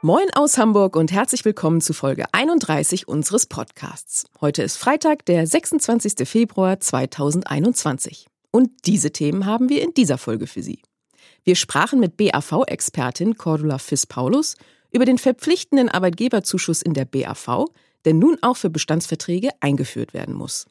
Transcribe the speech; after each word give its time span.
Moin 0.00 0.28
aus 0.32 0.58
Hamburg 0.58 0.94
und 0.94 1.10
herzlich 1.10 1.44
willkommen 1.44 1.80
zu 1.80 1.92
Folge 1.92 2.26
31 2.30 3.08
unseres 3.08 3.46
Podcasts. 3.46 4.26
Heute 4.40 4.62
ist 4.62 4.76
Freitag, 4.76 5.24
der 5.24 5.44
26. 5.44 6.28
Februar 6.28 6.78
2021. 6.78 8.28
Und 8.52 8.70
diese 8.86 9.10
Themen 9.10 9.44
haben 9.44 9.68
wir 9.68 9.82
in 9.82 9.94
dieser 9.94 10.16
Folge 10.16 10.46
für 10.46 10.62
Sie. 10.62 10.82
Wir 11.42 11.56
sprachen 11.56 11.98
mit 11.98 12.16
BAV-Expertin 12.16 13.38
Cordula 13.38 13.78
Fiss-Paulus 13.78 14.54
über 14.92 15.04
den 15.04 15.18
verpflichtenden 15.18 15.88
Arbeitgeberzuschuss 15.88 16.80
in 16.80 16.94
der 16.94 17.04
BAV, 17.04 17.64
der 18.04 18.14
nun 18.14 18.38
auch 18.40 18.56
für 18.56 18.70
Bestandsverträge 18.70 19.50
eingeführt 19.58 20.14
werden 20.14 20.36
muss. 20.36 20.66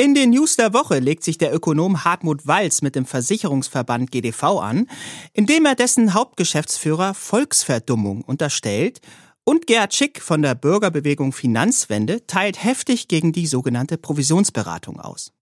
In 0.00 0.14
den 0.14 0.30
News 0.30 0.56
der 0.56 0.72
Woche 0.72 0.98
legt 0.98 1.22
sich 1.22 1.36
der 1.36 1.54
Ökonom 1.54 2.04
Hartmut 2.04 2.46
Walz 2.46 2.80
mit 2.80 2.96
dem 2.96 3.04
Versicherungsverband 3.04 4.10
GDV 4.10 4.44
an, 4.58 4.86
indem 5.34 5.66
er 5.66 5.74
dessen 5.74 6.14
Hauptgeschäftsführer 6.14 7.12
Volksverdummung 7.12 8.22
unterstellt 8.22 9.02
und 9.44 9.66
Gerhard 9.66 9.92
Schick 9.92 10.22
von 10.22 10.40
der 10.40 10.54
Bürgerbewegung 10.54 11.34
Finanzwende 11.34 12.26
teilt 12.26 12.64
heftig 12.64 13.08
gegen 13.08 13.32
die 13.32 13.46
sogenannte 13.46 13.98
Provisionsberatung 13.98 14.98
aus. 14.98 15.32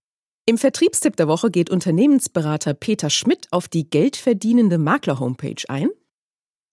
Im 0.45 0.57
Vertriebstipp 0.57 1.15
der 1.15 1.29
Woche 1.29 1.51
geht 1.51 1.69
Unternehmensberater 1.69 2.73
Peter 2.73 3.09
Schmidt 3.09 3.47
auf 3.51 3.69
die 3.69 3.89
geldverdienende 3.89 4.77
Makler-Homepage 4.77 5.63
ein. 5.69 5.87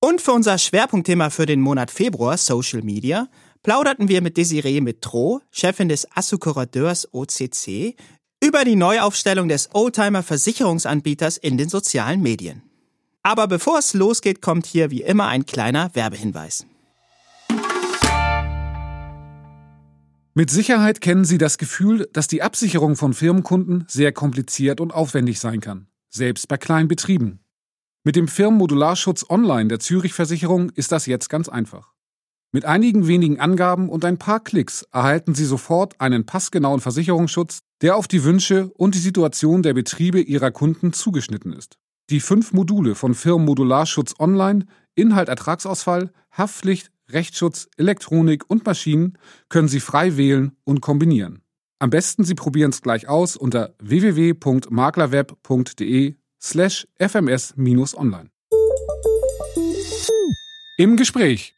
Und 0.01 0.21
für 0.21 0.33
unser 0.33 0.59
Schwerpunktthema 0.59 1.31
für 1.31 1.47
den 1.47 1.61
Monat 1.61 1.93
Februar, 1.93 2.37
Social 2.37 2.83
Media, 2.83 3.29
plauderten 3.67 4.07
wir 4.07 4.23
mit 4.23 4.37
Desiree 4.37 4.81
Metro, 4.81 5.41
Chefin 5.51 5.89
des 5.89 6.07
Assekurateurs 6.15 7.13
OCC, 7.13 7.97
über 8.41 8.65
die 8.65 8.77
Neuaufstellung 8.77 9.49
des 9.49 9.71
Oldtimer 9.75 10.23
Versicherungsanbieters 10.23 11.37
in 11.37 11.59
den 11.59 11.69
sozialen 11.69 12.23
Medien. 12.23 12.63
Aber 13.25 13.49
bevor 13.49 13.81
es 13.81 13.93
losgeht, 13.93 14.41
kommt 14.41 14.67
hier 14.67 14.93
wie 14.93 15.03
immer 15.03 15.27
ein 15.27 15.47
kleiner 15.47 15.93
Werbehinweis. 15.95 16.65
Mit 20.35 20.49
Sicherheit 20.49 21.01
kennen 21.01 21.25
Sie 21.25 21.39
das 21.39 21.59
Gefühl, 21.59 22.09
dass 22.13 22.29
die 22.29 22.43
Absicherung 22.43 22.95
von 22.95 23.15
Firmenkunden 23.15 23.85
sehr 23.89 24.13
kompliziert 24.13 24.81
und 24.81 24.95
aufwendig 24.95 25.41
sein 25.41 25.59
kann, 25.59 25.89
selbst 26.09 26.47
bei 26.47 26.57
kleinen 26.57 26.87
Betrieben. 26.87 27.41
Mit 28.05 28.15
dem 28.15 28.29
Firmenmodularschutz 28.29 29.29
Online 29.29 29.67
der 29.67 29.81
Zürich 29.81 30.13
Versicherung 30.13 30.71
ist 30.71 30.93
das 30.93 31.07
jetzt 31.07 31.29
ganz 31.29 31.49
einfach. 31.49 31.96
Mit 32.53 32.65
einigen 32.65 33.07
wenigen 33.07 33.41
Angaben 33.41 33.89
und 33.89 34.05
ein 34.05 34.19
paar 34.19 34.41
Klicks 34.41 34.83
erhalten 34.93 35.35
Sie 35.35 35.45
sofort 35.45 36.01
einen 36.01 36.27
passgenauen 36.27 36.81
Versicherungsschutz, 36.81 37.61
der 37.83 37.97
auf 37.97 38.09
die 38.09 38.25
Wünsche 38.25 38.71
und 38.75 38.95
die 38.95 39.01
Situation 39.01 39.63
der 39.63 39.75
Betriebe 39.75 40.21
Ihrer 40.21 40.51
Kunden 40.51 40.93
zugeschnitten 40.93 41.53
ist. 41.53 41.77
Die 42.09 42.21
fünf 42.21 42.53
Module 42.53 42.95
von 42.95 43.15
Firmenmodularschutz 43.15 44.15
Online, 44.19 44.67
Inhalt 44.95 45.29
Ertragsausfall, 45.29 46.13
Haftpflicht, 46.31 46.91
Rechtsschutz, 47.11 47.69
Elektronik 47.77 48.45
und 48.49 48.65
Maschinen 48.65 49.19
können 49.49 49.69
Sie 49.69 49.81
frei 49.81 50.17
wählen 50.17 50.53
und 50.65 50.81
kombinieren. 50.81 51.43
Am 51.79 51.91
besten 51.91 52.25
Sie 52.25 52.35
probieren 52.35 52.71
es 52.71 52.81
gleich 52.81 53.07
aus 53.09 53.37
unter 53.37 53.75
www.maklerweb.de 53.81 56.15
slash 56.41 56.89
fms-online. 56.99 58.31
Im 60.79 60.97
Gespräch 60.97 61.56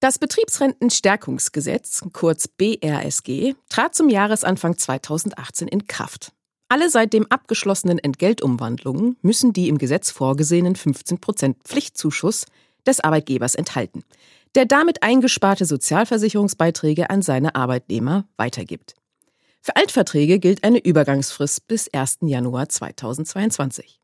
das 0.00 0.18
Betriebsrentenstärkungsgesetz, 0.18 2.02
kurz 2.12 2.48
BRSG, 2.48 3.54
trat 3.68 3.94
zum 3.94 4.08
Jahresanfang 4.08 4.76
2018 4.78 5.68
in 5.68 5.86
Kraft. 5.86 6.32
Alle 6.68 6.88
seitdem 6.88 7.26
abgeschlossenen 7.26 7.98
Entgeltumwandlungen 7.98 9.16
müssen 9.22 9.52
die 9.52 9.68
im 9.68 9.76
Gesetz 9.76 10.10
vorgesehenen 10.10 10.74
15% 10.74 11.56
Pflichtzuschuss 11.64 12.46
des 12.86 13.00
Arbeitgebers 13.00 13.54
enthalten, 13.54 14.04
der 14.54 14.64
damit 14.64 15.02
eingesparte 15.02 15.66
Sozialversicherungsbeiträge 15.66 17.10
an 17.10 17.22
seine 17.22 17.54
Arbeitnehmer 17.54 18.24
weitergibt. 18.36 18.94
Für 19.60 19.76
Altverträge 19.76 20.38
gilt 20.38 20.64
eine 20.64 20.78
Übergangsfrist 20.78 21.68
bis 21.68 21.92
1. 21.92 22.18
Januar 22.22 22.68
2022. 22.68 23.99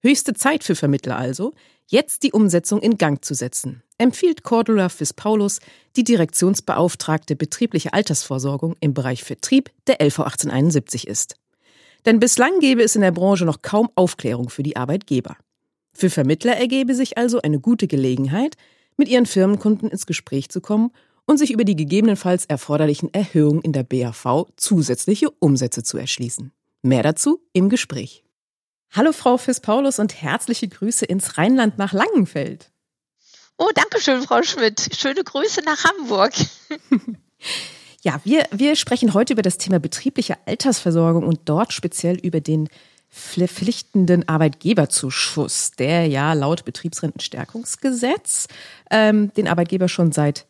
Höchste 0.00 0.32
Zeit 0.32 0.62
für 0.62 0.76
Vermittler 0.76 1.16
also, 1.16 1.54
jetzt 1.88 2.22
die 2.22 2.30
Umsetzung 2.30 2.80
in 2.80 2.98
Gang 2.98 3.24
zu 3.24 3.34
setzen, 3.34 3.82
empfiehlt 3.98 4.44
Cordula 4.44 4.88
Fiss-Paulus, 4.88 5.58
die 5.96 6.04
Direktionsbeauftragte 6.04 7.34
betriebliche 7.34 7.92
Altersvorsorgung 7.92 8.76
im 8.80 8.94
Bereich 8.94 9.24
Vertrieb 9.24 9.70
der 9.88 10.00
LV 10.00 10.20
1871 10.20 11.08
ist. 11.08 11.34
Denn 12.06 12.20
bislang 12.20 12.60
gäbe 12.60 12.82
es 12.82 12.94
in 12.94 13.02
der 13.02 13.10
Branche 13.10 13.44
noch 13.44 13.60
kaum 13.62 13.90
Aufklärung 13.96 14.50
für 14.50 14.62
die 14.62 14.76
Arbeitgeber. 14.76 15.36
Für 15.92 16.10
Vermittler 16.10 16.56
ergebe 16.56 16.94
sich 16.94 17.18
also 17.18 17.42
eine 17.42 17.58
gute 17.58 17.88
Gelegenheit, 17.88 18.54
mit 18.96 19.08
ihren 19.08 19.26
Firmenkunden 19.26 19.90
ins 19.90 20.06
Gespräch 20.06 20.48
zu 20.48 20.60
kommen 20.60 20.92
und 21.26 21.38
sich 21.38 21.50
über 21.50 21.64
die 21.64 21.76
gegebenenfalls 21.76 22.46
erforderlichen 22.46 23.12
Erhöhungen 23.12 23.62
in 23.62 23.72
der 23.72 23.82
BAV 23.82 24.46
zusätzliche 24.56 25.30
Umsätze 25.30 25.82
zu 25.82 25.98
erschließen. 25.98 26.52
Mehr 26.82 27.02
dazu 27.02 27.40
im 27.52 27.68
Gespräch. 27.68 28.22
Hallo 28.90 29.12
Frau 29.12 29.36
Fiss-Paulus 29.36 29.98
und 29.98 30.22
herzliche 30.22 30.66
Grüße 30.66 31.04
ins 31.04 31.36
Rheinland 31.36 31.78
nach 31.78 31.92
Langenfeld. 31.92 32.70
Oh, 33.58 33.68
danke 33.74 34.00
schön, 34.00 34.22
Frau 34.22 34.42
Schmidt. 34.42 34.88
Schöne 34.96 35.22
Grüße 35.24 35.60
nach 35.64 35.84
Hamburg. 35.84 36.32
ja, 38.02 38.20
wir, 38.24 38.46
wir 38.50 38.76
sprechen 38.76 39.14
heute 39.14 39.34
über 39.34 39.42
das 39.42 39.58
Thema 39.58 39.78
betriebliche 39.78 40.36
Altersversorgung 40.46 41.24
und 41.24 41.40
dort 41.44 41.72
speziell 41.72 42.16
über 42.16 42.40
den 42.40 42.68
verpflichtenden 43.10 44.28
Arbeitgeberzuschuss, 44.28 45.72
der 45.72 46.06
ja 46.06 46.32
laut 46.34 46.64
Betriebsrentenstärkungsgesetz 46.64 48.48
ähm, 48.90 49.32
den 49.34 49.48
Arbeitgeber 49.48 49.88
schon 49.88 50.12
seit, 50.12 50.46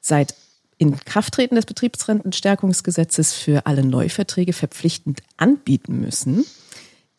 seit 0.00 0.34
Inkrafttreten 0.78 1.56
des 1.56 1.66
Betriebsrentenstärkungsgesetzes 1.66 3.32
für 3.32 3.66
alle 3.66 3.84
Neuverträge 3.84 4.52
verpflichtend 4.52 5.22
anbieten 5.36 6.00
müssen. 6.00 6.44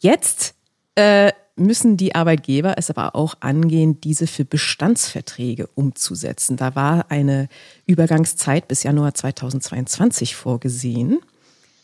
Jetzt 0.06 0.54
äh, 0.94 1.32
müssen 1.56 1.98
die 1.98 2.14
Arbeitgeber 2.14 2.76
es 2.78 2.92
aber 2.92 3.16
auch 3.16 3.34
angehen, 3.40 4.00
diese 4.02 4.28
für 4.28 4.46
Bestandsverträge 4.46 5.66
umzusetzen. 5.74 6.58
Da 6.58 6.76
war 6.76 7.10
eine 7.10 7.50
Übergangszeit 7.88 8.68
bis 8.68 8.84
Januar 8.84 9.16
2022 9.16 10.36
vorgesehen. 10.36 11.22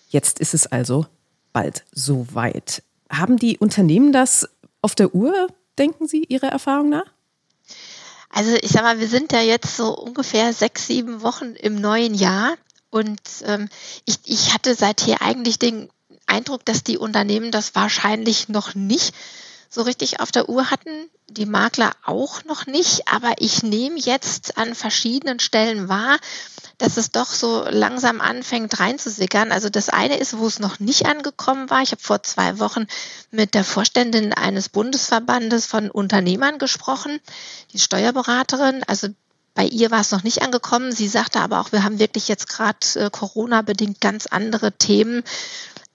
Jetzt 0.08 0.40
ist 0.40 0.54
es 0.54 0.68
also 0.68 1.08
bald 1.52 1.84
soweit. 1.94 2.84
Haben 3.10 3.38
die 3.38 3.58
Unternehmen 3.58 4.14
das 4.14 4.48
auf 4.84 4.94
der 4.94 5.16
Uhr, 5.16 5.48
denken 5.80 6.08
Sie, 6.08 6.24
Ihrer 6.26 6.50
Erfahrung 6.50 6.90
nach? 6.90 7.12
Also 8.30 8.56
ich 8.62 8.70
sag 8.70 8.84
mal, 8.84 9.00
wir 9.00 9.08
sind 9.08 9.32
ja 9.32 9.42
jetzt 9.42 9.76
so 9.76 9.98
ungefähr 9.98 10.54
sechs, 10.54 10.86
sieben 10.86 11.24
Wochen 11.24 11.56
im 11.56 11.74
neuen 11.74 12.14
Jahr 12.14 12.54
und 12.92 13.20
ähm, 13.46 13.68
ich, 14.06 14.18
ich 14.26 14.54
hatte 14.54 14.76
seither 14.76 15.24
eigentlich 15.24 15.58
den 15.58 15.90
Eindruck, 16.32 16.66
dass 16.66 16.84
die 16.84 16.98
Unternehmen 16.98 17.52
das 17.52 17.76
wahrscheinlich 17.76 18.50
noch 18.50 18.74
nicht 18.74 19.14
so 19.70 19.84
richtig 19.84 20.20
auf 20.20 20.32
der 20.32 20.50
Uhr 20.50 20.70
hatten, 20.70 21.10
die 21.30 21.46
Makler 21.46 21.92
auch 22.04 22.44
noch 22.44 22.66
nicht, 22.66 23.08
aber 23.08 23.36
ich 23.38 23.64
nehme 23.64 23.98
jetzt 23.98 24.58
an 24.58 24.76
verschiedenen 24.76 25.40
Stellen 25.40 25.88
wahr, 25.88 26.18
dass 26.78 26.98
es 26.98 27.12
doch 27.12 27.28
so 27.28 27.64
langsam 27.70 28.20
anfängt 28.20 28.80
reinzusickern. 28.80 29.52
Also 29.52 29.70
das 29.70 29.88
eine 29.88 30.18
ist, 30.18 30.38
wo 30.38 30.48
es 30.48 30.60
noch 30.60 30.80
nicht 30.80 31.06
angekommen 31.06 31.70
war. 31.70 31.82
Ich 31.84 31.92
habe 31.92 32.02
vor 32.02 32.22
zwei 32.24 32.60
Wochen 32.60 32.86
mit 33.30 33.54
der 33.54 33.64
Vorständin 33.64 34.34
eines 34.34 34.68
Bundesverbandes 34.68 35.68
von 35.68 35.90
Unternehmern 35.90 36.58
gesprochen, 36.58 37.20
die 37.72 37.80
Steuerberaterin. 37.80 38.84
Also 38.88 39.08
bei 39.54 39.66
ihr 39.66 39.92
war 39.92 40.02
es 40.02 40.12
noch 40.12 40.24
nicht 40.24 40.42
angekommen. 40.42 40.92
Sie 40.92 41.08
sagte 41.08 41.40
aber 41.40 41.60
auch, 41.60 41.72
wir 41.72 41.84
haben 41.84 42.00
wirklich 42.00 42.28
jetzt 42.28 42.48
gerade 42.48 42.80
äh, 42.96 43.10
Corona-bedingt 43.10 44.02
ganz 44.02 44.26
andere 44.28 44.72
Themen. 44.72 45.24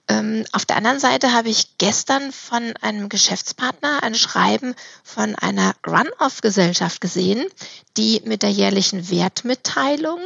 Ähm, 0.09 0.45
auf 0.53 0.65
der 0.65 0.77
anderen 0.77 1.01
Seite 1.01 1.33
habe 1.33 1.49
ich 1.49 1.79
gestern 1.79 2.31
von 2.31 2.75
einem 2.81 3.09
Geschäftspartner 3.09 4.03
ein 4.03 4.15
Schreiben 4.15 4.75
von 5.03 5.35
einer 5.35 5.75
Run-off-Gesellschaft 5.87 7.01
gesehen, 7.01 7.45
die 7.97 8.23
mit 8.25 8.43
der 8.43 8.51
jährlichen 8.51 9.11
Wertmitteilung 9.11 10.21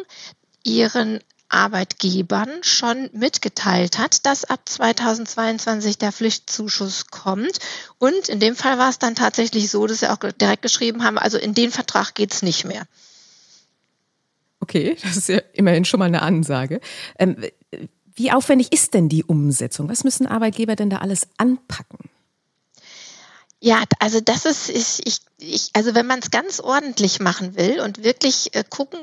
ihren 0.64 1.20
Arbeitgebern 1.48 2.48
schon 2.62 3.10
mitgeteilt 3.12 3.98
hat, 3.98 4.24
dass 4.24 4.44
ab 4.44 4.60
2022 4.66 5.98
der 5.98 6.12
Pflichtzuschuss 6.12 7.08
kommt. 7.08 7.58
Und 7.98 8.28
in 8.28 8.38
dem 8.38 8.56
Fall 8.56 8.78
war 8.78 8.90
es 8.90 8.98
dann 8.98 9.14
tatsächlich 9.14 9.70
so, 9.70 9.86
dass 9.86 10.00
sie 10.00 10.10
auch 10.10 10.18
direkt 10.18 10.62
geschrieben 10.62 11.04
haben, 11.04 11.18
also 11.18 11.38
in 11.38 11.54
den 11.54 11.70
Vertrag 11.70 12.14
geht 12.14 12.32
es 12.32 12.42
nicht 12.42 12.64
mehr. 12.64 12.86
Okay, 14.60 14.96
das 15.02 15.16
ist 15.16 15.28
ja 15.28 15.40
immerhin 15.54 15.84
schon 15.84 15.98
mal 15.98 16.06
eine 16.06 16.22
Ansage. 16.22 16.80
Ähm, 17.18 17.36
Wie 18.20 18.32
aufwendig 18.32 18.70
ist 18.70 18.93
denn 18.93 19.08
die 19.08 19.25
Umsetzung? 19.25 19.88
Was 19.88 20.05
müssen 20.05 20.26
Arbeitgeber 20.26 20.76
denn 20.76 20.90
da 20.90 20.99
alles 20.99 21.26
anpacken? 21.38 22.11
Ja, 23.61 23.82
also 23.99 24.20
das 24.20 24.44
ist, 24.44 24.69
ich, 24.69 25.00
ich, 25.06 25.20
ich 25.38 25.70
also 25.72 25.94
wenn 25.94 26.06
man 26.06 26.19
es 26.19 26.31
ganz 26.31 26.61
ordentlich 26.61 27.20
machen 27.20 27.56
will 27.56 27.81
und 27.81 28.05
wirklich 28.05 28.55
äh, 28.55 28.62
gucken 28.62 29.00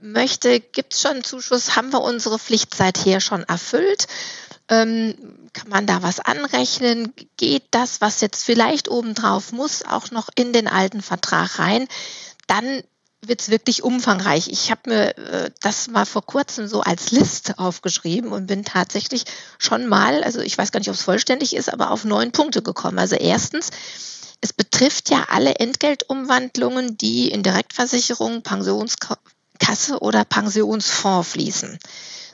möchte, 0.00 0.60
gibt 0.60 0.92
es 0.92 1.00
schon 1.00 1.12
einen 1.12 1.24
Zuschuss, 1.24 1.76
haben 1.76 1.94
wir 1.94 2.02
unsere 2.02 2.38
Pflicht 2.38 2.74
seither 2.74 3.20
schon 3.20 3.42
erfüllt? 3.44 4.06
Ähm, 4.68 5.14
kann 5.54 5.70
man 5.70 5.86
da 5.86 6.02
was 6.02 6.20
anrechnen? 6.20 7.14
Geht 7.38 7.64
das, 7.70 8.02
was 8.02 8.20
jetzt 8.20 8.44
vielleicht 8.44 8.90
obendrauf 8.90 9.52
muss, 9.52 9.82
auch 9.82 10.10
noch 10.10 10.28
in 10.34 10.52
den 10.52 10.68
alten 10.68 11.00
Vertrag 11.00 11.58
rein? 11.58 11.88
Dann 12.48 12.82
wird 13.28 13.40
es 13.40 13.50
wirklich 13.50 13.82
umfangreich. 13.82 14.48
Ich 14.48 14.70
habe 14.70 14.82
mir 14.86 15.18
äh, 15.18 15.50
das 15.60 15.88
mal 15.88 16.06
vor 16.06 16.24
kurzem 16.24 16.68
so 16.68 16.80
als 16.80 17.10
Liste 17.10 17.58
aufgeschrieben 17.58 18.32
und 18.32 18.46
bin 18.46 18.64
tatsächlich 18.64 19.24
schon 19.58 19.86
mal, 19.86 20.22
also 20.24 20.40
ich 20.40 20.56
weiß 20.56 20.72
gar 20.72 20.80
nicht, 20.80 20.88
ob 20.88 20.94
es 20.94 21.02
vollständig 21.02 21.54
ist, 21.54 21.72
aber 21.72 21.90
auf 21.90 22.04
neun 22.04 22.32
Punkte 22.32 22.62
gekommen. 22.62 22.98
Also 22.98 23.16
erstens, 23.16 23.70
es 24.40 24.52
betrifft 24.52 25.10
ja 25.10 25.26
alle 25.30 25.56
Entgeltumwandlungen, 25.56 26.96
die 26.96 27.30
in 27.30 27.42
Direktversicherung, 27.42 28.42
Pensionskasse 28.42 29.98
oder 30.00 30.24
Pensionsfonds 30.24 31.28
fließen. 31.30 31.78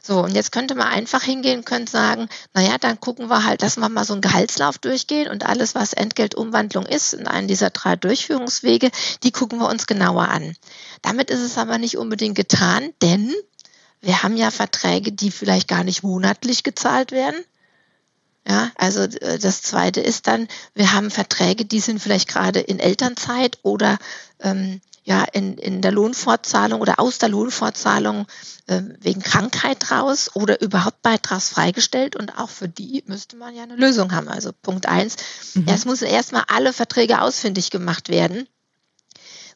So, 0.05 0.21
und 0.21 0.35
jetzt 0.35 0.51
könnte 0.51 0.75
man 0.75 0.89
einfach 0.89 1.23
hingehen, 1.23 1.65
könnte 1.65 1.93
sagen, 1.93 2.29
naja, 2.55 2.77
dann 2.77 2.99
gucken 2.99 3.29
wir 3.31 3.45
halt, 3.45 3.63
dass 3.63 3.77
wir 3.77 3.89
mal 3.89 4.05
so 4.05 4.15
einen 4.15 4.21
Gehaltslauf 4.21 4.79
durchgehen 4.79 5.31
und 5.31 5.47
alles, 5.47 5.77
was 5.77 5.93
Entgeltumwandlung 5.93 6.87
ist, 6.87 7.15
in 7.15 7.29
einem 7.29 7.47
dieser 7.47 7.71
drei 7.71 7.95
Durchführungswege, 7.95 8.91
die 9.23 9.31
gucken 9.31 9.61
wir 9.61 9.69
uns 9.69 9.87
genauer 9.87 10.29
an. 10.29 10.57
Damit 11.03 11.31
ist 11.31 11.41
es 11.41 11.57
aber 11.57 11.79
nicht 11.79 11.99
unbedingt 11.99 12.35
getan, 12.35 12.93
denn 13.01 13.33
wir 14.01 14.25
haben 14.25 14.37
ja 14.37 14.51
Verträge, 14.51 15.13
die 15.13 15.31
vielleicht 15.31 15.69
gar 15.69 15.85
nicht 15.85 16.03
monatlich 16.03 16.65
gezahlt 16.65 17.13
werden. 17.13 17.41
Ja, 18.47 18.73
also 18.75 19.03
äh, 19.03 19.39
das 19.39 19.63
zweite 19.63 20.01
ist 20.01 20.27
dann, 20.27 20.49
wir 20.75 20.93
haben 20.93 21.13
Verträge, 21.13 21.65
die 21.65 21.79
sind 21.79 22.01
vielleicht 22.01 22.27
gerade 22.27 22.59
in 22.59 22.81
Elternzeit 22.81 23.59
oder 23.63 23.99
ähm, 24.41 24.81
ja 25.05 25.25
in, 25.33 25.59
in 25.59 25.83
der 25.83 25.93
Lohnfortzahlung 25.93 26.81
oder 26.81 27.01
aus 27.01 27.19
der 27.19 27.29
Lohnfortzahlung 27.29 28.27
äh, 28.67 28.83
wegen 29.01 29.23
Krankheit 29.23 29.91
raus 29.91 30.31
oder 30.35 30.61
überhaupt 30.61 31.03
beitragsfreigestellt 31.03 32.17
und 32.17 32.39
auch 32.39 32.51
für 32.51 32.69
die 32.69 33.03
müsste 33.07 33.37
man 33.37 33.55
ja 33.55 33.65
eine 33.65 33.77
Lösung 33.77 34.13
haben. 34.13 34.29
Also 34.29 34.53
Punkt 34.53 34.87
eins, 34.87 35.17
mhm. 35.55 35.67
es 35.67 35.85
müssen 35.85 36.07
erstmal 36.07 36.45
alle 36.49 36.73
Verträge 36.73 37.21
ausfindig 37.21 37.71
gemacht 37.71 38.09
werden. 38.09 38.47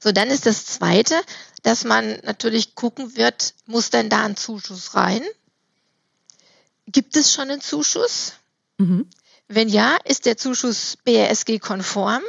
So, 0.00 0.12
dann 0.12 0.28
ist 0.28 0.46
das 0.46 0.66
zweite, 0.66 1.14
dass 1.62 1.84
man 1.84 2.18
natürlich 2.22 2.74
gucken 2.74 3.16
wird, 3.16 3.54
muss 3.66 3.90
denn 3.90 4.10
da 4.10 4.24
ein 4.24 4.36
Zuschuss 4.36 4.94
rein? 4.94 5.22
Gibt 6.86 7.16
es 7.16 7.32
schon 7.32 7.50
einen 7.50 7.60
Zuschuss? 7.60 8.34
Mhm. 8.78 9.08
Wenn 9.48 9.68
ja, 9.68 9.96
ist 10.04 10.26
der 10.26 10.36
Zuschuss 10.36 10.98
BRSG-konform? 11.04 12.22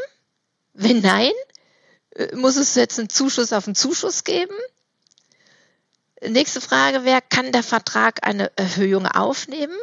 Wenn 0.73 1.01
nein, 1.01 1.31
muss 2.33 2.55
es 2.55 2.75
jetzt 2.75 2.99
einen 2.99 3.09
Zuschuss 3.09 3.53
auf 3.53 3.67
einen 3.67 3.75
Zuschuss 3.75 4.23
geben? 4.23 4.55
Nächste 6.21 6.61
Frage 6.61 7.05
wäre, 7.05 7.21
kann 7.29 7.51
der 7.51 7.63
Vertrag 7.63 8.25
eine 8.25 8.51
Erhöhung 8.55 9.05
aufnehmen? 9.05 9.77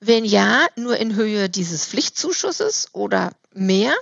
Wenn 0.00 0.24
ja, 0.24 0.66
nur 0.76 0.96
in 0.96 1.14
Höhe 1.14 1.48
dieses 1.48 1.86
Pflichtzuschusses 1.86 2.88
oder 2.92 3.32
mehr? 3.52 3.94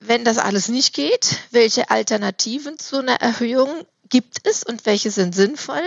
Wenn 0.00 0.24
das 0.24 0.36
alles 0.36 0.68
nicht 0.68 0.94
geht, 0.94 1.38
welche 1.50 1.90
Alternativen 1.90 2.78
zu 2.78 2.98
einer 2.98 3.20
Erhöhung 3.22 3.86
gibt 4.10 4.46
es 4.46 4.62
und 4.64 4.84
welche 4.84 5.10
sind 5.10 5.34
sinnvoll? 5.34 5.82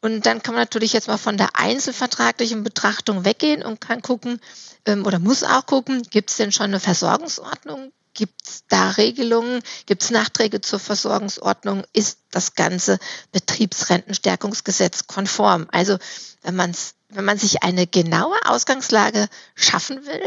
Und 0.00 0.26
dann 0.26 0.42
kann 0.42 0.54
man 0.54 0.62
natürlich 0.62 0.92
jetzt 0.92 1.08
mal 1.08 1.18
von 1.18 1.36
der 1.36 1.56
einzelvertraglichen 1.56 2.62
Betrachtung 2.62 3.24
weggehen 3.24 3.64
und 3.64 3.80
kann 3.80 4.02
gucken 4.02 4.40
ähm, 4.86 5.04
oder 5.04 5.18
muss 5.18 5.42
auch 5.42 5.66
gucken, 5.66 6.02
gibt 6.02 6.30
es 6.30 6.36
denn 6.36 6.52
schon 6.52 6.66
eine 6.66 6.78
Versorgungsordnung? 6.78 7.92
Gibt 8.14 8.46
es 8.46 8.64
da 8.68 8.90
Regelungen? 8.90 9.62
Gibt 9.86 10.02
es 10.02 10.10
Nachträge 10.10 10.60
zur 10.60 10.78
Versorgungsordnung? 10.78 11.84
Ist 11.92 12.18
das 12.30 12.54
ganze 12.54 12.98
Betriebsrentenstärkungsgesetz 13.32 15.06
konform? 15.06 15.68
Also 15.70 15.98
wenn, 16.42 16.56
man's, 16.56 16.94
wenn 17.08 17.24
man 17.24 17.38
sich 17.38 17.62
eine 17.62 17.86
genaue 17.86 18.36
Ausgangslage 18.44 19.28
schaffen 19.54 20.06
will, 20.06 20.22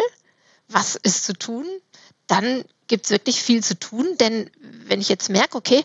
was 0.67 0.95
ist 0.95 1.25
zu 1.25 1.33
tun, 1.33 1.65
dann 2.27 2.63
gibt 2.87 3.05
es 3.05 3.11
wirklich 3.11 3.41
viel 3.41 3.63
zu 3.63 3.77
tun. 3.77 4.17
Denn 4.19 4.49
wenn 4.61 5.01
ich 5.01 5.09
jetzt 5.09 5.29
merke, 5.29 5.57
okay, 5.57 5.83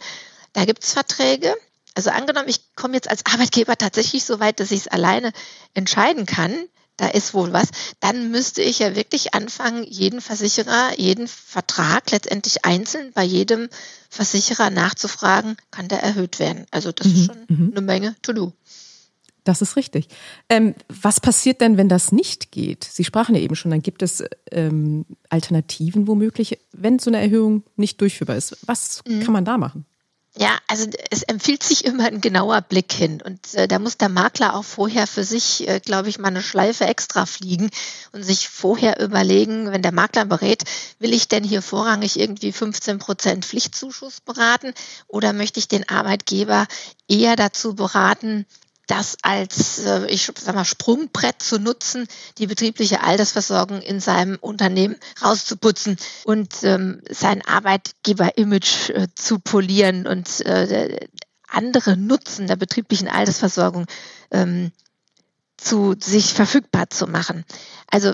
da 0.52 0.64
gibt 0.64 0.84
es 0.84 0.92
Verträge, 0.92 1.56
also 1.94 2.10
angenommen, 2.10 2.48
ich 2.48 2.60
komme 2.76 2.94
jetzt 2.94 3.08
als 3.10 3.24
Arbeitgeber 3.24 3.76
tatsächlich 3.76 4.24
so 4.24 4.38
weit, 4.38 4.60
dass 4.60 4.70
ich 4.70 4.80
es 4.80 4.88
alleine 4.88 5.32
entscheiden 5.74 6.26
kann, 6.26 6.68
da 6.96 7.08
ist 7.08 7.34
wohl 7.34 7.52
was, 7.52 7.68
dann 8.00 8.30
müsste 8.30 8.62
ich 8.62 8.78
ja 8.78 8.96
wirklich 8.96 9.34
anfangen, 9.34 9.84
jeden 9.84 10.20
Versicherer, 10.20 10.98
jeden 10.98 11.28
Vertrag 11.28 12.10
letztendlich 12.10 12.64
einzeln 12.64 13.12
bei 13.12 13.24
jedem 13.24 13.68
Versicherer 14.08 14.70
nachzufragen, 14.70 15.56
kann 15.70 15.88
der 15.88 16.02
erhöht 16.02 16.38
werden. 16.38 16.66
Also 16.70 16.92
das 16.92 17.08
mhm, 17.08 17.14
ist 17.14 17.26
schon 17.26 17.44
mhm. 17.48 17.72
eine 17.72 17.80
Menge 17.82 18.16
to 18.22 18.32
do. 18.32 18.52
Das 19.44 19.62
ist 19.62 19.76
richtig. 19.76 20.08
Ähm, 20.48 20.74
was 20.88 21.20
passiert 21.20 21.60
denn, 21.60 21.76
wenn 21.76 21.88
das 21.88 22.10
nicht 22.10 22.50
geht? 22.50 22.82
Sie 22.82 23.04
sprachen 23.04 23.36
ja 23.36 23.40
eben 23.40 23.54
schon, 23.54 23.70
dann 23.70 23.82
gibt 23.82 24.02
es 24.02 24.24
ähm, 24.50 25.06
Alternativen 25.28 26.08
womöglich, 26.08 26.58
wenn 26.72 26.98
so 26.98 27.10
eine 27.10 27.20
Erhöhung 27.20 27.62
nicht 27.76 28.00
durchführbar 28.00 28.36
ist. 28.36 28.58
Was 28.66 29.02
mhm. 29.06 29.20
kann 29.20 29.32
man 29.32 29.44
da 29.44 29.56
machen? 29.56 29.86
Ja, 30.38 30.58
also 30.68 30.86
es 31.10 31.22
empfiehlt 31.22 31.62
sich 31.62 31.86
immer 31.86 32.04
ein 32.04 32.20
genauer 32.20 32.60
Blick 32.60 32.92
hin. 32.92 33.22
Und 33.22 33.54
äh, 33.54 33.66
da 33.66 33.78
muss 33.78 33.96
der 33.96 34.10
Makler 34.10 34.54
auch 34.54 34.64
vorher 34.64 35.06
für 35.06 35.24
sich, 35.24 35.66
äh, 35.66 35.80
glaube 35.80 36.10
ich, 36.10 36.18
mal 36.18 36.28
eine 36.28 36.42
Schleife 36.42 36.84
extra 36.84 37.24
fliegen 37.24 37.70
und 38.12 38.22
sich 38.22 38.50
vorher 38.50 39.00
überlegen, 39.00 39.72
wenn 39.72 39.80
der 39.80 39.92
Makler 39.92 40.26
berät, 40.26 40.64
will 40.98 41.14
ich 41.14 41.28
denn 41.28 41.42
hier 41.42 41.62
vorrangig 41.62 42.20
irgendwie 42.20 42.52
15 42.52 42.98
Prozent 42.98 43.46
Pflichtzuschuss 43.46 44.20
beraten 44.20 44.74
oder 45.08 45.32
möchte 45.32 45.58
ich 45.58 45.68
den 45.68 45.88
Arbeitgeber 45.88 46.66
eher 47.08 47.36
dazu 47.36 47.74
beraten, 47.74 48.44
das 48.86 49.16
als, 49.22 49.80
äh, 49.80 50.06
ich 50.06 50.30
sag 50.38 50.54
mal, 50.54 50.64
Sprungbrett 50.64 51.42
zu 51.42 51.58
nutzen, 51.58 52.06
die 52.38 52.46
betriebliche 52.46 53.02
Altersversorgung 53.02 53.82
in 53.82 54.00
seinem 54.00 54.36
Unternehmen 54.40 54.96
rauszuputzen 55.22 55.96
und 56.24 56.52
ähm, 56.62 57.02
sein 57.10 57.42
Arbeitgeber-Image 57.46 58.90
äh, 58.90 59.08
zu 59.14 59.38
polieren 59.38 60.06
und 60.06 60.40
äh, 60.46 61.08
andere 61.48 61.96
Nutzen 61.96 62.46
der 62.46 62.56
betrieblichen 62.56 63.08
Altersversorgung 63.08 63.86
ähm, 64.30 64.72
zu 65.56 65.94
sich 65.98 66.34
verfügbar 66.34 66.90
zu 66.90 67.06
machen. 67.06 67.44
Also 67.90 68.12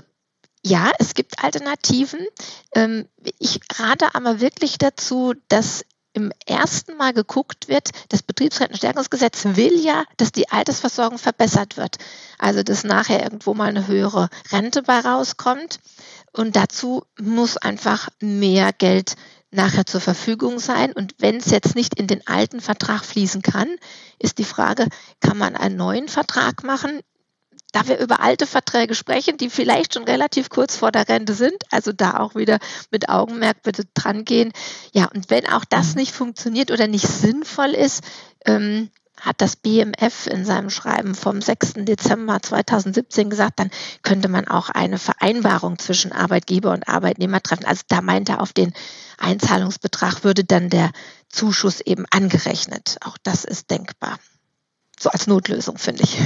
ja, 0.65 0.91
es 0.97 1.13
gibt 1.13 1.43
Alternativen. 1.43 2.25
Ähm, 2.73 3.07
ich 3.37 3.59
rate 3.73 4.15
aber 4.15 4.39
wirklich 4.39 4.77
dazu, 4.77 5.33
dass 5.49 5.85
im 6.13 6.31
ersten 6.45 6.95
Mal 6.97 7.13
geguckt 7.13 7.67
wird, 7.67 7.89
das 8.09 8.21
Betriebsrentenstärkungsgesetz 8.21 9.45
will 9.55 9.79
ja, 9.79 10.05
dass 10.17 10.31
die 10.31 10.49
Altersversorgung 10.49 11.17
verbessert 11.17 11.77
wird. 11.77 11.97
Also 12.37 12.63
dass 12.63 12.83
nachher 12.83 13.23
irgendwo 13.23 13.53
mal 13.53 13.69
eine 13.69 13.87
höhere 13.87 14.29
Rente 14.51 14.83
bei 14.83 14.99
rauskommt. 14.99 15.79
Und 16.31 16.55
dazu 16.55 17.03
muss 17.19 17.57
einfach 17.57 18.09
mehr 18.19 18.73
Geld 18.73 19.15
nachher 19.53 19.85
zur 19.85 20.01
Verfügung 20.01 20.59
sein. 20.59 20.93
Und 20.93 21.15
wenn 21.19 21.37
es 21.37 21.51
jetzt 21.51 21.75
nicht 21.75 21.99
in 21.99 22.07
den 22.07 22.25
alten 22.27 22.59
Vertrag 22.59 23.05
fließen 23.05 23.41
kann, 23.41 23.67
ist 24.19 24.37
die 24.37 24.43
Frage, 24.43 24.87
kann 25.19 25.37
man 25.37 25.55
einen 25.55 25.77
neuen 25.77 26.07
Vertrag 26.07 26.63
machen? 26.63 27.01
Da 27.73 27.87
wir 27.87 27.97
über 27.97 28.21
alte 28.21 28.47
Verträge 28.47 28.95
sprechen, 28.95 29.35
die 29.37 29.49
vielleicht 29.49 29.95
schon 29.95 30.05
relativ 30.05 30.49
kurz 30.49 30.77
vor 30.77 30.91
der 30.91 31.09
Rente 31.09 31.33
sind, 31.33 31.63
also 31.71 31.91
da 31.91 32.19
auch 32.19 32.35
wieder 32.35 32.59
mit 32.91 33.09
Augenmerk 33.09 33.63
bitte 33.63 33.83
dran 33.93 34.23
gehen. 34.23 34.53
Ja, 34.93 35.09
und 35.13 35.29
wenn 35.29 35.47
auch 35.47 35.65
das 35.65 35.89
mhm. 35.89 36.01
nicht 36.01 36.13
funktioniert 36.13 36.71
oder 36.71 36.87
nicht 36.87 37.07
sinnvoll 37.07 37.71
ist, 37.71 38.03
ähm, 38.45 38.89
hat 39.19 39.41
das 39.41 39.55
BMF 39.55 40.27
in 40.27 40.45
seinem 40.45 40.69
Schreiben 40.69 41.15
vom 41.15 41.41
6. 41.41 41.73
Dezember 41.77 42.41
2017 42.41 43.29
gesagt, 43.29 43.59
dann 43.59 43.71
könnte 44.01 44.27
man 44.27 44.47
auch 44.47 44.69
eine 44.69 44.99
Vereinbarung 44.99 45.79
zwischen 45.79 46.11
Arbeitgeber 46.11 46.71
und 46.71 46.87
Arbeitnehmer 46.87 47.41
treffen. 47.41 47.65
Also 47.65 47.83
da 47.87 48.01
meint 48.01 48.29
er, 48.29 48.41
auf 48.41 48.53
den 48.53 48.73
Einzahlungsbetrag 49.17 50.23
würde 50.23 50.43
dann 50.43 50.69
der 50.69 50.91
Zuschuss 51.29 51.79
eben 51.79 52.05
angerechnet. 52.11 52.97
Auch 53.03 53.17
das 53.23 53.45
ist 53.45 53.71
denkbar. 53.71 54.19
So 54.99 55.09
als 55.09 55.25
Notlösung, 55.25 55.77
finde 55.77 56.03
ich. 56.03 56.17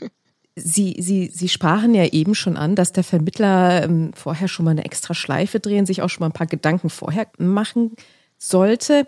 Sie, 0.58 0.96
Sie, 0.98 1.30
Sie 1.32 1.50
sprachen 1.50 1.94
ja 1.94 2.06
eben 2.06 2.34
schon 2.34 2.56
an, 2.56 2.76
dass 2.76 2.92
der 2.92 3.04
Vermittler 3.04 3.84
ähm, 3.84 4.12
vorher 4.14 4.48
schon 4.48 4.64
mal 4.64 4.70
eine 4.70 4.86
extra 4.86 5.12
Schleife 5.12 5.60
drehen, 5.60 5.84
sich 5.84 6.00
auch 6.00 6.08
schon 6.08 6.20
mal 6.20 6.30
ein 6.30 6.32
paar 6.32 6.46
Gedanken 6.46 6.88
vorher 6.88 7.26
machen 7.36 7.94
sollte. 8.38 9.06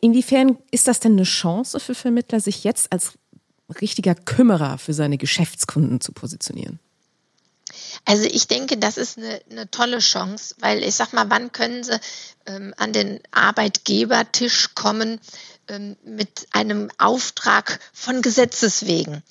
Inwiefern 0.00 0.58
ist 0.72 0.88
das 0.88 0.98
denn 0.98 1.12
eine 1.12 1.22
Chance 1.22 1.78
für 1.78 1.94
Vermittler, 1.94 2.40
sich 2.40 2.64
jetzt 2.64 2.92
als 2.92 3.12
richtiger 3.80 4.16
Kümmerer 4.16 4.76
für 4.78 4.92
seine 4.92 5.18
Geschäftskunden 5.18 6.00
zu 6.00 6.12
positionieren? 6.12 6.80
Also 8.04 8.24
ich 8.24 8.48
denke, 8.48 8.76
das 8.76 8.96
ist 8.96 9.18
eine, 9.18 9.40
eine 9.50 9.70
tolle 9.70 9.98
Chance, 9.98 10.56
weil 10.58 10.82
ich 10.82 10.94
sag 10.94 11.12
mal, 11.12 11.30
wann 11.30 11.52
können 11.52 11.84
Sie 11.84 11.98
ähm, 12.46 12.74
an 12.76 12.92
den 12.92 13.20
Arbeitgebertisch 13.30 14.74
kommen 14.74 15.20
ähm, 15.68 15.96
mit 16.04 16.48
einem 16.50 16.90
Auftrag 16.98 17.78
von 17.92 18.20
Gesetzes 18.22 18.86
wegen? 18.86 19.22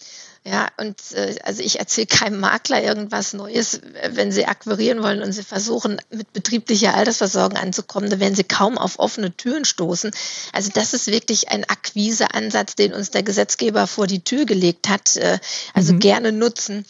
Ja, 0.49 0.69
und 0.77 0.95
äh, 1.11 1.35
also 1.43 1.61
ich 1.61 1.79
erzähle 1.79 2.07
keinem 2.07 2.39
Makler 2.39 2.81
irgendwas 2.81 3.33
Neues, 3.33 3.81
wenn 4.11 4.31
sie 4.31 4.45
akquirieren 4.45 5.03
wollen 5.03 5.21
und 5.21 5.33
sie 5.33 5.43
versuchen, 5.43 5.99
mit 6.09 6.31
betrieblicher 6.31 6.93
Altersversorgung 6.93 7.57
anzukommen, 7.57 8.09
da 8.09 8.21
werden 8.21 8.35
sie 8.35 8.45
kaum 8.45 8.77
auf 8.77 8.97
offene 8.97 9.35
Türen 9.35 9.65
stoßen. 9.65 10.11
Also 10.53 10.71
das 10.73 10.93
ist 10.93 11.07
wirklich 11.07 11.49
ein 11.49 11.65
Akquiseansatz, 11.65 12.75
den 12.75 12.93
uns 12.93 13.11
der 13.11 13.23
Gesetzgeber 13.23 13.87
vor 13.87 14.07
die 14.07 14.23
Tür 14.23 14.45
gelegt 14.45 14.87
hat. 14.87 15.17
Äh, 15.17 15.39
also 15.73 15.91
mhm. 15.93 15.99
gerne 15.99 16.31
nutzen. 16.31 16.85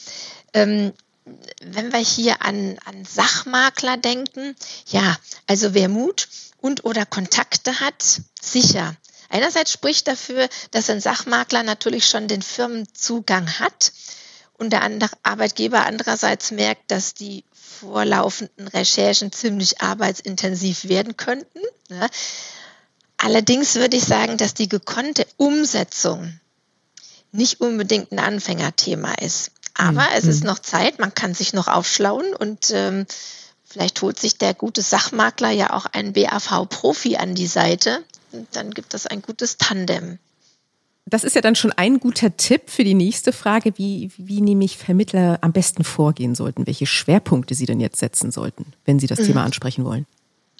Ähm, 0.53 0.93
wenn 1.63 1.91
wir 1.91 1.99
hier 1.99 2.43
an, 2.43 2.77
an 2.85 3.05
Sachmakler 3.05 3.97
denken, 3.97 4.55
ja, 4.89 5.17
also 5.47 5.73
wer 5.73 5.89
Mut 5.89 6.29
und 6.61 6.85
oder 6.85 7.07
Kontakte 7.07 7.79
hat, 7.79 8.21
sicher. 8.39 8.95
Einerseits 9.29 9.71
spricht 9.71 10.07
dafür, 10.07 10.47
dass 10.71 10.89
ein 10.89 11.01
Sachmakler 11.01 11.63
natürlich 11.63 12.07
schon 12.07 12.27
den 12.27 12.41
Firmenzugang 12.41 13.59
hat 13.59 13.91
und 14.57 14.71
der 14.71 14.81
Arbeitgeber 15.23 15.85
andererseits 15.85 16.51
merkt, 16.51 16.89
dass 16.89 17.13
die 17.13 17.43
vorlaufenden 17.53 18.67
Recherchen 18.67 19.31
ziemlich 19.31 19.81
arbeitsintensiv 19.81 20.85
werden 20.85 21.15
könnten. 21.17 21.59
Allerdings 23.17 23.75
würde 23.75 23.97
ich 23.97 24.03
sagen, 24.03 24.37
dass 24.37 24.53
die 24.53 24.69
gekonnte 24.69 25.27
Umsetzung 25.37 26.39
nicht 27.31 27.61
unbedingt 27.61 28.11
ein 28.11 28.19
Anfängerthema 28.19 29.13
ist. 29.15 29.51
Aber 29.73 30.01
mhm. 30.01 30.15
es 30.15 30.25
ist 30.25 30.43
noch 30.43 30.59
Zeit, 30.59 30.99
man 30.99 31.13
kann 31.13 31.33
sich 31.33 31.53
noch 31.53 31.67
aufschlauen 31.67 32.33
und 32.33 32.71
ähm, 32.71 33.05
vielleicht 33.63 34.01
holt 34.01 34.19
sich 34.19 34.37
der 34.37 34.53
gute 34.53 34.81
Sachmakler 34.81 35.51
ja 35.51 35.73
auch 35.73 35.85
einen 35.85 36.13
BAV-Profi 36.13 37.17
an 37.17 37.35
die 37.35 37.47
Seite, 37.47 38.03
dann 38.51 38.71
gibt 38.71 38.93
es 38.93 39.07
ein 39.07 39.21
gutes 39.21 39.57
Tandem. 39.57 40.19
Das 41.05 41.23
ist 41.23 41.35
ja 41.35 41.41
dann 41.41 41.55
schon 41.55 41.71
ein 41.71 41.99
guter 41.99 42.35
Tipp 42.35 42.63
für 42.69 42.83
die 42.83 42.93
nächste 42.93 43.31
Frage, 43.31 43.77
wie, 43.77 44.11
wie 44.17 44.41
nämlich 44.41 44.77
Vermittler 44.77 45.39
am 45.41 45.53
besten 45.53 45.85
vorgehen 45.85 46.35
sollten, 46.35 46.67
welche 46.67 46.85
Schwerpunkte 46.85 47.55
sie 47.55 47.65
denn 47.65 47.79
jetzt 47.79 47.99
setzen 47.99 48.29
sollten, 48.29 48.65
wenn 48.83 48.99
sie 48.99 49.07
das 49.07 49.19
mhm. 49.19 49.27
Thema 49.27 49.43
ansprechen 49.45 49.85
wollen. 49.85 50.05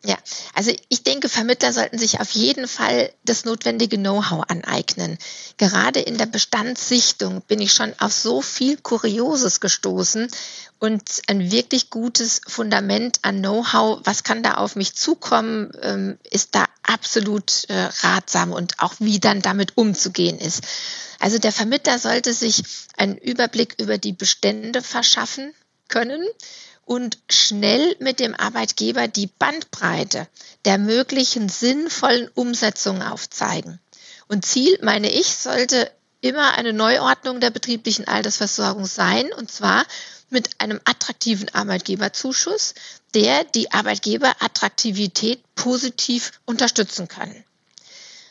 Ja, 0.08 0.16
also 0.54 0.72
ich 0.88 1.04
denke, 1.04 1.28
Vermittler 1.28 1.74
sollten 1.74 1.98
sich 1.98 2.22
auf 2.22 2.32
jeden 2.32 2.70
Fall 2.70 3.12
das 3.26 3.44
notwendige 3.44 3.98
Know-how 3.98 4.46
aneignen. 4.48 5.18
Gerade 5.58 6.00
in 6.00 6.18
der 6.18 6.28
Bestandssichtung 6.28 7.42
bin 7.42 7.60
ich 7.60 7.74
schon 7.74 7.94
auf 8.00 8.14
so 8.14 8.42
viel 8.42 8.78
Kurioses 8.78 9.60
gestoßen 9.60 10.30
und 10.80 11.04
ein 11.28 11.52
wirklich 11.52 11.90
gutes 11.90 12.40
Fundament 12.48 13.20
an 13.24 13.40
Know-how, 13.40 14.00
was 14.06 14.24
kann 14.24 14.44
da 14.44 14.54
auf 14.54 14.78
mich 14.78 14.96
zukommen, 14.96 15.74
ähm, 15.82 16.18
ist 16.32 16.56
da 16.56 16.64
absolut 16.84 17.66
äh, 17.68 17.90
ratsam 18.00 18.54
und 18.54 18.80
auch 18.80 18.94
wie 19.00 19.20
dann 19.20 19.42
damit 19.42 19.76
umzugehen 19.76 20.40
ist. 20.40 20.64
Also 21.20 21.38
der 21.38 21.52
Vermittler 21.52 22.00
sollte 22.00 22.32
sich 22.32 22.64
einen 22.96 23.18
Überblick 23.18 23.76
über 23.78 23.98
die 23.98 24.14
Bestände 24.14 24.82
verschaffen 24.82 25.54
können 25.90 26.26
und 26.88 27.20
schnell 27.30 27.98
mit 28.00 28.22
dem 28.22 28.34
Arbeitgeber 28.34 29.10
die 29.10 29.28
Bandbreite 29.28 30.26
der 30.64 30.78
möglichen 30.78 31.50
sinnvollen 31.50 32.30
Umsetzungen 32.34 33.04
aufzeigen. 33.04 33.80
Und 34.30 34.46
Ziel, 34.46 34.80
meine 34.82 35.12
ich, 35.12 35.28
sollte 35.28 35.92
immer 36.22 36.54
eine 36.54 36.72
Neuordnung 36.72 37.42
der 37.42 37.50
betrieblichen 37.50 38.08
Altersversorgung 38.08 38.86
sein, 38.86 39.32
und 39.34 39.52
zwar 39.52 39.86
mit 40.30 40.62
einem 40.62 40.80
attraktiven 40.86 41.50
Arbeitgeberzuschuss, 41.54 42.74
der 43.14 43.44
die 43.44 43.72
Arbeitgeberattraktivität 43.72 45.42
positiv 45.56 46.40
unterstützen 46.46 47.10
kann. 47.10 47.44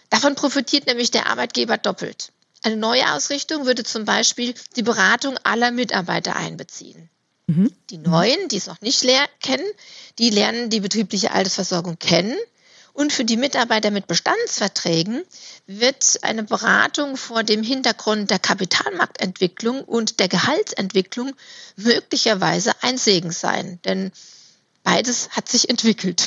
Davon 0.09 0.35
profitiert 0.35 0.87
nämlich 0.87 1.11
der 1.11 1.29
Arbeitgeber 1.29 1.77
doppelt. 1.77 2.33
Eine 2.63 2.77
neue 2.79 3.13
Ausrichtung 3.13 3.67
würde 3.67 3.85
zum 3.85 4.07
Beispiel 4.07 4.55
die 4.77 4.83
Beratung 4.83 5.37
aller 5.45 5.73
Mitarbeiter 5.73 6.37
einbeziehen. 6.37 7.11
Mhm. 7.47 7.73
Die 7.91 7.99
Neuen, 7.99 8.49
die 8.49 8.57
es 8.57 8.67
noch 8.67 8.81
nicht 8.81 9.05
kennen, 9.41 9.67
die 10.19 10.31
lernen 10.31 10.71
die 10.71 10.81
betriebliche 10.81 11.31
Altersversorgung 11.31 11.99
kennen. 11.99 12.37
Und 12.93 13.13
für 13.13 13.27
die 13.27 13.37
Mitarbeiter 13.37 13.91
mit 13.91 14.07
Bestandsverträgen 14.07 15.23
wird 15.67 16.19
eine 16.23 16.43
Beratung 16.43 17.19
vor 17.19 17.45
dem 17.45 17.63
Hintergrund 17.63 18.31
der 18.31 18.39
Kapitalmarktentwicklung 18.39 19.85
und 19.85 20.19
der 20.19 20.29
Gehaltsentwicklung 20.29 21.35
möglicherweise 21.77 22.73
ein 22.81 22.97
Segen 22.97 23.33
sein. 23.33 23.81
Denn 23.85 24.13
beides 24.83 25.29
hat 25.31 25.49
sich 25.49 25.69
entwickelt. 25.69 26.27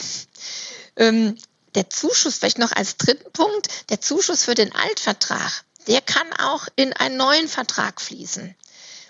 Ähm, 0.95 1.35
der 1.73 1.89
Zuschuss, 1.89 2.37
vielleicht 2.37 2.59
noch 2.59 2.71
als 2.71 2.97
dritten 2.97 3.31
Punkt, 3.31 3.89
der 3.89 3.99
Zuschuss 3.99 4.43
für 4.43 4.55
den 4.55 4.73
Altvertrag, 4.73 5.63
der 5.87 6.01
kann 6.01 6.31
auch 6.33 6.67
in 6.75 6.93
einen 6.93 7.17
neuen 7.17 7.47
Vertrag 7.47 7.99
fließen. 7.99 8.55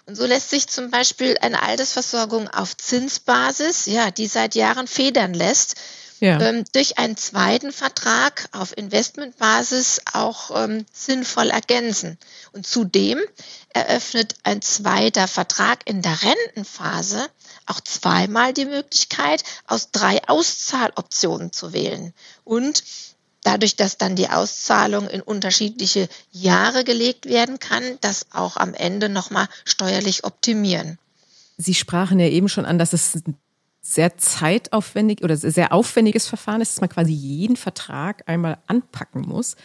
Und 0.10 0.16
so 0.16 0.26
lässt 0.26 0.50
sich 0.50 0.68
zum 0.68 0.90
Beispiel 0.90 1.38
eine 1.40 1.62
Altersversorgung 1.62 2.50
auf 2.50 2.76
Zinsbasis, 2.76 3.86
ja, 3.86 4.10
die 4.10 4.26
seit 4.26 4.56
Jahren 4.56 4.88
federn 4.88 5.36
lässt, 5.36 5.76
ja. 6.20 6.42
ähm, 6.42 6.64
durch 6.74 6.98
einen 6.98 7.16
zweiten 7.16 7.72
Vertrag 7.72 8.50
auf 8.52 8.76
Investmentbasis 8.76 10.02
auch 10.12 10.64
ähm, 10.64 10.88
sinnvoll 10.92 11.52
ergänzen. 11.52 12.18
Und 12.54 12.66
zudem 12.66 13.20
eröffnet 13.72 14.34
ein 14.42 14.64
zweiter 14.64 15.28
Vertrag 15.28 15.88
in 15.88 16.02
der 16.02 16.18
Rentenphase 16.24 17.30
auch 17.68 17.80
zweimal 17.80 18.52
die 18.52 18.66
Möglichkeit, 18.66 19.44
aus 19.68 19.92
drei 19.92 20.28
Auszahloptionen 20.28 21.54
zu 21.54 21.72
wählen. 21.72 22.16
Und 22.44 22.84
dadurch, 23.44 23.76
dass 23.76 23.98
dann 23.98 24.16
die 24.16 24.30
Auszahlung 24.30 25.08
in 25.08 25.22
unterschiedliche 25.22 26.10
Jahre 26.32 26.84
gelegt 26.84 27.26
werden 27.26 27.60
kann, 27.60 27.84
das 28.02 28.28
auch 28.32 28.58
am 28.58 28.74
Ende 28.74 29.10
nochmal 29.10 29.48
steuerlich 29.66 30.24
optimieren. 30.24 30.98
Sie 31.58 31.74
sprachen 31.74 32.20
ja 32.20 32.28
eben 32.28 32.50
schon 32.50 32.66
an, 32.66 32.78
dass 32.78 32.94
es 32.94 33.16
ein 33.16 33.36
sehr 33.82 34.18
zeitaufwendig 34.18 35.24
oder 35.24 35.36
sehr 35.36 35.74
aufwendiges 35.74 36.28
Verfahren 36.28 36.62
ist, 36.62 36.74
dass 36.74 36.82
man 36.82 36.90
quasi 36.90 37.12
jeden 37.12 37.56
Vertrag 37.56 38.24
einmal 38.28 38.58
anpacken 38.68 39.22
muss. 39.22 39.56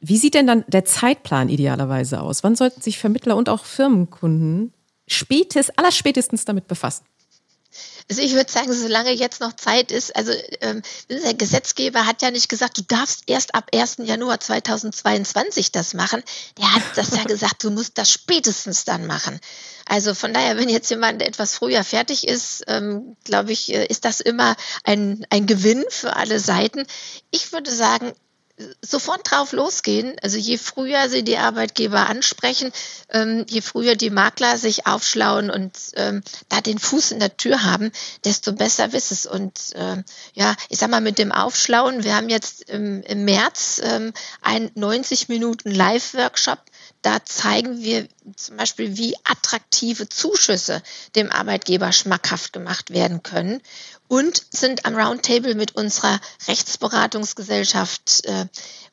Wie 0.00 0.16
sieht 0.16 0.34
denn 0.34 0.46
dann 0.46 0.64
der 0.68 0.84
Zeitplan 0.84 1.48
idealerweise 1.48 2.20
aus? 2.20 2.44
Wann 2.44 2.56
sollten 2.56 2.80
sich 2.80 2.98
Vermittler 2.98 3.36
und 3.36 3.48
auch 3.48 3.64
Firmenkunden 3.64 4.72
spätestens, 5.06 5.76
allerspätestens 5.78 6.44
damit 6.44 6.66
befassen? 6.66 7.04
Also 8.08 8.22
ich 8.22 8.34
würde 8.34 8.50
sagen, 8.50 8.72
solange 8.72 9.10
jetzt 9.10 9.40
noch 9.40 9.54
Zeit 9.54 9.90
ist, 9.90 10.14
also 10.14 10.32
ähm, 10.60 10.82
der 11.10 11.34
Gesetzgeber 11.34 12.06
hat 12.06 12.22
ja 12.22 12.30
nicht 12.30 12.48
gesagt, 12.48 12.78
du 12.78 12.82
darfst 12.82 13.24
erst 13.26 13.54
ab 13.56 13.68
1. 13.74 13.96
Januar 14.04 14.38
2022 14.38 15.72
das 15.72 15.92
machen. 15.92 16.22
Der 16.56 16.72
hat 16.72 16.82
das 16.94 17.10
ja 17.16 17.24
gesagt, 17.28 17.64
du 17.64 17.70
musst 17.70 17.98
das 17.98 18.12
spätestens 18.12 18.84
dann 18.84 19.06
machen. 19.06 19.40
Also 19.86 20.14
von 20.14 20.32
daher, 20.32 20.56
wenn 20.56 20.68
jetzt 20.68 20.90
jemand 20.90 21.20
etwas 21.20 21.54
früher 21.54 21.82
fertig 21.82 22.28
ist, 22.28 22.64
ähm, 22.68 23.16
glaube 23.24 23.52
ich, 23.52 23.74
äh, 23.74 23.86
ist 23.86 24.04
das 24.04 24.20
immer 24.20 24.56
ein, 24.84 25.26
ein 25.30 25.46
Gewinn 25.46 25.84
für 25.88 26.14
alle 26.14 26.38
Seiten. 26.38 26.86
Ich 27.30 27.52
würde 27.52 27.72
sagen, 27.72 28.12
sofort 28.80 29.30
drauf 29.30 29.52
losgehen. 29.52 30.16
Also 30.22 30.38
je 30.38 30.56
früher 30.56 31.08
sie 31.08 31.22
die 31.22 31.36
Arbeitgeber 31.36 32.08
ansprechen, 32.08 32.72
ähm, 33.10 33.44
je 33.48 33.60
früher 33.60 33.96
die 33.96 34.10
Makler 34.10 34.56
sich 34.56 34.86
aufschlauen 34.86 35.50
und 35.50 35.76
ähm, 35.94 36.22
da 36.48 36.60
den 36.60 36.78
Fuß 36.78 37.10
in 37.10 37.20
der 37.20 37.36
Tür 37.36 37.64
haben, 37.64 37.92
desto 38.24 38.52
besser 38.52 38.92
ist 38.94 39.12
es. 39.12 39.26
Und 39.26 39.58
ähm, 39.74 40.04
ja, 40.34 40.54
ich 40.68 40.78
sag 40.78 40.90
mal 40.90 41.00
mit 41.00 41.18
dem 41.18 41.32
Aufschlauen, 41.32 42.04
wir 42.04 42.16
haben 42.16 42.28
jetzt 42.28 42.68
im, 42.70 43.02
im 43.02 43.24
März 43.24 43.80
ähm, 43.82 44.12
einen 44.40 44.70
90 44.74 45.28
Minuten 45.28 45.70
Live-Workshop. 45.70 46.58
Da 47.06 47.24
zeigen 47.24 47.84
wir 47.84 48.08
zum 48.34 48.56
Beispiel, 48.56 48.96
wie 48.96 49.14
attraktive 49.22 50.08
Zuschüsse 50.08 50.82
dem 51.14 51.30
Arbeitgeber 51.30 51.92
schmackhaft 51.92 52.52
gemacht 52.52 52.90
werden 52.90 53.22
können 53.22 53.62
und 54.08 54.42
sind 54.50 54.84
am 54.86 54.96
Roundtable 54.96 55.54
mit 55.54 55.76
unserer 55.76 56.20
Rechtsberatungsgesellschaft. 56.48 58.24
Äh, 58.24 58.46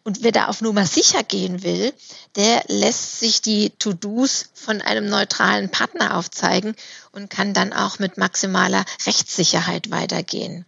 und 0.03 0.21
wer 0.21 0.31
da 0.31 0.45
auf 0.45 0.61
Nummer 0.61 0.85
sicher 0.85 1.23
gehen 1.23 1.63
will, 1.63 1.91
der 2.35 2.63
lässt 2.67 3.19
sich 3.19 3.41
die 3.41 3.71
To-Dos 3.79 4.49
von 4.53 4.83
einem 4.83 5.07
neutralen 5.07 5.71
Partner 5.71 6.15
aufzeigen 6.15 6.75
und 7.13 7.31
kann 7.31 7.55
dann 7.55 7.73
auch 7.73 7.97
mit 7.97 8.19
maximaler 8.19 8.85
Rechtssicherheit 9.07 9.89
weitergehen. 9.89 10.67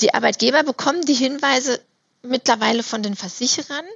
Die 0.00 0.14
Arbeitgeber 0.14 0.62
bekommen 0.62 1.04
die 1.04 1.14
Hinweise 1.14 1.80
mittlerweile 2.22 2.84
von 2.84 3.02
den 3.02 3.16
Versicherern. 3.16 3.86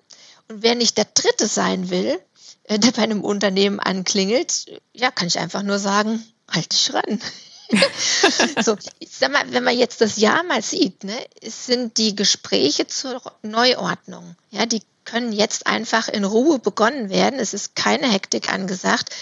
Und 0.49 0.63
wer 0.63 0.75
nicht 0.75 0.97
der 0.97 1.07
Dritte 1.07 1.47
sein 1.47 1.91
will, 1.91 2.21
äh, 2.65 2.79
der 2.79 2.93
bei 2.93 3.03
einem 3.03 3.23
Unternehmen 3.23 3.81
anklingelt, 3.81 4.67
ja, 4.93 5.11
kann 5.11 5.29
ich 5.29 5.39
einfach 5.39 5.63
nur 5.63 5.79
sagen, 5.79 6.25
halt 6.49 6.73
dich 6.73 6.93
ran. 6.93 7.21
so, 8.65 8.77
ich 9.01 9.11
sag 9.11 9.33
mal, 9.33 9.45
wenn 9.53 9.65
man 9.65 9.77
jetzt 9.77 10.01
das 10.01 10.19
Jahr 10.19 10.43
mal 10.45 10.63
sieht, 10.63 11.05
ne, 11.05 11.17
es 11.41 11.67
sind 11.67 11.99
die 11.99 12.15
Gespräche 12.15 12.87
zur 12.87 13.21
Neuordnung. 13.43 14.37
Ja, 14.51 14.67
die 14.67 14.83
können 15.07 15.33
jetzt 15.33 15.67
einfach 15.67 16.09
in 16.09 16.25
Ruhe 16.25 16.59
begonnen 16.59 17.09
werden. 17.09 17.39
Es 17.39 17.55
ist 17.55 17.75
keine 17.75 18.11
Hektik 18.11 18.53
angesagt. 18.53 19.15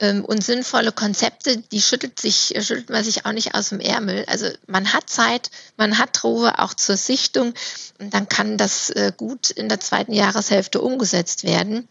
Ähm, 0.00 0.24
und 0.24 0.42
sinnvolle 0.42 0.90
Konzepte, 0.90 1.58
die 1.58 1.80
schüttelt 1.80 2.18
sich, 2.18 2.54
schüttelt 2.60 2.90
man 2.90 3.04
sich 3.04 3.26
auch 3.26 3.32
nicht 3.32 3.54
aus 3.54 3.68
dem 3.68 3.80
Ärmel. 3.80 4.24
Also 4.26 4.48
man 4.66 4.92
hat 4.92 5.08
Zeit, 5.08 5.50
man 5.76 5.98
hat 5.98 6.24
Ruhe 6.24 6.58
auch 6.58 6.74
zur 6.74 6.96
Sichtung 6.96 7.54
und 8.00 8.12
dann 8.12 8.28
kann 8.28 8.58
das 8.58 8.90
äh, 8.90 9.12
gut 9.16 9.50
in 9.50 9.68
der 9.68 9.78
zweiten 9.80 10.12
Jahreshälfte 10.12 10.80
umgesetzt 10.80 11.44
werden. 11.44 11.86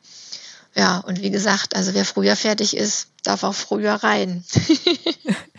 ja, 0.76 0.98
und 1.00 1.22
wie 1.22 1.32
gesagt, 1.32 1.76
also 1.76 1.94
wer 1.94 2.04
früher 2.04 2.36
fertig 2.36 2.76
ist, 2.76 3.08
darf 3.24 3.44
auch 3.44 3.56
früher 3.56 3.94
rein. 3.94 4.44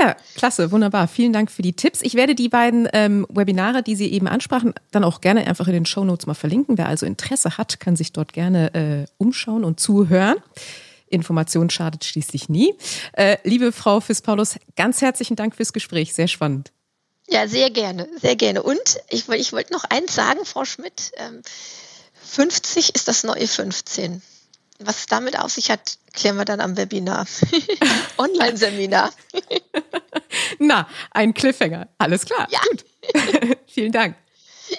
Ja, 0.00 0.16
klasse, 0.34 0.72
wunderbar. 0.72 1.08
Vielen 1.08 1.34
Dank 1.34 1.50
für 1.50 1.60
die 1.60 1.74
Tipps. 1.74 2.00
Ich 2.00 2.14
werde 2.14 2.34
die 2.34 2.48
beiden 2.48 2.88
ähm, 2.94 3.26
Webinare, 3.28 3.82
die 3.82 3.94
Sie 3.94 4.10
eben 4.10 4.28
ansprachen, 4.28 4.72
dann 4.92 5.04
auch 5.04 5.20
gerne 5.20 5.46
einfach 5.46 5.66
in 5.66 5.74
den 5.74 5.84
Show 5.84 6.04
Notes 6.04 6.26
mal 6.26 6.32
verlinken. 6.32 6.78
Wer 6.78 6.88
also 6.88 7.04
Interesse 7.04 7.58
hat, 7.58 7.80
kann 7.80 7.96
sich 7.96 8.14
dort 8.14 8.32
gerne 8.32 8.72
äh, 8.72 9.12
umschauen 9.18 9.62
und 9.62 9.78
zuhören. 9.78 10.36
Information 11.10 11.68
schadet 11.68 12.06
schließlich 12.06 12.48
nie. 12.48 12.74
Äh, 13.12 13.36
liebe 13.44 13.72
Frau 13.72 14.00
Fiss-Paulus, 14.00 14.56
ganz 14.74 15.02
herzlichen 15.02 15.36
Dank 15.36 15.54
fürs 15.54 15.74
Gespräch. 15.74 16.14
Sehr 16.14 16.28
spannend. 16.28 16.72
Ja, 17.28 17.46
sehr 17.46 17.68
gerne, 17.68 18.08
sehr 18.22 18.36
gerne. 18.36 18.62
Und 18.62 19.00
ich, 19.10 19.28
ich 19.28 19.52
wollte 19.52 19.74
noch 19.74 19.84
eins 19.84 20.14
sagen, 20.14 20.46
Frau 20.46 20.64
Schmidt. 20.64 21.12
Ähm, 21.18 21.42
50 22.24 22.94
ist 22.94 23.06
das 23.06 23.22
neue 23.22 23.46
15. 23.46 24.22
Was 24.82 25.00
es 25.00 25.06
damit 25.06 25.38
auf 25.38 25.52
sich 25.52 25.70
hat, 25.70 25.98
klären 26.14 26.36
wir 26.36 26.46
dann 26.46 26.60
am 26.60 26.76
Webinar. 26.76 27.26
Online-Seminar. 28.16 29.10
Na, 30.58 30.88
ein 31.10 31.34
Cliffhanger. 31.34 31.88
Alles 31.98 32.24
klar. 32.24 32.48
Ja. 32.50 32.60
Gut. 32.70 32.84
Vielen 33.66 33.92
Dank. 33.92 34.16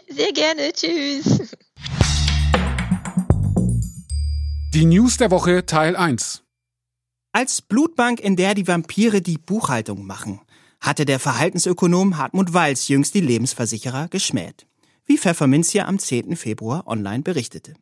Sehr 0.09 0.33
gerne. 0.33 0.73
Tschüss. 0.73 1.55
Die 4.73 4.85
News 4.85 5.17
der 5.17 5.29
Woche 5.29 5.67
Teil 5.67 5.95
1. 5.95 6.41
Als 7.31 7.61
Blutbank, 7.61 8.19
in 8.19 8.35
der 8.35 8.55
die 8.55 8.67
Vampire 8.67 9.21
die 9.21 9.37
Buchhaltung 9.37 10.05
machen, 10.05 10.41
hatte 10.79 11.05
der 11.05 11.19
Verhaltensökonom 11.19 12.17
Hartmut 12.17 12.53
Walz 12.53 12.87
jüngst 12.87 13.13
die 13.13 13.21
Lebensversicherer 13.21 14.07
geschmäht. 14.07 14.65
Wie 15.05 15.19
Pfefferminzia 15.19 15.85
am 15.85 15.99
10. 15.99 16.35
Februar 16.35 16.87
online 16.87 17.21
berichtete. 17.21 17.75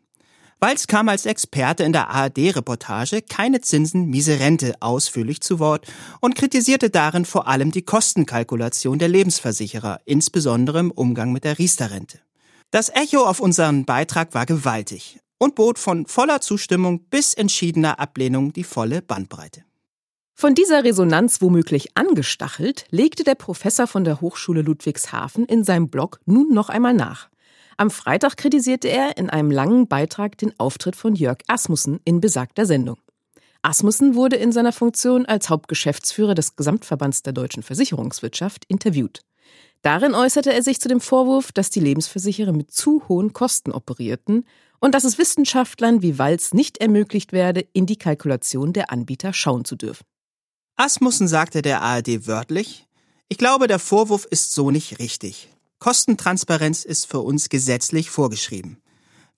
Walz 0.62 0.88
kam 0.88 1.08
als 1.08 1.26
Experte 1.26 1.84
in 1.84 1.94
der 1.94 2.10
ARD-Reportage 2.10 3.22
Keine 3.22 3.62
Zinsen, 3.62 4.10
miese 4.10 4.42
Rente 4.42 4.74
ausführlich 4.82 5.40
zu 5.40 5.58
Wort 5.60 5.88
und 6.20 6.36
kritisierte 6.36 6.90
darin 6.90 7.24
vor 7.24 7.48
allem 7.48 7.72
die 7.72 7.84
Kostenkalkulation 7.84 9.00
der 9.00 9.08
Lebensversicherer, 9.08 10.02
insbesondere 10.04 10.80
im 10.80 10.92
Umgang 10.92 11.32
mit 11.32 11.46
der 11.46 11.58
Riester-Rente. 11.58 12.20
Das 12.72 12.90
Echo 12.90 13.24
auf 13.24 13.40
unseren 13.40 13.86
Beitrag 13.86 14.34
war 14.34 14.46
gewaltig 14.46 15.22
und 15.38 15.56
bot 15.56 15.80
von 15.80 16.06
voller 16.08 16.42
Zustimmung 16.42 17.06
bis 17.06 17.34
entschiedener 17.34 17.98
Ablehnung 17.98 18.52
die 18.52 18.66
volle 18.66 19.02
Bandbreite. 19.02 19.64
Von 20.36 20.56
dieser 20.56 20.84
Resonanz 20.84 21.42
womöglich 21.42 21.96
angestachelt, 21.96 22.86
legte 22.90 23.24
der 23.24 23.36
Professor 23.36 23.88
von 23.88 24.04
der 24.04 24.20
Hochschule 24.20 24.62
Ludwigshafen 24.62 25.46
in 25.46 25.64
seinem 25.64 25.88
Blog 25.88 26.20
nun 26.26 26.54
noch 26.54 26.68
einmal 26.68 26.94
nach. 26.94 27.30
Am 27.80 27.92
Freitag 27.92 28.36
kritisierte 28.36 28.90
er 28.90 29.16
in 29.16 29.30
einem 29.30 29.52
langen 29.52 29.88
Beitrag 29.88 30.38
den 30.38 30.54
Auftritt 30.60 30.98
von 30.98 31.16
Jörg 31.16 31.38
Asmussen 31.48 32.02
in 32.04 32.20
besagter 32.20 32.66
Sendung. 32.66 32.98
Asmussen 33.62 34.16
wurde 34.16 34.36
in 34.36 34.52
seiner 34.52 34.74
Funktion 34.74 35.26
als 35.26 35.50
Hauptgeschäftsführer 35.50 36.36
des 36.36 36.58
Gesamtverbands 36.58 37.24
der 37.24 37.32
deutschen 37.32 37.64
Versicherungswirtschaft 37.64 38.66
interviewt. 38.68 39.22
Darin 39.82 40.14
äußerte 40.14 40.52
er 40.52 40.62
sich 40.62 40.82
zu 40.82 40.90
dem 40.90 41.00
Vorwurf, 41.00 41.54
dass 41.54 41.70
die 41.70 41.80
Lebensversicherer 41.80 42.52
mit 42.52 42.70
zu 42.70 43.02
hohen 43.08 43.32
Kosten 43.32 43.72
operierten 43.72 44.46
und 44.82 44.94
dass 44.94 45.06
es 45.06 45.18
Wissenschaftlern 45.18 46.02
wie 46.02 46.20
Walz 46.20 46.54
nicht 46.54 46.80
ermöglicht 46.80 47.32
werde, 47.32 47.66
in 47.72 47.86
die 47.86 47.96
Kalkulation 47.96 48.74
der 48.74 48.92
Anbieter 48.92 49.32
schauen 49.32 49.64
zu 49.64 49.78
dürfen. 49.78 50.04
Asmussen 50.76 51.30
sagte 51.30 51.62
der 51.62 51.82
ARD 51.82 52.28
wörtlich, 52.28 52.90
ich 53.30 53.38
glaube, 53.38 53.68
der 53.68 53.80
Vorwurf 53.80 54.26
ist 54.26 54.52
so 54.52 54.70
nicht 54.70 55.00
richtig. 55.00 55.48
Kostentransparenz 55.80 56.84
ist 56.84 57.06
für 57.06 57.20
uns 57.20 57.48
gesetzlich 57.48 58.10
vorgeschrieben. 58.10 58.82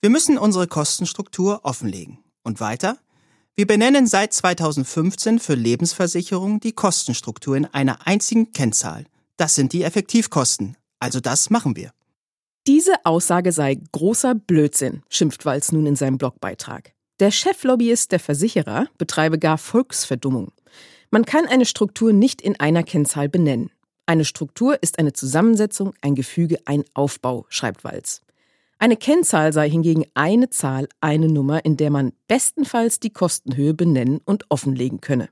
Wir 0.00 0.10
müssen 0.10 0.38
unsere 0.38 0.66
Kostenstruktur 0.66 1.60
offenlegen. 1.62 2.18
Und 2.42 2.58
weiter? 2.58 2.98
Wir 3.54 3.68
benennen 3.68 4.08
seit 4.08 4.32
2015 4.32 5.38
für 5.38 5.54
Lebensversicherungen 5.54 6.58
die 6.58 6.72
Kostenstruktur 6.72 7.56
in 7.56 7.66
einer 7.66 8.08
einzigen 8.08 8.52
Kennzahl. 8.52 9.06
Das 9.36 9.54
sind 9.54 9.72
die 9.72 9.84
Effektivkosten. 9.84 10.76
Also 10.98 11.20
das 11.20 11.50
machen 11.50 11.76
wir. 11.76 11.92
Diese 12.66 13.04
Aussage 13.04 13.52
sei 13.52 13.78
großer 13.92 14.34
Blödsinn, 14.34 15.02
schimpft 15.08 15.44
Walz 15.44 15.70
nun 15.70 15.86
in 15.86 15.96
seinem 15.96 16.18
Blogbeitrag. 16.18 16.92
Der 17.20 17.30
Cheflobbyist 17.30 18.10
der 18.10 18.20
Versicherer 18.20 18.88
betreibe 18.98 19.38
gar 19.38 19.58
Volksverdummung. 19.58 20.50
Man 21.10 21.24
kann 21.24 21.46
eine 21.46 21.66
Struktur 21.66 22.12
nicht 22.12 22.40
in 22.40 22.58
einer 22.58 22.82
Kennzahl 22.82 23.28
benennen. 23.28 23.70
Eine 24.12 24.26
Struktur 24.26 24.76
ist 24.82 24.98
eine 24.98 25.14
Zusammensetzung, 25.14 25.94
ein 26.02 26.14
Gefüge, 26.14 26.58
ein 26.66 26.84
Aufbau, 26.92 27.46
schreibt 27.48 27.82
Walz. 27.82 28.20
Eine 28.78 28.98
Kennzahl 28.98 29.54
sei 29.54 29.70
hingegen 29.70 30.04
eine 30.12 30.50
Zahl, 30.50 30.86
eine 31.00 31.28
Nummer, 31.28 31.64
in 31.64 31.78
der 31.78 31.88
man 31.88 32.12
bestenfalls 32.28 33.00
die 33.00 33.08
Kostenhöhe 33.08 33.72
benennen 33.72 34.20
und 34.26 34.44
offenlegen 34.50 35.00
könne. 35.00 35.30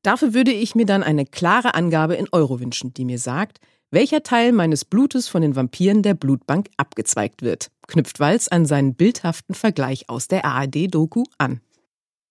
Dafür 0.00 0.32
würde 0.32 0.50
ich 0.50 0.74
mir 0.74 0.86
dann 0.86 1.02
eine 1.02 1.26
klare 1.26 1.74
Angabe 1.74 2.14
in 2.14 2.26
Euro 2.32 2.58
wünschen, 2.58 2.94
die 2.94 3.04
mir 3.04 3.18
sagt, 3.18 3.60
welcher 3.90 4.22
Teil 4.22 4.52
meines 4.52 4.86
Blutes 4.86 5.28
von 5.28 5.42
den 5.42 5.54
Vampiren 5.54 6.02
der 6.02 6.14
Blutbank 6.14 6.70
abgezweigt 6.78 7.42
wird, 7.42 7.70
knüpft 7.86 8.18
Walz 8.18 8.48
an 8.48 8.64
seinen 8.64 8.94
bildhaften 8.94 9.54
Vergleich 9.54 10.08
aus 10.08 10.26
der 10.26 10.46
ARD-Doku 10.46 11.24
an. 11.36 11.60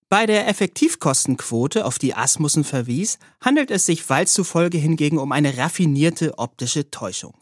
Bei 0.09 0.25
der 0.25 0.47
Effektivkostenquote, 0.47 1.85
auf 1.85 1.99
die 1.99 2.15
Asmussen 2.15 2.63
verwies, 2.63 3.19
handelt 3.41 3.69
es 3.69 3.85
sich 3.85 4.09
Walz 4.09 4.33
zufolge 4.33 4.79
hingegen 4.79 5.19
um 5.19 5.31
eine 5.31 5.57
raffinierte 5.57 6.39
optische 6.39 6.89
Täuschung. 6.89 7.35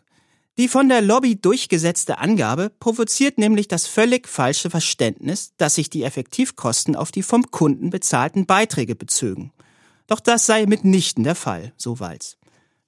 Die 0.58 0.68
von 0.68 0.90
der 0.90 1.02
Lobby 1.02 1.40
durchgesetzte 1.40 2.18
Angabe 2.18 2.70
provoziert 2.70 3.38
nämlich 3.38 3.70
das 3.70 3.88
völlig 3.88 4.28
falsche 4.28 4.70
Verständnis, 4.70 5.54
dass 5.56 5.76
sich 5.76 5.90
die 5.90 6.04
Effektivkosten 6.04 6.98
auf 6.98 7.12
die 7.12 7.24
vom 7.24 7.52
Kunden 7.52 7.90
bezahlten 7.90 8.46
Beiträge 8.46 8.96
bezögen. 8.96 9.54
Doch 10.08 10.20
das 10.20 10.46
sei 10.46 10.66
mitnichten 10.66 11.24
der 11.24 11.36
Fall, 11.36 11.74
so 11.78 12.02
Walz. 12.02 12.38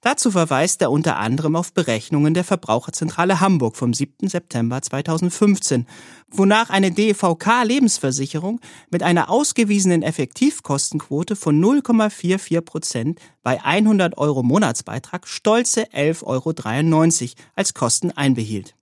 Dazu 0.02 0.30
verweist 0.30 0.80
er 0.80 0.90
unter 0.90 1.18
anderem 1.18 1.56
auf 1.56 1.74
Berechnungen 1.74 2.32
der 2.32 2.44
Verbraucherzentrale 2.44 3.40
Hamburg 3.40 3.76
vom 3.76 3.92
7. 3.92 4.28
September 4.28 4.80
2015, 4.80 5.86
wonach 6.30 6.70
eine 6.70 6.90
DVK-Lebensversicherung 6.90 8.60
mit 8.90 9.02
einer 9.02 9.28
ausgewiesenen 9.28 10.02
Effektivkostenquote 10.02 11.36
von 11.36 11.62
0,44 11.62 12.60
Prozent 12.62 13.20
bei 13.42 13.62
100 13.62 14.16
Euro 14.16 14.42
Monatsbeitrag 14.42 15.28
stolze 15.28 15.82
11,93 15.92 16.24
Euro 16.24 17.34
als 17.54 17.74
Kosten 17.74 18.10
einbehielt. 18.10 18.74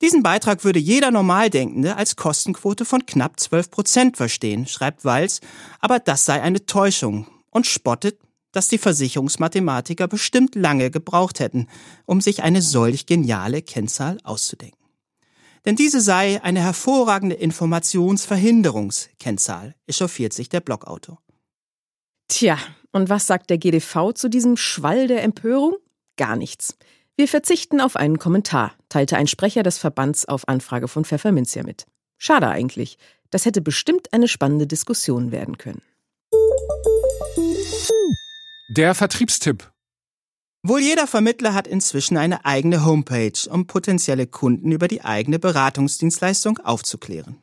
Diesen 0.00 0.22
Beitrag 0.22 0.64
würde 0.64 0.78
jeder 0.78 1.10
Normaldenkende 1.10 1.96
als 1.96 2.16
Kostenquote 2.16 2.86
von 2.86 3.04
knapp 3.04 3.38
12 3.38 3.70
Prozent 3.70 4.16
verstehen, 4.16 4.66
schreibt 4.66 5.04
Walz, 5.04 5.42
aber 5.80 5.98
das 5.98 6.24
sei 6.24 6.40
eine 6.40 6.64
Täuschung 6.64 7.26
und 7.50 7.66
spottet 7.66 8.18
dass 8.52 8.68
die 8.68 8.78
Versicherungsmathematiker 8.78 10.08
bestimmt 10.08 10.54
lange 10.54 10.90
gebraucht 10.90 11.40
hätten, 11.40 11.68
um 12.06 12.20
sich 12.20 12.42
eine 12.42 12.62
solch 12.62 13.06
geniale 13.06 13.62
Kennzahl 13.62 14.18
auszudenken. 14.24 14.78
Denn 15.66 15.76
diese 15.76 16.00
sei 16.00 16.42
eine 16.42 16.60
hervorragende 16.60 17.36
Informationsverhinderungskennzahl, 17.36 19.74
echauffiert 19.86 20.32
sich 20.32 20.48
der 20.48 20.60
Blogautor. 20.60 21.18
Tja, 22.28 22.58
und 22.92 23.08
was 23.08 23.26
sagt 23.26 23.50
der 23.50 23.58
GDV 23.58 24.12
zu 24.14 24.30
diesem 24.30 24.56
Schwall 24.56 25.06
der 25.06 25.22
Empörung? 25.22 25.76
Gar 26.16 26.36
nichts. 26.36 26.76
Wir 27.16 27.28
verzichten 27.28 27.80
auf 27.80 27.96
einen 27.96 28.18
Kommentar, 28.18 28.72
teilte 28.88 29.16
ein 29.16 29.26
Sprecher 29.26 29.62
des 29.62 29.78
Verbands 29.78 30.26
auf 30.26 30.48
Anfrage 30.48 30.88
von 30.88 31.04
Pfefferminzia 31.04 31.62
mit. 31.62 31.86
Schade 32.16 32.48
eigentlich. 32.48 32.96
Das 33.30 33.44
hätte 33.44 33.60
bestimmt 33.60 34.12
eine 34.12 34.28
spannende 34.28 34.66
Diskussion 34.66 35.30
werden 35.30 35.58
können. 35.58 35.82
Der 38.72 38.94
Vertriebstipp. 38.94 39.68
Wohl 40.62 40.78
jeder 40.78 41.08
Vermittler 41.08 41.54
hat 41.54 41.66
inzwischen 41.66 42.16
eine 42.16 42.44
eigene 42.44 42.84
Homepage, 42.84 43.32
um 43.50 43.66
potenzielle 43.66 44.28
Kunden 44.28 44.70
über 44.70 44.86
die 44.86 45.02
eigene 45.02 45.40
Beratungsdienstleistung 45.40 46.58
aufzuklären. 46.58 47.38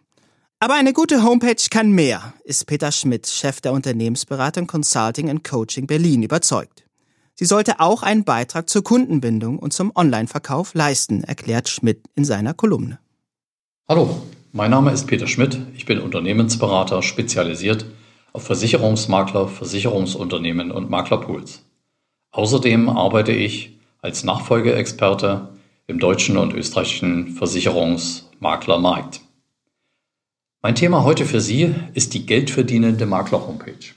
Aber 0.62 0.76
eine 0.76 0.94
gute 0.94 1.24
Homepage 1.24 1.62
kann 1.70 1.92
mehr, 1.92 2.34
ist 2.46 2.66
Peter 2.66 2.94
Schmidt, 2.94 3.28
Chef 3.28 3.60
der 3.60 3.74
Unternehmensberatung 3.74 4.68
Consulting 4.68 5.30
and 5.30 5.44
Coaching 5.44 5.86
Berlin, 5.86 6.24
überzeugt. 6.24 6.86
Sie 7.36 7.44
sollte 7.44 7.82
auch 7.82 8.04
einen 8.04 8.24
Beitrag 8.24 8.70
zur 8.70 8.86
Kundenbindung 8.86 9.60
und 9.60 9.74
zum 9.74 9.92
Online-Verkauf 9.94 10.76
leisten, 10.76 11.26
erklärt 11.26 11.68
Schmidt 11.68 12.04
in 12.16 12.24
seiner 12.24 12.54
Kolumne. 12.54 13.00
Hallo, 13.90 14.22
mein 14.54 14.72
Name 14.72 14.94
ist 14.94 15.08
Peter 15.08 15.28
Schmidt. 15.28 15.60
Ich 15.76 15.86
bin 15.86 16.00
Unternehmensberater, 16.00 17.04
spezialisiert 17.04 17.86
auf 18.38 18.44
Versicherungsmakler, 18.44 19.48
Versicherungsunternehmen 19.48 20.70
und 20.72 20.92
Maklerpools. 20.92 21.64
Außerdem 22.30 22.88
arbeite 22.88 23.32
ich 23.32 23.80
als 24.04 24.24
Nachfolgeexperte 24.24 25.50
im 25.88 25.98
deutschen 25.98 26.38
und 26.38 26.54
österreichischen 26.54 27.30
Versicherungsmaklermarkt. 27.30 29.22
Mein 30.62 30.76
Thema 30.76 31.04
heute 31.04 31.26
für 31.26 31.42
Sie 31.42 31.74
ist 31.96 32.14
die 32.14 32.28
geldverdienende 32.28 33.08
Makler-Homepage. 33.08 33.96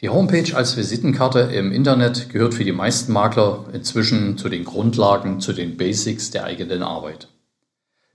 Die 0.00 0.08
Homepage 0.08 0.56
als 0.56 0.78
Visitenkarte 0.78 1.40
im 1.40 1.70
Internet 1.70 2.30
gehört 2.30 2.54
für 2.54 2.64
die 2.64 2.72
meisten 2.72 3.12
Makler 3.12 3.66
inzwischen 3.74 4.38
zu 4.38 4.48
den 4.48 4.64
Grundlagen, 4.64 5.38
zu 5.38 5.52
den 5.52 5.76
Basics 5.76 6.30
der 6.30 6.44
eigenen 6.44 6.82
Arbeit. 6.82 7.28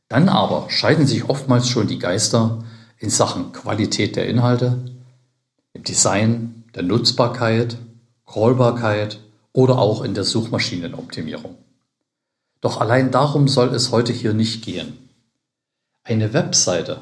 Dann 0.07 0.27
aber 0.27 0.71
scheiden 0.71 1.05
sich 1.05 1.29
oftmals 1.29 1.69
schon 1.69 1.85
die 1.85 1.99
Geister 1.99 2.63
in 2.99 3.09
Sachen 3.09 3.53
Qualität 3.53 4.15
der 4.15 4.27
Inhalte, 4.27 4.77
im 5.73 5.83
Design, 5.83 6.63
der 6.75 6.83
Nutzbarkeit, 6.83 7.77
Callbarkeit 8.25 9.19
oder 9.53 9.79
auch 9.79 10.03
in 10.03 10.13
der 10.13 10.25
Suchmaschinenoptimierung. 10.25 11.55
Doch 12.62 12.81
allein 12.81 13.09
darum 13.12 13.47
soll 13.47 13.73
es 13.73 13.91
heute 13.91 14.12
hier 14.12 14.33
nicht 14.33 14.63
gehen. 14.63 15.09
Eine 16.03 16.33
Webseite, 16.33 17.01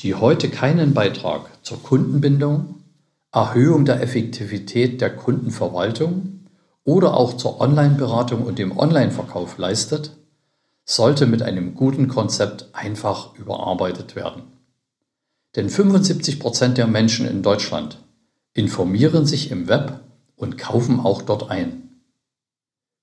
die 0.00 0.14
heute 0.14 0.50
keinen 0.50 0.94
Beitrag 0.94 1.48
zur 1.62 1.82
Kundenbindung, 1.82 2.82
Erhöhung 3.32 3.84
der 3.84 4.02
Effektivität 4.02 5.00
der 5.00 5.14
Kundenverwaltung 5.14 6.46
oder 6.84 7.14
auch 7.14 7.36
zur 7.36 7.60
Online-Beratung 7.60 8.42
und 8.42 8.58
dem 8.58 8.76
Online-Verkauf 8.76 9.58
leistet, 9.58 10.10
sollte 10.84 11.26
mit 11.26 11.42
einem 11.42 11.74
guten 11.74 12.08
Konzept 12.08 12.68
einfach 12.72 13.34
überarbeitet 13.34 14.16
werden. 14.16 14.55
Denn 15.56 15.70
75 15.70 16.38
Prozent 16.38 16.76
der 16.76 16.86
Menschen 16.86 17.26
in 17.26 17.42
Deutschland 17.42 17.98
informieren 18.52 19.24
sich 19.24 19.50
im 19.50 19.68
Web 19.68 20.00
und 20.36 20.58
kaufen 20.58 21.00
auch 21.00 21.22
dort 21.22 21.50
ein. 21.50 21.88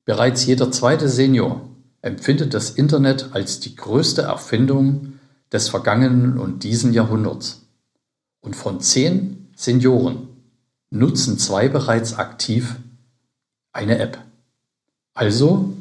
Bereits 0.05 0.45
jeder 0.45 0.71
zweite 0.71 1.09
Senior 1.09 1.67
empfindet 2.03 2.53
das 2.53 2.69
Internet 2.69 3.29
als 3.33 3.59
die 3.59 3.75
größte 3.75 4.21
Erfindung 4.21 5.13
des 5.51 5.69
vergangenen 5.69 6.37
und 6.37 6.63
diesen 6.63 6.93
Jahrhunderts. 6.93 7.61
Und 8.41 8.55
von 8.55 8.81
zehn 8.81 9.47
Senioren 9.55 10.27
nutzen 10.91 11.39
zwei 11.39 11.69
bereits 11.69 12.15
aktiv 12.17 12.75
eine 13.71 13.97
App. 13.97 14.19
Also 15.15 15.73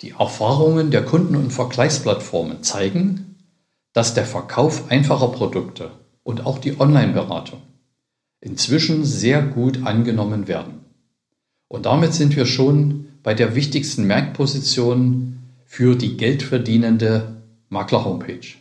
die 0.00 0.12
Erfahrungen 0.18 0.90
der 0.90 1.04
Kunden- 1.04 1.36
und 1.36 1.52
Vergleichsplattformen 1.52 2.64
zeigen, 2.64 3.36
dass 3.92 4.14
der 4.14 4.24
Verkauf 4.24 4.90
einfacher 4.90 5.28
Produkte 5.28 5.90
und 6.22 6.46
auch 6.46 6.58
die 6.58 6.78
Online-Beratung 6.78 7.62
inzwischen 8.40 9.04
sehr 9.04 9.42
gut 9.42 9.84
angenommen 9.84 10.48
werden. 10.48 10.84
Und 11.68 11.86
damit 11.86 12.14
sind 12.14 12.36
wir 12.36 12.46
schon 12.46 13.08
bei 13.22 13.34
der 13.34 13.54
wichtigsten 13.54 14.06
Merkposition 14.06 15.38
für 15.66 15.94
die 15.94 16.16
geldverdienende 16.16 17.42
Makler-Homepage, 17.68 18.56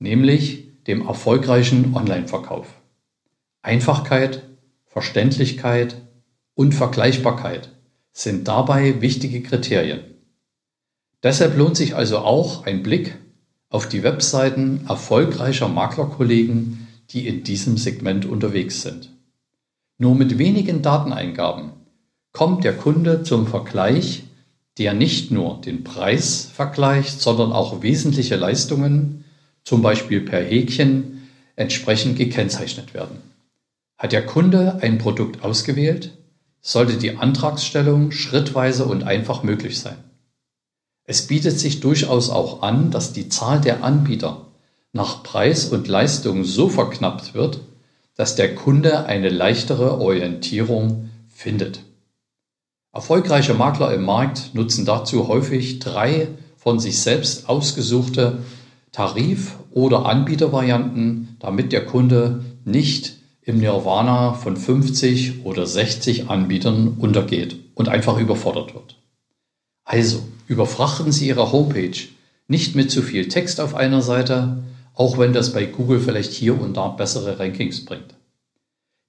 nämlich 0.00 0.66
dem 0.86 1.06
erfolgreichen 1.06 1.94
Online-Verkauf. 1.94 2.66
Einfachkeit, 3.62 4.42
Verständlichkeit 4.86 5.96
und 6.54 6.74
Vergleichbarkeit 6.74 7.70
sind 8.12 8.48
dabei 8.48 9.00
wichtige 9.00 9.42
Kriterien. 9.42 10.00
Deshalb 11.22 11.56
lohnt 11.56 11.76
sich 11.76 11.94
also 11.94 12.18
auch 12.18 12.66
ein 12.66 12.82
Blick 12.82 13.16
auf 13.70 13.88
die 13.88 14.02
Webseiten 14.02 14.84
erfolgreicher 14.88 15.68
Maklerkollegen, 15.68 16.88
die 17.10 17.26
in 17.26 17.44
diesem 17.44 17.76
Segment 17.76 18.26
unterwegs 18.26 18.82
sind. 18.82 19.10
Nur 19.96 20.14
mit 20.14 20.38
wenigen 20.38 20.82
Dateneingaben 20.82 21.72
kommt 22.32 22.64
der 22.64 22.76
Kunde 22.76 23.22
zum 23.22 23.46
Vergleich, 23.46 24.24
der 24.78 24.92
nicht 24.92 25.30
nur 25.30 25.60
den 25.60 25.84
Preis 25.84 26.50
vergleicht, 26.52 27.20
sondern 27.20 27.52
auch 27.52 27.82
wesentliche 27.82 28.36
Leistungen, 28.36 29.24
zum 29.64 29.82
Beispiel 29.82 30.20
per 30.20 30.42
Häkchen, 30.42 31.28
entsprechend 31.56 32.16
gekennzeichnet 32.16 32.94
werden. 32.94 33.18
Hat 33.98 34.12
der 34.12 34.24
Kunde 34.24 34.78
ein 34.80 34.98
Produkt 34.98 35.44
ausgewählt, 35.44 36.16
sollte 36.62 36.96
die 36.96 37.16
Antragsstellung 37.16 38.12
schrittweise 38.12 38.86
und 38.86 39.02
einfach 39.02 39.42
möglich 39.42 39.78
sein. 39.78 39.98
Es 41.10 41.26
bietet 41.26 41.58
sich 41.58 41.80
durchaus 41.80 42.30
auch 42.30 42.62
an, 42.62 42.92
dass 42.92 43.12
die 43.12 43.28
Zahl 43.28 43.60
der 43.60 43.82
Anbieter 43.82 44.46
nach 44.92 45.24
Preis 45.24 45.64
und 45.64 45.88
Leistung 45.88 46.44
so 46.44 46.68
verknappt 46.68 47.34
wird, 47.34 47.62
dass 48.14 48.36
der 48.36 48.54
Kunde 48.54 49.06
eine 49.06 49.28
leichtere 49.28 50.00
Orientierung 50.00 51.10
findet. 51.28 51.80
Erfolgreiche 52.92 53.54
Makler 53.54 53.92
im 53.92 54.04
Markt 54.04 54.54
nutzen 54.54 54.84
dazu 54.84 55.26
häufig 55.26 55.80
drei 55.80 56.28
von 56.56 56.78
sich 56.78 57.00
selbst 57.00 57.48
ausgesuchte 57.48 58.38
Tarif- 58.92 59.56
oder 59.72 60.06
Anbietervarianten, 60.06 61.36
damit 61.40 61.72
der 61.72 61.86
Kunde 61.86 62.44
nicht 62.64 63.14
im 63.42 63.58
Nirvana 63.58 64.34
von 64.34 64.56
50 64.56 65.44
oder 65.44 65.66
60 65.66 66.30
Anbietern 66.30 66.98
untergeht 67.00 67.56
und 67.74 67.88
einfach 67.88 68.16
überfordert 68.16 68.74
wird. 68.74 68.96
Also, 69.82 70.22
überfrachten 70.50 71.12
Sie 71.12 71.28
Ihre 71.28 71.52
Homepage 71.52 71.96
nicht 72.48 72.74
mit 72.74 72.90
zu 72.90 73.02
viel 73.02 73.28
Text 73.28 73.60
auf 73.60 73.76
einer 73.76 74.02
Seite, 74.02 74.64
auch 74.94 75.16
wenn 75.16 75.32
das 75.32 75.52
bei 75.52 75.64
Google 75.64 76.00
vielleicht 76.00 76.32
hier 76.32 76.60
und 76.60 76.76
da 76.76 76.88
bessere 76.88 77.38
Rankings 77.38 77.84
bringt. 77.84 78.16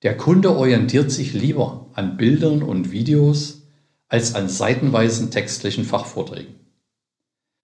Der 0.03 0.15
Kunde 0.15 0.55
orientiert 0.55 1.11
sich 1.11 1.33
lieber 1.33 1.87
an 1.93 2.15
Bildern 2.15 2.61
und 2.61 2.91
Videos 2.91 3.63
als 4.07 4.35
an 4.35 4.49
seitenweisen 4.49 5.31
textlichen 5.31 5.83
Fachvorträgen. 5.83 6.53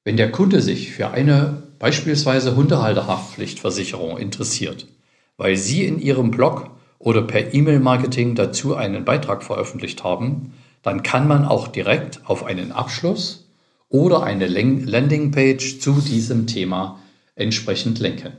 Wenn 0.03 0.17
der 0.17 0.31
Kunde 0.31 0.63
sich 0.63 0.91
für 0.91 1.11
eine 1.11 1.61
beispielsweise 1.77 2.55
Hundehalterhaftpflichtversicherung 2.55 4.17
interessiert, 4.17 4.87
weil 5.37 5.55
Sie 5.55 5.85
in 5.85 5.99
Ihrem 5.99 6.31
Blog 6.31 6.71
oder 6.97 7.21
per 7.21 7.53
E-Mail-Marketing 7.53 8.33
dazu 8.33 8.75
einen 8.75 9.05
Beitrag 9.05 9.43
veröffentlicht 9.43 10.03
haben, 10.03 10.53
dann 10.81 11.03
kann 11.03 11.27
man 11.27 11.45
auch 11.45 11.67
direkt 11.67 12.21
auf 12.25 12.43
einen 12.43 12.71
Abschluss 12.71 13.46
oder 13.89 14.23
eine 14.23 14.47
Landingpage 14.47 15.79
zu 15.79 15.93
diesem 16.01 16.47
Thema 16.47 16.99
entsprechend 17.35 17.99
lenken. 17.99 18.33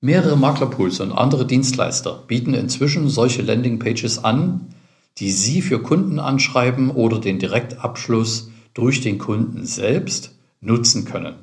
Mehrere 0.00 0.36
Maklerpools 0.36 1.00
und 1.00 1.12
andere 1.12 1.46
Dienstleister 1.46 2.22
bieten 2.26 2.54
inzwischen 2.54 3.08
solche 3.08 3.42
Landingpages 3.42 4.22
an, 4.22 4.74
die 5.18 5.32
Sie 5.32 5.60
für 5.60 5.82
Kunden 5.82 6.18
anschreiben 6.20 6.90
oder 6.90 7.18
den 7.18 7.38
Direktabschluss 7.38 8.50
durch 8.74 9.00
den 9.00 9.18
Kunden 9.18 9.66
selbst 9.66 10.32
nutzen 10.60 11.04
können. 11.04 11.34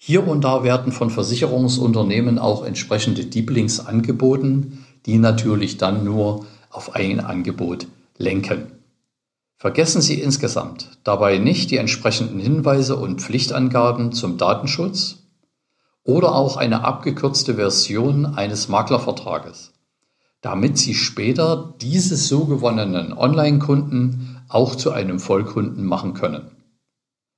Hier 0.00 0.26
und 0.26 0.44
da 0.44 0.62
werden 0.62 0.92
von 0.92 1.10
Versicherungsunternehmen 1.10 2.38
auch 2.38 2.64
entsprechende 2.64 3.24
Deep 3.24 3.50
Links 3.50 3.80
angeboten, 3.80 4.84
die 5.06 5.18
natürlich 5.18 5.76
dann 5.76 6.04
nur 6.04 6.46
auf 6.70 6.94
ein 6.94 7.18
Angebot 7.18 7.88
lenken. 8.16 8.77
Vergessen 9.60 10.00
Sie 10.00 10.20
insgesamt 10.20 10.98
dabei 11.02 11.38
nicht 11.38 11.72
die 11.72 11.78
entsprechenden 11.78 12.38
Hinweise 12.38 12.94
und 12.94 13.20
Pflichtangaben 13.20 14.12
zum 14.12 14.38
Datenschutz 14.38 15.16
oder 16.04 16.36
auch 16.36 16.56
eine 16.56 16.84
abgekürzte 16.84 17.56
Version 17.56 18.24
eines 18.24 18.68
Maklervertrages, 18.68 19.72
damit 20.42 20.78
Sie 20.78 20.94
später 20.94 21.74
diese 21.80 22.16
so 22.16 22.44
gewonnenen 22.44 23.12
Online-Kunden 23.12 24.40
auch 24.48 24.76
zu 24.76 24.92
einem 24.92 25.18
Vollkunden 25.18 25.84
machen 25.84 26.14
können. 26.14 26.52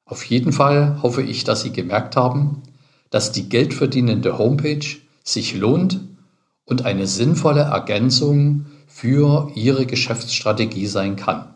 Auf 0.05 0.23
jeden 0.25 0.53
Fall 0.53 0.99
hoffe 1.03 1.23
ich, 1.23 1.45
dass 1.45 1.63
Sie 1.63 1.73
gemerkt 1.73 2.17
haben, 2.17 2.63
dass 3.09 3.33
die 3.33 3.49
geldverdienende 3.49 4.37
Homepage 4.37 4.85
sich 5.25 5.55
lohnt 5.57 6.01
und 6.67 6.85
eine 6.85 7.07
sinnvolle 7.07 7.63
Ergänzung 7.63 8.67
für 8.87 9.51
Ihre 9.55 9.87
Geschäftsstrategie 9.87 10.87
sein 10.87 11.17
kann. 11.17 11.55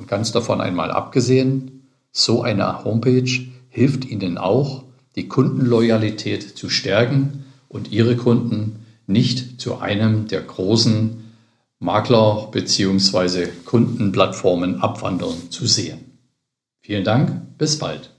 Und 0.00 0.08
ganz 0.08 0.32
davon 0.32 0.62
einmal 0.62 0.90
abgesehen, 0.90 1.86
so 2.10 2.40
eine 2.40 2.84
Homepage 2.84 3.30
hilft 3.68 4.06
Ihnen 4.06 4.38
auch, 4.38 4.84
die 5.14 5.28
Kundenloyalität 5.28 6.56
zu 6.56 6.70
stärken 6.70 7.44
und 7.68 7.92
Ihre 7.92 8.16
Kunden 8.16 8.86
nicht 9.06 9.60
zu 9.60 9.76
einem 9.76 10.26
der 10.26 10.40
großen 10.40 11.22
Makler- 11.80 12.48
bzw. 12.50 13.48
Kundenplattformen 13.66 14.80
abwandern 14.80 15.50
zu 15.50 15.66
sehen. 15.66 16.18
Vielen 16.80 17.04
Dank, 17.04 17.58
bis 17.58 17.78
bald. 17.78 18.10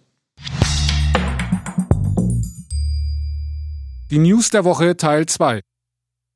Die 4.11 4.19
News 4.19 4.51
der 4.51 4.65
Woche 4.65 4.97
Teil 4.97 5.25
2. 5.25 5.61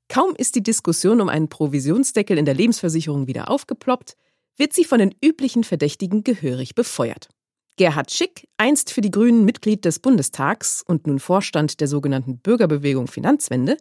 Kaum 0.10 0.34
ist 0.36 0.56
die 0.56 0.64
Diskussion 0.64 1.22
um 1.22 1.30
einen 1.30 1.50
Provisionsdeckel 1.50 2.36
in 2.36 2.46
der 2.46 2.56
Lebensversicherung 2.56 3.28
wieder 3.28 3.52
aufgeploppt, 3.52 4.16
wird 4.58 4.74
sie 4.74 4.86
von 4.86 5.00
den 5.00 5.14
üblichen 5.24 5.64
Verdächtigen 5.64 6.24
gehörig 6.24 6.76
befeuert. 6.76 7.30
Gerhard 7.78 8.12
Schick, 8.12 8.48
einst 8.58 8.92
für 8.92 9.02
die 9.02 9.12
Grünen 9.12 9.44
Mitglied 9.44 9.84
des 9.84 10.00
Bundestags 10.00 10.82
und 10.86 11.08
nun 11.08 11.20
Vorstand 11.20 11.82
der 11.82 11.88
sogenannten 11.88 12.40
Bürgerbewegung 12.40 13.08
Finanzwende, 13.08 13.78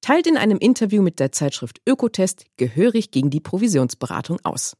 teilt 0.00 0.26
in 0.26 0.36
einem 0.36 0.58
Interview 0.58 1.02
mit 1.02 1.18
der 1.18 1.32
Zeitschrift 1.32 1.80
Ökotest 1.88 2.44
gehörig 2.56 3.10
gegen 3.10 3.30
die 3.30 3.40
Provisionsberatung 3.40 4.38
aus. 4.44 4.74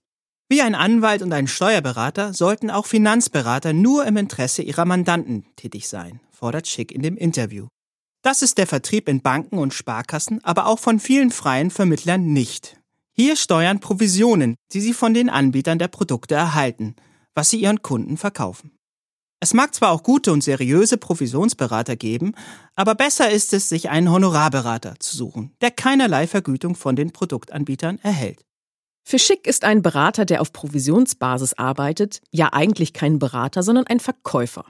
Wie 0.50 0.62
ein 0.62 0.74
Anwalt 0.74 1.22
und 1.22 1.32
ein 1.32 1.46
Steuerberater 1.46 2.32
sollten 2.32 2.70
auch 2.70 2.86
Finanzberater 2.86 3.72
nur 3.72 4.06
im 4.06 4.16
Interesse 4.16 4.62
ihrer 4.62 4.84
Mandanten 4.84 5.44
tätig 5.56 5.88
sein, 5.88 6.20
fordert 6.30 6.66
Schick 6.66 6.92
in 6.92 7.02
dem 7.02 7.16
Interview. 7.16 7.66
Das 8.22 8.42
ist 8.42 8.58
der 8.58 8.66
Vertrieb 8.66 9.08
in 9.08 9.20
Banken 9.20 9.58
und 9.58 9.74
Sparkassen, 9.74 10.42
aber 10.44 10.66
auch 10.66 10.78
von 10.78 11.00
vielen 11.00 11.30
freien 11.30 11.70
Vermittlern 11.70 12.32
nicht. 12.32 12.77
Hier 13.20 13.34
steuern 13.34 13.80
Provisionen, 13.80 14.54
die 14.72 14.80
sie 14.80 14.92
von 14.92 15.12
den 15.12 15.28
Anbietern 15.28 15.80
der 15.80 15.88
Produkte 15.88 16.36
erhalten, 16.36 16.94
was 17.34 17.50
sie 17.50 17.60
ihren 17.60 17.82
Kunden 17.82 18.16
verkaufen. 18.16 18.70
Es 19.40 19.54
mag 19.54 19.74
zwar 19.74 19.90
auch 19.90 20.04
gute 20.04 20.30
und 20.30 20.44
seriöse 20.44 20.98
Provisionsberater 20.98 21.96
geben, 21.96 22.34
aber 22.76 22.94
besser 22.94 23.28
ist 23.28 23.52
es, 23.54 23.68
sich 23.68 23.90
einen 23.90 24.12
Honorarberater 24.12 25.00
zu 25.00 25.16
suchen, 25.16 25.52
der 25.60 25.72
keinerlei 25.72 26.28
Vergütung 26.28 26.76
von 26.76 26.94
den 26.94 27.10
Produktanbietern 27.10 27.98
erhält. 28.04 28.44
Für 29.04 29.18
Schick 29.18 29.48
ist 29.48 29.64
ein 29.64 29.82
Berater, 29.82 30.24
der 30.24 30.40
auf 30.40 30.52
Provisionsbasis 30.52 31.54
arbeitet, 31.54 32.20
ja 32.30 32.52
eigentlich 32.52 32.92
kein 32.92 33.18
Berater, 33.18 33.64
sondern 33.64 33.88
ein 33.88 33.98
Verkäufer. 33.98 34.64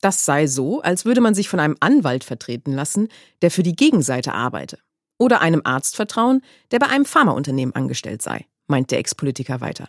Das 0.00 0.24
sei 0.24 0.46
so, 0.46 0.82
als 0.82 1.04
würde 1.04 1.20
man 1.20 1.34
sich 1.34 1.48
von 1.48 1.58
einem 1.58 1.76
Anwalt 1.80 2.22
vertreten 2.22 2.72
lassen, 2.72 3.08
der 3.42 3.50
für 3.50 3.64
die 3.64 3.74
Gegenseite 3.74 4.34
arbeite. 4.34 4.78
Oder 5.18 5.40
einem 5.40 5.62
Arzt 5.64 5.96
vertrauen, 5.96 6.42
der 6.70 6.78
bei 6.78 6.86
einem 6.86 7.04
Pharmaunternehmen 7.04 7.74
angestellt 7.74 8.22
sei, 8.22 8.46
meint 8.66 8.90
der 8.90 8.98
Ex-Politiker 8.98 9.60
weiter. 9.60 9.88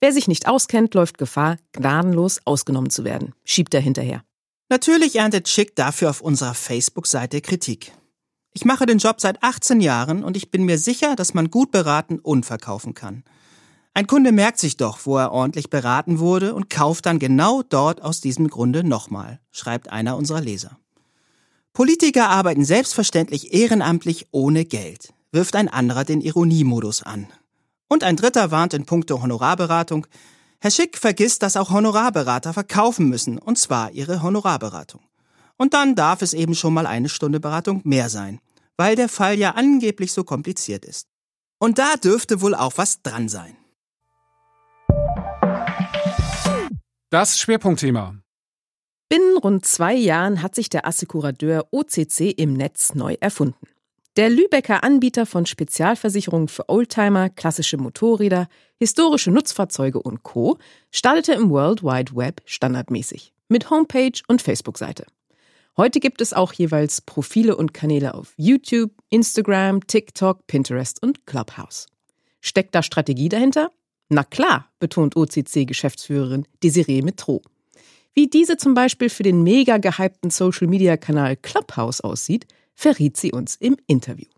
Wer 0.00 0.12
sich 0.12 0.28
nicht 0.28 0.48
auskennt, 0.48 0.94
läuft 0.94 1.18
Gefahr, 1.18 1.56
gnadenlos 1.72 2.40
ausgenommen 2.44 2.90
zu 2.90 3.04
werden, 3.04 3.34
schiebt 3.44 3.74
er 3.74 3.80
hinterher. 3.80 4.24
Natürlich 4.68 5.16
erntet 5.16 5.48
Schick 5.48 5.76
dafür 5.76 6.10
auf 6.10 6.20
unserer 6.20 6.54
Facebook-Seite 6.54 7.40
Kritik. 7.40 7.92
Ich 8.52 8.64
mache 8.64 8.86
den 8.86 8.98
Job 8.98 9.20
seit 9.20 9.42
18 9.42 9.80
Jahren 9.80 10.24
und 10.24 10.36
ich 10.36 10.50
bin 10.50 10.64
mir 10.64 10.78
sicher, 10.78 11.16
dass 11.16 11.34
man 11.34 11.50
gut 11.50 11.70
beraten 11.70 12.18
und 12.18 12.46
verkaufen 12.46 12.94
kann. 12.94 13.24
Ein 13.94 14.06
Kunde 14.06 14.32
merkt 14.32 14.58
sich 14.58 14.76
doch, 14.76 15.00
wo 15.04 15.18
er 15.18 15.32
ordentlich 15.32 15.70
beraten 15.70 16.18
wurde 16.18 16.54
und 16.54 16.70
kauft 16.70 17.06
dann 17.06 17.18
genau 17.18 17.62
dort 17.62 18.02
aus 18.02 18.20
diesem 18.20 18.48
Grunde 18.48 18.82
nochmal, 18.82 19.40
schreibt 19.52 19.90
einer 19.90 20.16
unserer 20.16 20.40
Leser. 20.40 20.78
Politiker 21.74 22.30
arbeiten 22.30 22.64
selbstverständlich 22.64 23.52
ehrenamtlich 23.52 24.28
ohne 24.30 24.64
Geld, 24.64 25.12
wirft 25.32 25.56
ein 25.56 25.68
anderer 25.68 26.04
den 26.04 26.20
Ironiemodus 26.20 27.02
an. 27.02 27.26
Und 27.88 28.04
ein 28.04 28.14
dritter 28.14 28.52
warnt 28.52 28.74
in 28.74 28.86
puncto 28.86 29.20
Honorarberatung, 29.20 30.06
Herr 30.60 30.70
Schick 30.70 30.96
vergisst, 30.96 31.42
dass 31.42 31.56
auch 31.56 31.70
Honorarberater 31.70 32.52
verkaufen 32.52 33.08
müssen, 33.08 33.38
und 33.38 33.58
zwar 33.58 33.90
ihre 33.90 34.22
Honorarberatung. 34.22 35.02
Und 35.56 35.74
dann 35.74 35.96
darf 35.96 36.22
es 36.22 36.32
eben 36.32 36.54
schon 36.54 36.74
mal 36.74 36.86
eine 36.86 37.08
Stunde 37.08 37.40
Beratung 37.40 37.80
mehr 37.82 38.08
sein, 38.08 38.38
weil 38.76 38.94
der 38.94 39.08
Fall 39.08 39.36
ja 39.36 39.50
angeblich 39.56 40.12
so 40.12 40.22
kompliziert 40.22 40.84
ist. 40.84 41.08
Und 41.58 41.80
da 41.80 41.96
dürfte 41.96 42.40
wohl 42.40 42.54
auch 42.54 42.74
was 42.76 43.02
dran 43.02 43.28
sein. 43.28 43.56
Das 47.10 47.36
Schwerpunktthema. 47.40 48.23
Binnen 49.14 49.38
rund 49.38 49.64
zwei 49.64 49.94
Jahren 49.94 50.42
hat 50.42 50.56
sich 50.56 50.70
der 50.70 50.88
Assekurateur 50.88 51.68
OCC 51.70 52.32
im 52.36 52.52
Netz 52.52 52.96
neu 52.96 53.14
erfunden. 53.20 53.68
Der 54.16 54.28
Lübecker 54.28 54.82
Anbieter 54.82 55.24
von 55.24 55.46
Spezialversicherungen 55.46 56.48
für 56.48 56.68
Oldtimer, 56.68 57.30
klassische 57.30 57.76
Motorräder, 57.76 58.48
historische 58.76 59.30
Nutzfahrzeuge 59.30 60.02
und 60.02 60.24
Co. 60.24 60.58
startete 60.90 61.32
im 61.34 61.50
World 61.50 61.84
Wide 61.84 62.16
Web 62.16 62.42
standardmäßig 62.44 63.32
mit 63.46 63.70
Homepage 63.70 64.20
und 64.26 64.42
Facebook-Seite. 64.42 65.06
Heute 65.76 66.00
gibt 66.00 66.20
es 66.20 66.32
auch 66.32 66.52
jeweils 66.52 67.00
Profile 67.00 67.56
und 67.56 67.72
Kanäle 67.72 68.14
auf 68.14 68.34
YouTube, 68.36 68.90
Instagram, 69.10 69.86
TikTok, 69.86 70.44
Pinterest 70.48 71.00
und 71.00 71.24
Clubhouse. 71.24 71.86
Steckt 72.40 72.74
da 72.74 72.82
Strategie 72.82 73.28
dahinter? 73.28 73.70
Na 74.08 74.24
klar, 74.24 74.72
betont 74.80 75.14
OCC-Geschäftsführerin 75.14 76.48
Desiree 76.64 77.02
Metro. 77.02 77.42
Wie 78.16 78.28
diese 78.28 78.56
zum 78.56 78.74
Beispiel 78.74 79.10
für 79.10 79.24
den 79.24 79.42
mega 79.42 79.78
gehypten 79.78 80.30
Social-Media-Kanal 80.30 81.36
Clubhouse 81.36 82.00
aussieht, 82.00 82.46
verriet 82.76 83.16
sie 83.16 83.32
uns 83.32 83.56
im 83.56 83.76
Interview. 83.88 84.28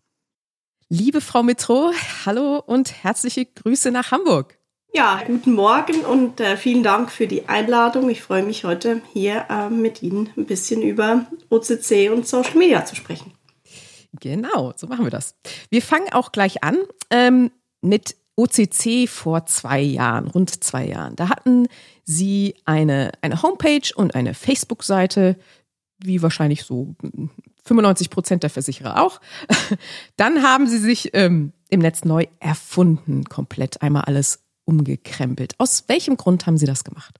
Liebe 0.89 1.21
Frau 1.21 1.43
Metro, 1.43 1.93
hallo 2.25 2.59
und 2.59 3.05
herzliche 3.05 3.45
Grüße 3.45 3.91
nach 3.91 4.13
Hamburg. 4.13 4.59
Ja, 4.95 5.23
guten 5.27 5.53
Morgen 5.53 6.07
und 6.07 6.41
äh, 6.41 6.57
vielen 6.57 6.83
Dank 6.83 7.13
für 7.13 7.27
die 7.27 7.51
Einladung. 7.51 8.09
Ich 8.09 8.23
freue 8.23 8.45
mich 8.45 8.65
heute 8.65 9.03
hier 9.13 9.45
äh, 9.51 9.69
mit 9.69 10.03
Ihnen 10.03 10.31
ein 10.39 10.47
bisschen 10.47 10.81
über 10.81 11.27
OCC 11.51 12.11
und 12.11 12.27
Social 12.27 12.57
Media 12.57 12.87
zu 12.87 12.97
sprechen. 12.97 13.35
Genau, 14.19 14.73
so 14.75 14.87
machen 14.87 15.05
wir 15.05 15.11
das. 15.11 15.35
Wir 15.69 15.83
fangen 15.83 16.11
auch 16.13 16.33
gleich 16.33 16.65
an 16.65 16.79
ähm, 17.11 17.51
mit 17.83 18.17
OCC 18.37 19.07
vor 19.07 19.45
zwei 19.45 19.81
Jahren, 19.81 20.29
rund 20.29 20.65
zwei 20.65 20.87
Jahren. 20.87 21.15
Da 21.17 21.29
hatten 21.29 21.69
Sie 22.07 22.55
eine, 22.65 23.11
eine 23.21 23.43
Homepage 23.43 23.91
und 23.95 24.15
eine 24.15 24.33
Facebook-Seite, 24.33 25.37
wie 25.99 26.23
wahrscheinlich 26.23 26.63
so 26.63 26.95
95 27.65 28.11
Prozent 28.11 28.43
der 28.45 28.51
Versicherer 28.51 29.03
auch. 29.03 29.21
Dann 30.17 30.43
haben 30.43 30.69
Sie 30.69 30.79
sich 30.79 31.11
ähm, 31.15 31.53
im 31.69 31.81
Netz 31.81 32.05
neu 32.05 32.27
erfunden, 32.39 33.25
komplett 33.25 33.83
einmal 33.83 34.03
alles 34.03 34.39
umgekrempelt. 34.65 35.55
Aus 35.59 35.85
welchem 35.89 36.17
Grund 36.17 36.47
haben 36.47 36.59
Sie 36.59 36.67
das 36.67 36.85
gemacht? 36.85 37.19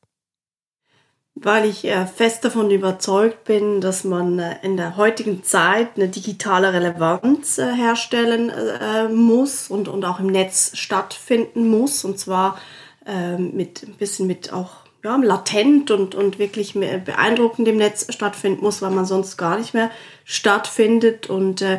Weil 1.35 1.69
ich 1.69 1.85
äh, 1.85 2.07
fest 2.07 2.45
davon 2.45 2.71
überzeugt 2.71 3.45
bin, 3.45 3.81
dass 3.81 4.05
man 4.05 4.39
äh, 4.39 4.57
in 4.63 4.77
der 4.77 4.97
heutigen 4.97 5.43
Zeit 5.43 5.97
eine 5.97 6.09
digitale 6.09 6.73
Relevanz 6.73 7.59
äh, 7.59 7.75
herstellen 7.75 8.53
muss 9.13 9.69
und, 9.69 9.89
und 9.89 10.05
auch 10.05 10.21
im 10.21 10.29
Netz 10.29 10.77
stattfinden 10.77 11.69
muss. 11.69 12.05
Und 12.05 12.21
zwar 12.21 12.57
ähm, 13.07 13.53
mit 13.55 13.83
ein 13.83 13.95
bisschen 13.95 14.27
mit 14.27 14.53
auch 14.53 14.71
ja, 15.05 15.17
latent 15.17 15.91
und, 15.91 16.15
und 16.15 16.39
wirklich 16.39 16.75
beeindruckend 16.75 17.69
im 17.69 17.77
Netz 17.77 18.13
stattfinden 18.13 18.65
muss, 18.65 18.83
weil 18.83 18.91
man 18.91 19.05
sonst 19.05 19.37
gar 19.37 19.59
nicht 19.59 19.73
mehr 19.73 19.91
stattfindet. 20.25 21.31
Und 21.31 21.63
äh, 21.63 21.79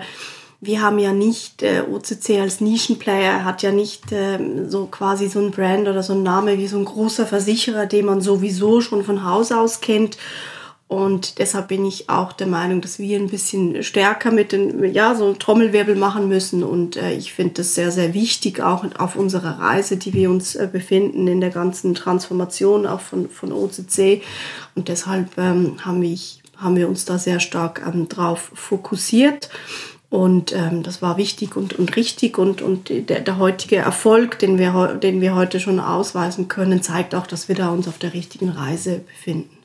wir 0.62 0.82
haben 0.82 0.98
ja 0.98 1.12
nicht, 1.12 1.62
äh, 1.62 1.84
OCC 1.92 2.40
als 2.40 2.62
Nischenplayer 2.62 3.44
hat 3.44 3.62
ja 3.64 3.72
nicht 3.72 4.12
äh, 4.12 4.40
so 4.68 4.86
quasi 4.86 5.28
so 5.28 5.40
ein 5.40 5.52
Brand 5.52 5.88
oder 5.88 6.04
so 6.04 6.14
ein 6.14 6.24
Name 6.24 6.58
wie 6.58 6.68
so 6.68 6.78
ein 6.78 6.86
großer 6.86 7.28
Versicherer, 7.28 7.86
den 7.86 8.06
man 8.06 8.22
sowieso 8.22 8.82
schon 8.82 9.04
von 9.04 9.26
Haus 9.26 9.52
aus 9.52 9.82
kennt. 9.82 10.18
Und 10.88 11.40
deshalb 11.40 11.68
bin 11.68 11.86
ich 11.86 12.10
auch 12.10 12.32
der 12.32 12.48
Meinung, 12.48 12.80
dass 12.80 12.98
wir 12.98 13.20
ein 13.20 13.28
bisschen 13.28 13.84
stärker 13.84 14.32
mit 14.32 14.54
den, 14.54 14.94
ja, 14.94 15.16
so 15.16 15.26
einen 15.26 15.40
Trommelwirbel 15.40 15.96
machen 15.96 16.30
müssen. 16.30 16.64
Und 16.64 16.96
äh, 16.96 17.14
ich 17.14 17.34
finde 17.34 17.56
das 17.56 17.76
sehr, 17.76 17.92
sehr 17.92 18.14
wichtig, 18.14 18.62
auch 18.62 18.86
auf 18.98 19.18
unserer 19.18 19.60
Reise, 19.60 19.98
die 19.98 20.14
wir 20.14 20.30
uns 20.30 20.56
äh, 20.56 20.70
befinden, 20.72 21.28
in 21.28 21.42
der 21.42 21.50
ganzen 21.50 21.94
Transformation 21.94 22.88
auch 22.88 23.02
von, 23.02 23.30
von 23.30 23.52
OCC. 23.52 24.22
Und 24.76 24.88
deshalb 24.88 25.38
ähm, 25.38 25.76
haben, 25.84 26.02
wir, 26.02 26.18
haben 26.56 26.78
wir 26.78 26.88
uns 26.88 27.04
da 27.04 27.18
sehr 27.18 27.42
stark 27.42 27.84
ähm, 27.86 28.08
drauf 28.08 28.52
fokussiert. 28.54 29.50
Und 30.10 30.56
ähm, 30.56 30.84
das 30.84 31.02
war 31.02 31.18
wichtig 31.18 31.58
und, 31.58 31.78
und 31.78 31.98
richtig. 31.98 32.38
Und, 32.38 32.62
und 32.62 32.88
der, 32.88 33.20
der 33.20 33.38
heutige 33.38 33.76
Erfolg, 33.76 34.40
den 34.40 34.58
wir, 34.58 34.94
den 34.94 35.20
wir 35.20 35.36
heute 35.36 35.60
schon 35.60 35.82
ausweisen 35.82 36.48
können, 36.48 36.82
zeigt 36.82 37.14
auch, 37.14 37.28
dass 37.28 37.50
wir 37.50 37.56
da 37.56 37.72
uns 37.72 37.90
auf 37.90 37.98
der 37.98 38.14
richtigen 38.14 38.48
Reise 38.48 39.00
befinden. 39.00 39.57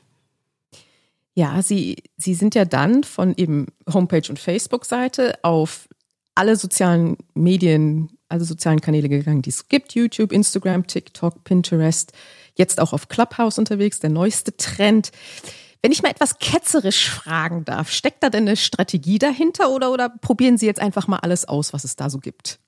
Ja, 1.35 1.61
Sie, 1.61 2.03
Sie 2.17 2.35
sind 2.35 2.53
ja 2.55 2.65
dann 2.65 3.03
von 3.03 3.33
eben 3.35 3.67
Homepage 3.91 4.29
und 4.29 4.39
Facebook-Seite 4.39 5.39
auf 5.41 5.87
alle 6.35 6.55
sozialen 6.55 7.17
Medien, 7.33 8.17
alle 8.29 8.43
sozialen 8.43 8.81
Kanäle 8.81 9.09
gegangen, 9.09 9.41
die 9.41 9.49
es 9.49 9.67
gibt. 9.67 9.93
YouTube, 9.93 10.31
Instagram, 10.31 10.87
TikTok, 10.87 11.43
Pinterest, 11.43 12.13
jetzt 12.55 12.79
auch 12.79 12.93
auf 12.93 13.07
Clubhouse 13.07 13.57
unterwegs, 13.57 13.99
der 13.99 14.09
neueste 14.09 14.55
Trend. 14.57 15.11
Wenn 15.81 15.91
ich 15.91 16.01
mal 16.01 16.09
etwas 16.09 16.39
ketzerisch 16.39 17.09
fragen 17.09 17.65
darf, 17.65 17.91
steckt 17.91 18.23
da 18.23 18.29
denn 18.29 18.47
eine 18.47 18.55
Strategie 18.55 19.19
dahinter 19.19 19.71
oder, 19.71 19.91
oder 19.91 20.09
probieren 20.09 20.57
Sie 20.57 20.65
jetzt 20.65 20.79
einfach 20.79 21.07
mal 21.07 21.19
alles 21.19 21.45
aus, 21.45 21.73
was 21.73 21.83
es 21.83 21.95
da 21.95 22.09
so 22.09 22.19
gibt? 22.19 22.59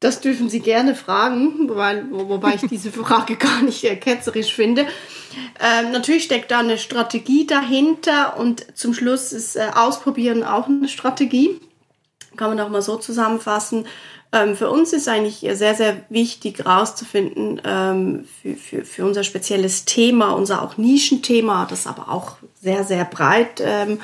Das 0.00 0.22
dürfen 0.22 0.48
Sie 0.48 0.60
gerne 0.60 0.94
fragen, 0.94 1.68
wobei, 1.68 2.02
wobei 2.10 2.54
ich 2.54 2.62
diese 2.62 2.90
Frage 2.90 3.36
gar 3.36 3.60
nicht 3.62 3.84
äh, 3.84 3.96
ketzerisch 3.96 4.54
finde. 4.54 4.86
Ähm, 5.60 5.92
natürlich 5.92 6.24
steckt 6.24 6.50
da 6.50 6.60
eine 6.60 6.78
Strategie 6.78 7.46
dahinter 7.46 8.38
und 8.38 8.66
zum 8.76 8.94
Schluss 8.94 9.32
ist 9.32 9.56
äh, 9.56 9.70
Ausprobieren 9.74 10.42
auch 10.42 10.68
eine 10.68 10.88
Strategie. 10.88 11.60
Kann 12.36 12.48
man 12.48 12.60
auch 12.60 12.70
mal 12.70 12.80
so 12.80 12.96
zusammenfassen. 12.96 13.86
Ähm, 14.32 14.56
für 14.56 14.70
uns 14.70 14.94
ist 14.94 15.06
eigentlich 15.06 15.40
sehr, 15.58 15.74
sehr 15.74 16.04
wichtig 16.08 16.60
herauszufinden 16.60 17.60
ähm, 17.62 18.24
für, 18.40 18.54
für, 18.54 18.84
für 18.86 19.04
unser 19.04 19.22
spezielles 19.22 19.84
Thema, 19.84 20.30
unser 20.30 20.62
auch 20.62 20.78
Nischenthema, 20.78 21.66
das 21.68 21.86
aber 21.86 22.08
auch 22.08 22.36
sehr, 22.62 22.84
sehr 22.84 23.04
breit 23.04 23.60
ähm, 23.62 24.00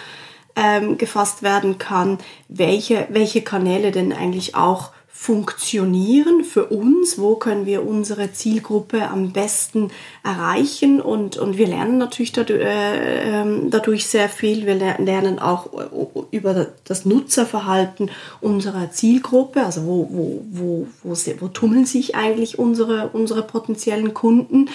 ähm, 0.56 0.98
gefasst 0.98 1.42
werden 1.42 1.78
kann, 1.78 2.18
welche, 2.48 3.06
welche 3.08 3.40
Kanäle 3.40 3.92
denn 3.92 4.12
eigentlich 4.12 4.54
auch 4.54 4.90
funktionieren 5.18 6.44
für 6.44 6.66
uns, 6.66 7.18
wo 7.18 7.36
können 7.36 7.66
wir 7.66 7.84
unsere 7.84 8.32
Zielgruppe 8.32 9.08
am 9.08 9.32
besten 9.32 9.90
erreichen? 10.22 11.00
Und, 11.00 11.36
und 11.36 11.56
wir 11.56 11.66
lernen 11.66 11.98
natürlich 11.98 12.32
dadurch, 12.32 12.60
äh, 12.60 13.40
ähm, 13.40 13.70
dadurch 13.70 14.06
sehr 14.06 14.28
viel. 14.28 14.66
Wir 14.66 14.76
lernen 14.76 15.40
auch 15.40 15.72
äh, 15.72 16.36
über 16.36 16.68
das 16.84 17.06
Nutzerverhalten 17.06 18.10
unserer 18.40 18.92
Zielgruppe, 18.92 19.64
also 19.64 19.84
wo, 19.86 20.08
wo, 20.10 20.44
wo, 20.52 20.86
wo, 21.02 21.16
wo 21.40 21.48
tummeln 21.48 21.86
sich 21.86 22.14
eigentlich 22.14 22.58
unsere, 22.58 23.08
unsere 23.08 23.42
potenziellen 23.42 24.14
Kunden, 24.14 24.68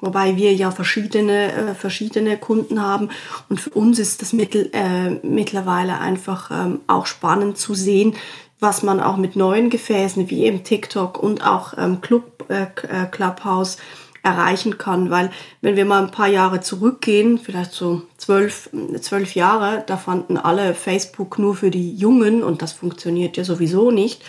wobei 0.00 0.36
wir 0.36 0.54
ja 0.54 0.70
verschiedene, 0.70 1.52
äh, 1.52 1.74
verschiedene 1.74 2.38
Kunden 2.38 2.80
haben. 2.80 3.10
Und 3.50 3.60
für 3.60 3.70
uns 3.70 3.98
ist 3.98 4.22
das 4.22 4.32
Mittel, 4.32 4.70
äh, 4.72 5.10
mittlerweile 5.26 5.98
einfach 5.98 6.50
ähm, 6.50 6.80
auch 6.86 7.04
spannend 7.04 7.58
zu 7.58 7.74
sehen, 7.74 8.14
was 8.60 8.82
man 8.82 9.00
auch 9.00 9.16
mit 9.16 9.36
neuen 9.36 9.70
Gefäßen 9.70 10.30
wie 10.30 10.44
eben 10.44 10.64
TikTok 10.64 11.22
und 11.22 11.46
auch 11.46 11.74
ähm, 11.78 12.00
Club, 12.00 12.44
äh, 12.48 12.64
äh, 12.64 13.06
Clubhouse 13.10 13.78
erreichen 14.22 14.78
kann. 14.78 15.10
Weil 15.10 15.30
wenn 15.60 15.76
wir 15.76 15.84
mal 15.84 16.02
ein 16.02 16.10
paar 16.10 16.28
Jahre 16.28 16.60
zurückgehen, 16.60 17.38
vielleicht 17.38 17.72
so 17.72 18.02
zwölf, 18.16 18.70
zwölf 19.00 19.34
Jahre, 19.34 19.84
da 19.86 19.96
fanden 19.96 20.36
alle 20.36 20.74
Facebook 20.74 21.38
nur 21.38 21.54
für 21.54 21.70
die 21.70 21.94
Jungen 21.94 22.42
und 22.42 22.62
das 22.62 22.72
funktioniert 22.72 23.36
ja 23.36 23.44
sowieso 23.44 23.90
nicht. 23.90 24.22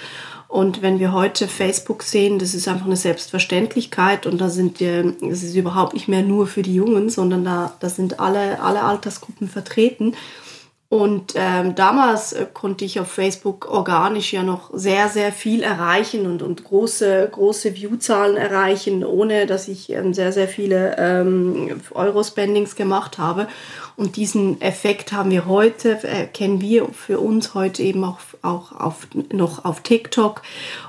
Und 0.47 0.81
wenn 0.81 0.99
wir 0.99 1.13
heute 1.13 1.47
Facebook 1.47 2.01
sehen, 2.01 2.39
das 2.39 2.55
ist 2.55 2.67
einfach 2.67 2.87
eine 2.87 2.97
Selbstverständlichkeit 2.97 4.25
und 4.25 4.41
da 4.41 4.49
sind 4.49 4.79
wir, 4.79 5.13
es 5.29 5.43
ist 5.43 5.55
überhaupt 5.55 5.93
nicht 5.93 6.07
mehr 6.07 6.23
nur 6.23 6.47
für 6.47 6.63
die 6.63 6.73
Jungen, 6.73 7.09
sondern 7.09 7.43
da, 7.43 7.75
da 7.79 7.87
sind 7.87 8.19
alle, 8.19 8.59
alle 8.59 8.81
Altersgruppen 8.81 9.47
vertreten. 9.47 10.15
Und 10.91 11.33
ähm, 11.35 11.75
damals 11.75 12.33
äh, 12.33 12.47
konnte 12.51 12.83
ich 12.83 12.99
auf 12.99 13.11
Facebook 13.11 13.69
organisch 13.69 14.33
ja 14.33 14.41
noch 14.41 14.71
sehr, 14.73 15.07
sehr 15.07 15.31
viel 15.31 15.61
erreichen 15.61 16.25
und, 16.25 16.41
und 16.41 16.63
große, 16.63 17.29
große 17.31 17.75
Viewzahlen 17.75 18.37
erreichen, 18.37 19.03
ohne 19.05 19.45
dass 19.45 19.67
ich 19.67 19.91
ähm, 19.91 20.15
sehr, 20.15 20.31
sehr 20.31 20.47
viele 20.47 20.95
ähm, 20.97 21.79
Euro-Spendings 21.91 22.75
gemacht 22.75 23.19
habe. 23.19 23.47
Und 23.97 24.15
diesen 24.15 24.61
Effekt 24.61 25.11
haben 25.11 25.29
wir 25.29 25.45
heute, 25.45 25.99
äh, 26.03 26.25
kennen 26.25 26.59
wir 26.59 26.87
für 26.87 27.19
uns 27.19 27.53
heute 27.53 27.83
eben 27.83 28.03
auch, 28.03 28.17
auch 28.41 28.71
auf, 28.71 29.07
noch 29.31 29.65
auf 29.65 29.81
TikTok. 29.81 30.41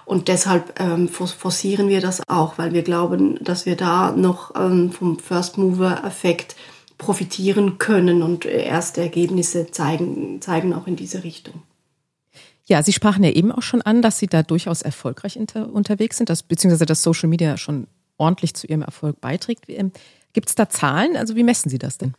Und 0.07 0.29
deshalb 0.29 0.81
ähm, 0.81 1.11
forcieren 1.11 1.91
wir 1.91 2.01
das 2.01 2.23
auch, 2.27 2.57
weil 2.57 2.73
wir 2.73 2.85
glauben, 2.85 3.39
dass 3.45 3.67
wir 3.67 3.77
da 3.77 4.13
noch 4.13 4.55
ähm, 4.57 4.93
vom 4.93 5.19
First 5.19 5.59
Mover-Effekt 5.59 6.57
profitieren 7.01 7.79
können 7.79 8.23
und 8.23 8.45
erste 8.45 9.01
Ergebnisse 9.01 9.71
zeigen, 9.71 10.41
zeigen 10.41 10.75
auch 10.75 10.87
in 10.87 10.97
diese 10.97 11.25
Richtung. 11.25 11.63
Ja, 12.67 12.83
Sie 12.83 12.93
sprachen 12.93 13.25
ja 13.25 13.31
eben 13.31 13.51
auch 13.51 13.63
schon 13.63 13.83
an, 13.83 14.03
dass 14.03 14.19
Sie 14.19 14.29
da 14.29 14.45
durchaus 14.45 14.83
erfolgreich 14.83 15.35
inter, 15.35 15.73
unterwegs 15.73 16.19
sind, 16.19 16.29
dass, 16.29 16.45
beziehungsweise 16.45 16.87
dass 16.87 17.03
Social 17.03 17.29
Media 17.29 17.57
schon 17.57 17.89
ordentlich 18.19 18.55
zu 18.55 18.67
Ihrem 18.67 18.83
Erfolg 18.83 19.21
beiträgt. 19.21 19.65
Ähm, 19.69 19.91
Gibt 20.35 20.51
es 20.51 20.55
da 20.55 20.69
Zahlen? 20.69 21.17
Also 21.17 21.35
wie 21.35 21.43
messen 21.43 21.71
Sie 21.71 21.79
das 21.79 21.99
denn? 21.99 22.15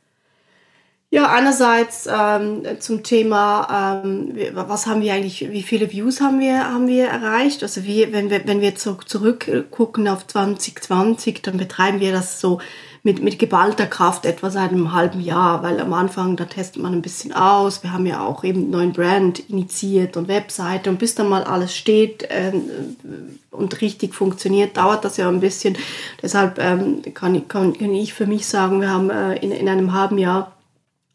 Ja, 1.13 1.29
einerseits 1.29 2.07
ähm, 2.09 2.63
zum 2.79 3.03
Thema, 3.03 4.01
ähm, 4.05 4.33
was 4.53 4.87
haben 4.87 5.01
wir 5.01 5.13
eigentlich, 5.13 5.51
wie 5.51 5.61
viele 5.61 5.91
Views 5.91 6.21
haben 6.21 6.39
wir, 6.39 6.71
haben 6.71 6.87
wir 6.87 7.07
erreicht? 7.07 7.63
Also 7.63 7.83
wie, 7.83 8.13
wenn 8.13 8.29
wir, 8.29 8.47
wenn 8.47 8.61
wir 8.61 8.75
zurückgucken 8.75 10.07
auf 10.07 10.25
2020, 10.25 11.41
dann 11.41 11.57
betreiben 11.57 11.99
wir 11.99 12.13
das 12.13 12.39
so 12.39 12.61
mit, 13.03 13.21
mit 13.21 13.39
geballter 13.39 13.87
Kraft 13.87 14.25
etwa 14.25 14.49
seit 14.51 14.71
einem 14.71 14.93
halben 14.93 15.19
Jahr, 15.19 15.63
weil 15.63 15.81
am 15.81 15.91
Anfang, 15.91 16.37
da 16.37 16.45
testet 16.45 16.81
man 16.81 16.93
ein 16.93 17.01
bisschen 17.01 17.33
aus. 17.33 17.83
Wir 17.83 17.91
haben 17.91 18.05
ja 18.05 18.25
auch 18.25 18.45
eben 18.45 18.61
einen 18.61 18.69
neuen 18.69 18.93
Brand 18.93 19.49
initiiert 19.49 20.15
und 20.15 20.29
Webseite 20.29 20.89
und 20.89 20.97
bis 20.97 21.13
dann 21.13 21.27
mal 21.27 21.43
alles 21.43 21.75
steht 21.75 22.23
äh, 22.23 22.53
und 23.49 23.81
richtig 23.81 24.15
funktioniert, 24.15 24.77
dauert 24.77 25.03
das 25.03 25.17
ja 25.17 25.27
ein 25.27 25.41
bisschen. 25.41 25.77
Deshalb 26.21 26.57
ähm, 26.57 27.01
kann, 27.13 27.49
kann, 27.49 27.77
kann 27.77 27.93
ich 27.93 28.13
für 28.13 28.27
mich 28.27 28.45
sagen, 28.45 28.79
wir 28.79 28.89
haben 28.91 29.09
äh, 29.09 29.35
in, 29.39 29.51
in 29.51 29.67
einem 29.67 29.91
halben 29.91 30.17
Jahr 30.17 30.53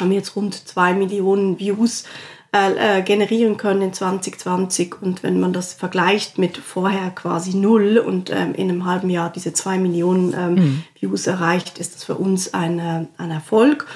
haben 0.00 0.12
jetzt 0.12 0.36
rund 0.36 0.54
zwei 0.54 0.92
Millionen 0.92 1.58
Views 1.58 2.04
äh, 2.52 2.98
äh, 2.98 3.02
generieren 3.02 3.56
können 3.56 3.82
in 3.82 3.92
2020. 3.92 5.02
Und 5.02 5.22
wenn 5.22 5.40
man 5.40 5.52
das 5.52 5.74
vergleicht 5.74 6.38
mit 6.38 6.56
vorher 6.56 7.10
quasi 7.10 7.54
null 7.54 7.98
und 7.98 8.30
ähm, 8.30 8.54
in 8.54 8.70
einem 8.70 8.84
halben 8.84 9.10
Jahr 9.10 9.30
diese 9.30 9.52
zwei 9.52 9.78
Millionen 9.78 10.32
ähm, 10.32 10.54
mhm. 10.54 10.84
Views 10.98 11.26
erreicht, 11.26 11.78
ist 11.78 11.94
das 11.94 12.04
für 12.04 12.14
uns 12.14 12.54
ein, 12.54 13.08
ein 13.16 13.30
Erfolg. 13.30 13.86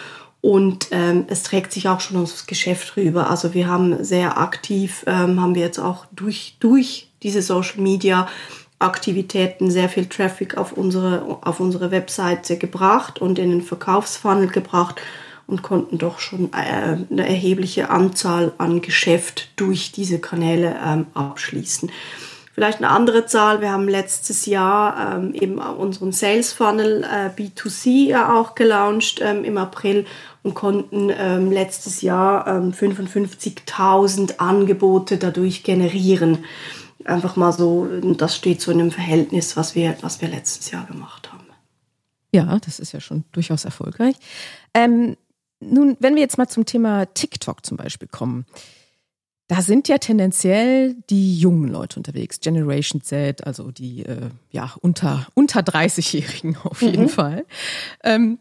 Und 0.43 0.89
ähm, 0.91 1.25
es 1.29 1.43
trägt 1.43 1.73
sich 1.73 1.89
auch 1.89 2.01
schon 2.01 2.17
unser 2.17 2.47
Geschäft 2.47 2.97
rüber. 2.97 3.31
Also 3.31 3.53
wir 3.53 3.67
haben 3.67 4.03
sehr 4.03 4.39
aktiv, 4.39 5.05
ähm, 5.07 5.41
haben 5.41 5.55
wir 5.55 5.63
jetzt 5.63 5.79
auch 5.79 6.07
durch, 6.13 6.57
durch 6.61 7.11
diese 7.23 7.43
Social 7.43 7.81
Media 7.81 8.27
Aktivitäten 8.79 9.71
sehr 9.71 9.91
viel 9.91 10.07
Traffic 10.07 10.57
auf 10.57 10.73
unsere, 10.73 11.39
auf 11.43 11.61
unsere 11.61 11.91
Webseite 11.91 12.57
gebracht 12.57 13.21
und 13.21 13.39
in 13.39 13.51
den 13.51 13.63
Verkaufsfunnel 13.63 14.49
gebracht 14.49 15.01
und 15.51 15.63
konnten 15.63 15.99
doch 15.99 16.21
schon 16.21 16.53
äh, 16.53 16.97
eine 17.11 17.29
erhebliche 17.29 17.91
Anzahl 17.91 18.53
an 18.59 18.81
Geschäft 18.81 19.49
durch 19.57 19.93
diese 19.93 20.21
Kanäle 20.21 20.77
ähm, 20.85 21.07
abschließen. 21.15 21.91
Vielleicht 22.53 22.79
eine 22.79 22.91
andere 22.91 23.27
Zahl, 23.27 23.61
wir 23.61 23.71
haben 23.71 23.89
letztes 23.89 24.47
Jahr 24.47 25.17
ähm, 25.17 25.35
eben 25.35 25.59
unseren 25.59 26.13
Sales 26.13 26.53
Funnel 26.53 27.05
äh, 27.05 27.29
B2C 27.29 28.09
ja 28.09 28.39
auch 28.39 28.55
gelauncht 28.55 29.21
ähm, 29.23 29.45
im 29.45 29.57
April 29.57 30.07
und 30.43 30.55
konnten 30.55 31.09
letztes 31.51 32.01
Jahr 32.01 32.47
ähm, 32.47 32.73
55.000 32.73 34.39
Angebote 34.39 35.19
dadurch 35.19 35.65
generieren. 35.65 36.47
Einfach 37.05 37.37
mal 37.37 37.53
so, 37.53 37.87
das 38.17 38.37
steht 38.37 38.63
so 38.63 38.71
in 38.71 38.81
einem 38.81 38.91
Verhältnis, 38.91 39.59
was 39.59 39.75
wir, 39.75 39.99
was 40.01 40.23
wir 40.23 40.29
letztes 40.29 40.71
Jahr 40.71 40.87
gemacht 40.87 41.31
haben. 41.31 41.41
Ja, 42.33 42.59
das 42.65 42.79
ist 42.79 42.93
ja 42.93 43.01
schon 43.01 43.25
durchaus 43.33 43.65
erfolgreich. 43.65 44.17
Ähm, 44.75 45.17
nun, 45.61 45.97
wenn 46.01 46.15
wir 46.15 46.23
jetzt 46.23 46.39
mal 46.39 46.49
zum 46.49 46.65
Thema 46.65 47.07
TikTok 47.07 47.65
zum 47.65 47.77
Beispiel 47.77 48.09
kommen, 48.09 48.47
da 49.47 49.63
sind 49.63 49.89
ja 49.89 49.99
tendenziell 49.99 50.95
die 51.11 51.39
jungen 51.39 51.69
Leute 51.69 51.99
unterwegs, 51.99 52.41
Generation 52.41 53.03
Z, 53.03 53.45
also 53.47 53.73
die 53.73 54.05
äh, 54.05 54.31
ja 54.51 54.75
unter 54.81 55.27
unter 55.35 55.61
30-Jährigen 55.61 56.57
auf 56.65 56.83
jeden 56.83 57.05
mhm. 57.05 57.09
Fall. 57.09 57.45
Ähm, 58.05 58.39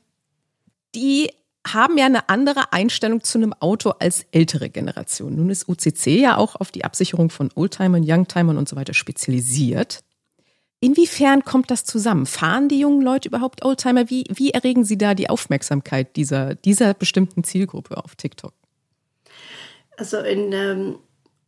die 0.95 1.31
haben 1.67 1.97
ja 1.97 2.05
eine 2.05 2.29
andere 2.29 2.73
Einstellung 2.73 3.23
zu 3.23 3.37
einem 3.37 3.53
Auto 3.53 3.89
als 3.89 4.25
ältere 4.31 4.69
Generation. 4.69 5.35
Nun 5.35 5.49
ist 5.49 5.67
UCC 5.67 6.19
ja 6.19 6.37
auch 6.37 6.55
auf 6.55 6.71
die 6.71 6.85
Absicherung 6.85 7.29
von 7.29 7.49
Oldtimern, 7.55 8.03
Youngtimern 8.05 8.57
und 8.57 8.69
so 8.69 8.75
weiter 8.75 8.93
spezialisiert. 8.93 10.03
Inwiefern 10.81 11.43
kommt 11.43 11.71
das 11.71 11.83
zusammen? 11.83 12.25
Fahren 12.25 12.69
die 12.69 12.79
jungen 12.79 13.01
Leute 13.01 13.27
überhaupt 13.27 13.65
Oldtimer? 13.65 14.09
Wie, 14.09 14.23
wie 14.29 14.51
erregen 14.51 14.85
sie 14.85 14.97
da 14.97 15.13
die 15.13 15.29
Aufmerksamkeit 15.29 16.15
dieser, 16.15 16.55
dieser 16.55 16.93
bestimmten 16.93 17.43
Zielgruppe 17.43 17.97
auf 17.97 18.15
TikTok? 18.15 18.53
Also 19.97 20.19
in 20.19 20.53
ähm, 20.53 20.95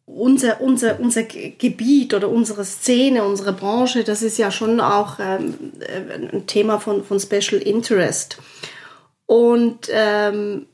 unser, 0.06 0.60
unser, 0.60 1.00
unser 1.00 1.24
Gebiet 1.24 2.13
oder 2.13 2.30
unsere 2.30 2.65
Szene, 2.65 3.24
unsere 3.24 3.54
Branche, 3.54 4.04
das 4.04 4.22
ist 4.22 4.38
ja 4.38 4.52
schon 4.52 4.82
auch 4.82 5.20
ähm, 5.20 5.72
äh, 5.80 6.28
ein 6.34 6.48
Thema 6.48 6.80
von, 6.80 7.06
von 7.06 7.20
Special 7.20 7.62
Interest. 7.62 8.38
Und 9.26 9.88
ähm, 9.89 10.65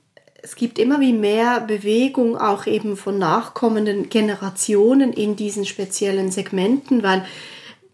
es 0.41 0.55
gibt 0.55 0.79
immer 0.79 0.99
wie 0.99 1.13
mehr 1.13 1.61
Bewegung 1.61 2.37
auch 2.37 2.65
eben 2.65 2.97
von 2.97 3.19
nachkommenden 3.19 4.09
Generationen 4.09 5.13
in 5.13 5.35
diesen 5.35 5.65
speziellen 5.65 6.31
Segmenten, 6.31 7.03
weil 7.03 7.25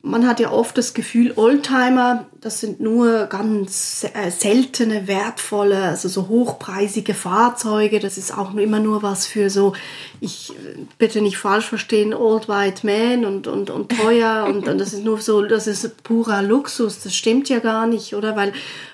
man 0.06 0.28
hat 0.28 0.42
ja 0.42 0.52
oft 0.52 0.78
das 0.78 0.94
Gefühl, 0.94 1.32
Oldtimer, 1.38 2.26
das 2.42 2.60
sind 2.60 2.82
nur 2.82 3.28
ganz 3.28 4.06
äh, 4.14 4.32
seltene, 4.32 5.08
wertvolle, 5.08 5.82
also 5.82 6.10
so 6.10 6.28
hochpreisige 6.28 7.14
Fahrzeuge. 7.14 8.02
Das 8.02 8.18
ist 8.18 8.38
auch 8.38 8.54
immer 8.56 8.82
nur 8.82 9.02
was 9.02 9.26
für 9.26 9.50
so, 9.50 9.72
ich 10.20 10.52
bitte 10.98 11.22
nicht 11.22 11.38
falsch 11.38 11.68
verstehen, 11.68 12.14
Old 12.14 12.50
White 12.50 12.86
Man 12.86 13.24
und, 13.24 13.48
und, 13.48 13.70
und 13.70 13.98
teuer 13.98 14.44
und, 14.50 14.68
und 14.68 14.78
das 14.78 14.92
ist 14.92 15.06
nur 15.06 15.22
so, 15.22 15.42
das 15.42 15.68
ist 15.68 16.04
purer 16.04 16.42
Luxus. 16.42 17.00
Das 17.02 17.16
stimmt 17.16 17.48
ja 17.48 17.60
gar 17.60 17.88
nicht, 17.88 18.14
oder? 18.14 18.36
Weil 18.36 18.52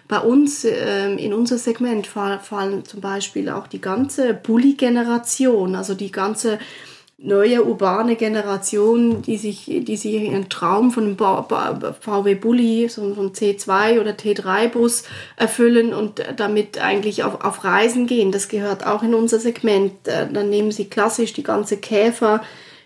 bei 0.07 0.19
uns 0.19 0.63
ähm, 0.63 1.17
in 1.17 1.33
unser 1.33 1.57
Segment 1.57 2.05
fallen 2.05 2.85
zum 2.85 3.01
Beispiel 3.01 3.49
auch 3.49 3.65
die 3.65 3.81
ganze 3.81 4.35
Bully-Generation, 4.35 5.73
also 5.73 5.95
die 5.95 6.11
ganze 6.11 6.59
neue 7.21 7.65
urbane 7.65 8.15
Generation, 8.15 9.21
die 9.21 9.37
sich, 9.37 9.65
die 9.65 9.97
sich 9.97 10.13
ihren 10.13 10.47
Traum 10.47 10.91
von 10.91 11.03
einem 11.03 11.93
VW 11.99 12.35
Bulli, 12.35 12.87
so 12.87 13.01
einem 13.01 13.31
C2 13.31 13.99
oder 13.99 14.11
T3 14.11 14.69
Bus 14.69 15.03
erfüllen 15.35 15.93
und 15.93 16.23
damit 16.37 16.81
eigentlich 16.81 17.23
auf, 17.23 17.43
auf 17.43 17.63
Reisen 17.63 18.07
gehen. 18.07 18.31
Das 18.31 18.47
gehört 18.47 18.85
auch 18.85 19.03
in 19.03 19.13
unser 19.13 19.39
Segment. 19.39 20.07
Äh, 20.07 20.31
dann 20.31 20.49
nehmen 20.49 20.71
sie 20.71 20.85
klassisch 20.85 21.33
die 21.33 21.43
ganze 21.43 21.77
Käfer, 21.77 22.41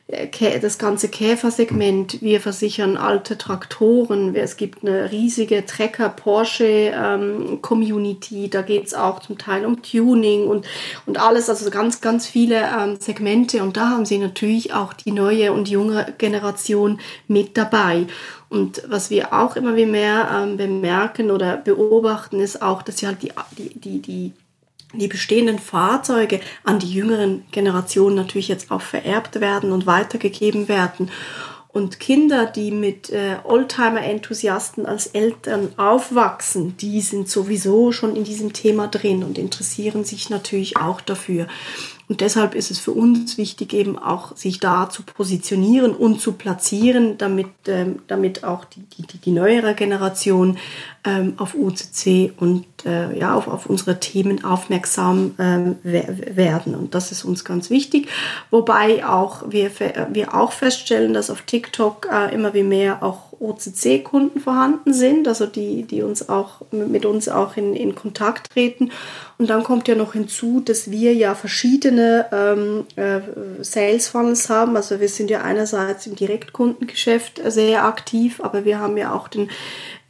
das 0.07 0.77
ganze 0.77 1.07
Käfersegment. 1.07 2.21
Wir 2.21 2.41
versichern 2.41 2.97
alte 2.97 3.37
Traktoren. 3.37 4.35
Es 4.35 4.57
gibt 4.57 4.83
eine 4.83 5.09
riesige 5.11 5.65
Trecker-Porsche-Community. 5.65 8.43
Ähm, 8.43 8.49
da 8.49 8.63
geht 8.63 8.87
es 8.87 8.93
auch 8.93 9.21
zum 9.21 9.37
Teil 9.37 9.65
um 9.65 9.81
Tuning 9.81 10.47
und, 10.47 10.65
und 11.05 11.17
alles. 11.19 11.49
Also 11.49 11.69
ganz, 11.69 12.01
ganz 12.01 12.27
viele 12.27 12.63
ähm, 12.63 12.97
Segmente. 12.99 13.63
Und 13.63 13.77
da 13.77 13.91
haben 13.91 14.05
sie 14.05 14.17
natürlich 14.17 14.73
auch 14.73 14.91
die 14.91 15.11
neue 15.11 15.53
und 15.53 15.69
junge 15.69 16.13
Generation 16.17 16.99
mit 17.27 17.55
dabei. 17.55 18.05
Und 18.49 18.83
was 18.87 19.09
wir 19.09 19.33
auch 19.33 19.55
immer 19.55 19.71
mehr 19.71 20.29
ähm, 20.35 20.57
bemerken 20.57 21.31
oder 21.31 21.55
beobachten, 21.57 22.41
ist 22.41 22.61
auch, 22.61 22.81
dass 22.81 22.97
sie 22.97 23.07
halt 23.07 23.23
die, 23.23 23.31
die, 23.57 23.79
die, 23.79 24.01
die 24.01 24.33
die 24.93 25.07
bestehenden 25.07 25.59
Fahrzeuge 25.59 26.39
an 26.63 26.79
die 26.79 26.91
jüngeren 26.91 27.45
Generationen 27.51 28.15
natürlich 28.15 28.47
jetzt 28.47 28.71
auch 28.71 28.81
vererbt 28.81 29.41
werden 29.41 29.71
und 29.71 29.85
weitergegeben 29.85 30.67
werden. 30.67 31.09
Und 31.73 31.99
Kinder, 31.99 32.45
die 32.45 32.69
mit 32.69 33.09
äh, 33.09 33.37
Oldtimer-Enthusiasten 33.43 34.85
als 34.85 35.07
Eltern 35.07 35.73
aufwachsen, 35.77 36.77
die 36.77 37.01
sind 37.01 37.27
sowieso 37.27 37.91
schon 37.91 38.15
in 38.15 38.23
diesem 38.23 38.53
Thema 38.53 38.87
drin 38.87 39.23
und 39.23 39.39
interessieren 39.39 40.03
sich 40.03 40.29
natürlich 40.29 40.77
auch 40.77 41.01
dafür. 41.01 41.47
Und 42.09 42.21
deshalb 42.21 42.53
ist 42.53 42.69
es 42.69 42.79
für 42.79 42.91
uns 42.91 43.37
wichtig, 43.37 43.73
eben 43.73 43.97
auch 43.97 44.35
sich 44.35 44.59
da 44.59 44.89
zu 44.89 45.03
positionieren 45.03 45.93
und 45.93 46.19
zu 46.19 46.33
platzieren, 46.33 47.17
damit, 47.17 47.47
ähm, 47.67 47.99
damit 48.07 48.43
auch 48.43 48.65
die, 48.65 48.81
die, 48.81 49.17
die 49.17 49.31
neuere 49.31 49.73
Generation 49.73 50.57
ähm, 51.05 51.33
auf 51.37 51.55
UCC 51.55 52.33
und 52.37 52.65
äh, 52.85 53.17
ja, 53.17 53.33
auf, 53.33 53.47
auf 53.47 53.65
unsere 53.65 53.99
Themen 53.99 54.43
aufmerksam 54.43 55.35
ähm, 55.39 55.77
werden. 55.83 56.75
Und 56.75 56.93
das 56.93 57.11
ist 57.11 57.23
uns 57.23 57.45
ganz 57.45 57.69
wichtig. 57.69 58.09
Wobei 58.51 59.05
auch 59.05 59.43
wir, 59.49 59.71
wir 60.11 60.33
auch 60.33 60.51
feststellen, 60.51 61.13
dass 61.13 61.29
auf 61.29 61.43
TikTok 61.43 62.07
äh, 62.11 62.33
immer 62.33 62.53
wie 62.53 62.63
mehr 62.63 63.01
auch 63.03 63.32
OCC-Kunden 63.43 64.39
vorhanden 64.39 64.93
sind, 64.93 65.27
also 65.27 65.45
die, 65.45 65.83
die 65.83 66.01
uns 66.01 66.29
auch 66.29 66.61
mit 66.71 67.05
uns 67.05 67.27
auch 67.29 67.57
in, 67.57 67.75
in 67.75 67.93
Kontakt 67.95 68.51
treten. 68.51 68.91
Und 69.37 69.49
dann 69.49 69.63
kommt 69.63 69.87
ja 69.87 69.95
noch 69.95 70.13
hinzu, 70.13 70.61
dass 70.61 70.89
wir 70.89 71.13
ja 71.13 71.35
verschiedene 71.35 72.27
ähm, 72.31 72.85
äh, 72.95 73.19
Sales 73.61 74.07
Funnels 74.07 74.49
haben. 74.49 74.77
Also 74.77 74.99
wir 74.99 75.09
sind 75.09 75.29
ja 75.29 75.41
einerseits 75.41 76.07
im 76.07 76.15
Direktkundengeschäft 76.15 77.41
sehr 77.45 77.85
aktiv, 77.85 78.39
aber 78.41 78.63
wir 78.63 78.79
haben 78.79 78.95
ja 78.97 79.13
auch 79.13 79.27
den 79.27 79.49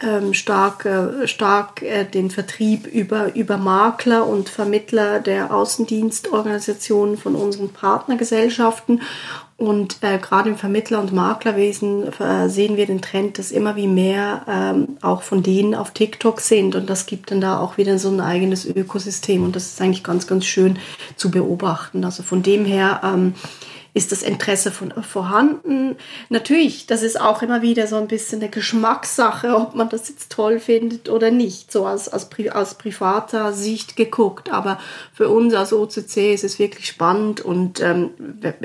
ähm, 0.03 0.33
stark, 0.33 0.85
äh, 0.85 1.27
stark 1.27 1.81
äh, 1.81 2.03
den 2.03 2.29
Vertrieb 2.29 2.87
über, 2.87 3.35
über 3.35 3.57
Makler 3.57 4.27
und 4.27 4.49
Vermittler 4.49 5.19
der 5.19 5.53
Außendienstorganisationen 5.53 7.17
von 7.17 7.35
unseren 7.35 7.69
Partnergesellschaften. 7.69 9.01
Und 9.55 9.97
äh, 10.01 10.17
gerade 10.17 10.49
im 10.49 10.57
Vermittler- 10.57 10.99
und 10.99 11.13
Maklerwesen 11.13 12.11
äh, 12.19 12.49
sehen 12.49 12.75
wir 12.75 12.85
den 12.85 13.01
Trend, 13.01 13.37
dass 13.37 13.51
immer 13.51 13.75
wie 13.75 13.87
mehr 13.87 14.45
ähm, 14.47 14.97
auch 15.01 15.21
von 15.21 15.43
denen 15.43 15.75
auf 15.75 15.91
TikTok 15.91 16.41
sind. 16.41 16.75
Und 16.75 16.89
das 16.89 17.05
gibt 17.05 17.31
dann 17.31 17.39
da 17.39 17.59
auch 17.59 17.77
wieder 17.77 17.99
so 17.99 18.09
ein 18.09 18.19
eigenes 18.19 18.65
Ökosystem. 18.65 19.43
Und 19.43 19.55
das 19.55 19.67
ist 19.67 19.81
eigentlich 19.81 20.03
ganz, 20.03 20.27
ganz 20.27 20.45
schön 20.45 20.79
zu 21.15 21.29
beobachten. 21.29 22.03
Also 22.03 22.23
von 22.23 22.41
dem 22.41 22.65
her 22.65 23.01
ähm, 23.03 23.35
ist 23.93 24.11
das 24.11 24.23
Interesse 24.23 24.71
von, 24.71 24.91
vorhanden. 25.03 25.95
Natürlich, 26.29 26.87
das 26.87 27.03
ist 27.03 27.19
auch 27.19 27.43
immer 27.43 27.61
wieder 27.61 27.85
so 27.85 27.95
ein 27.97 28.07
bisschen 28.07 28.41
eine 28.41 28.49
Geschmackssache, 28.49 29.55
ob 29.55 29.75
man 29.75 29.89
das 29.89 30.09
jetzt 30.09 30.31
toll 30.31 30.59
findet 30.59 31.09
oder 31.09 31.29
nicht, 31.29 31.71
so 31.71 31.85
als, 31.85 32.09
als, 32.09 32.27
aus 32.51 32.75
privater 32.75 33.53
Sicht 33.53 33.95
geguckt. 33.95 34.51
Aber 34.51 34.79
für 35.13 35.29
uns 35.29 35.53
als 35.53 35.73
OCC 35.73 36.33
ist 36.33 36.43
es 36.43 36.57
wirklich 36.57 36.87
spannend 36.87 37.41
und 37.41 37.81
ähm, 37.81 38.09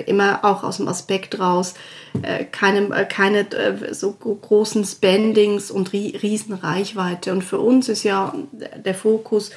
immer 0.06 0.44
auch 0.44 0.64
aus 0.64 0.78
dem 0.78 0.88
Aspekt 0.88 1.38
raus, 1.38 1.74
äh, 2.22 2.44
keine, 2.44 2.96
äh, 2.96 3.04
keine 3.04 3.40
äh, 3.52 3.92
so 3.92 4.12
großen 4.12 4.84
Spendings 4.84 5.70
und 5.70 5.92
ri 5.92 6.16
riesen 6.22 6.54
Reichweite. 6.54 7.32
Und 7.32 7.42
für 7.42 7.58
uns 7.58 7.90
ist 7.90 8.02
ja 8.02 8.32
der 8.52 8.94
Fokus, 8.94 9.50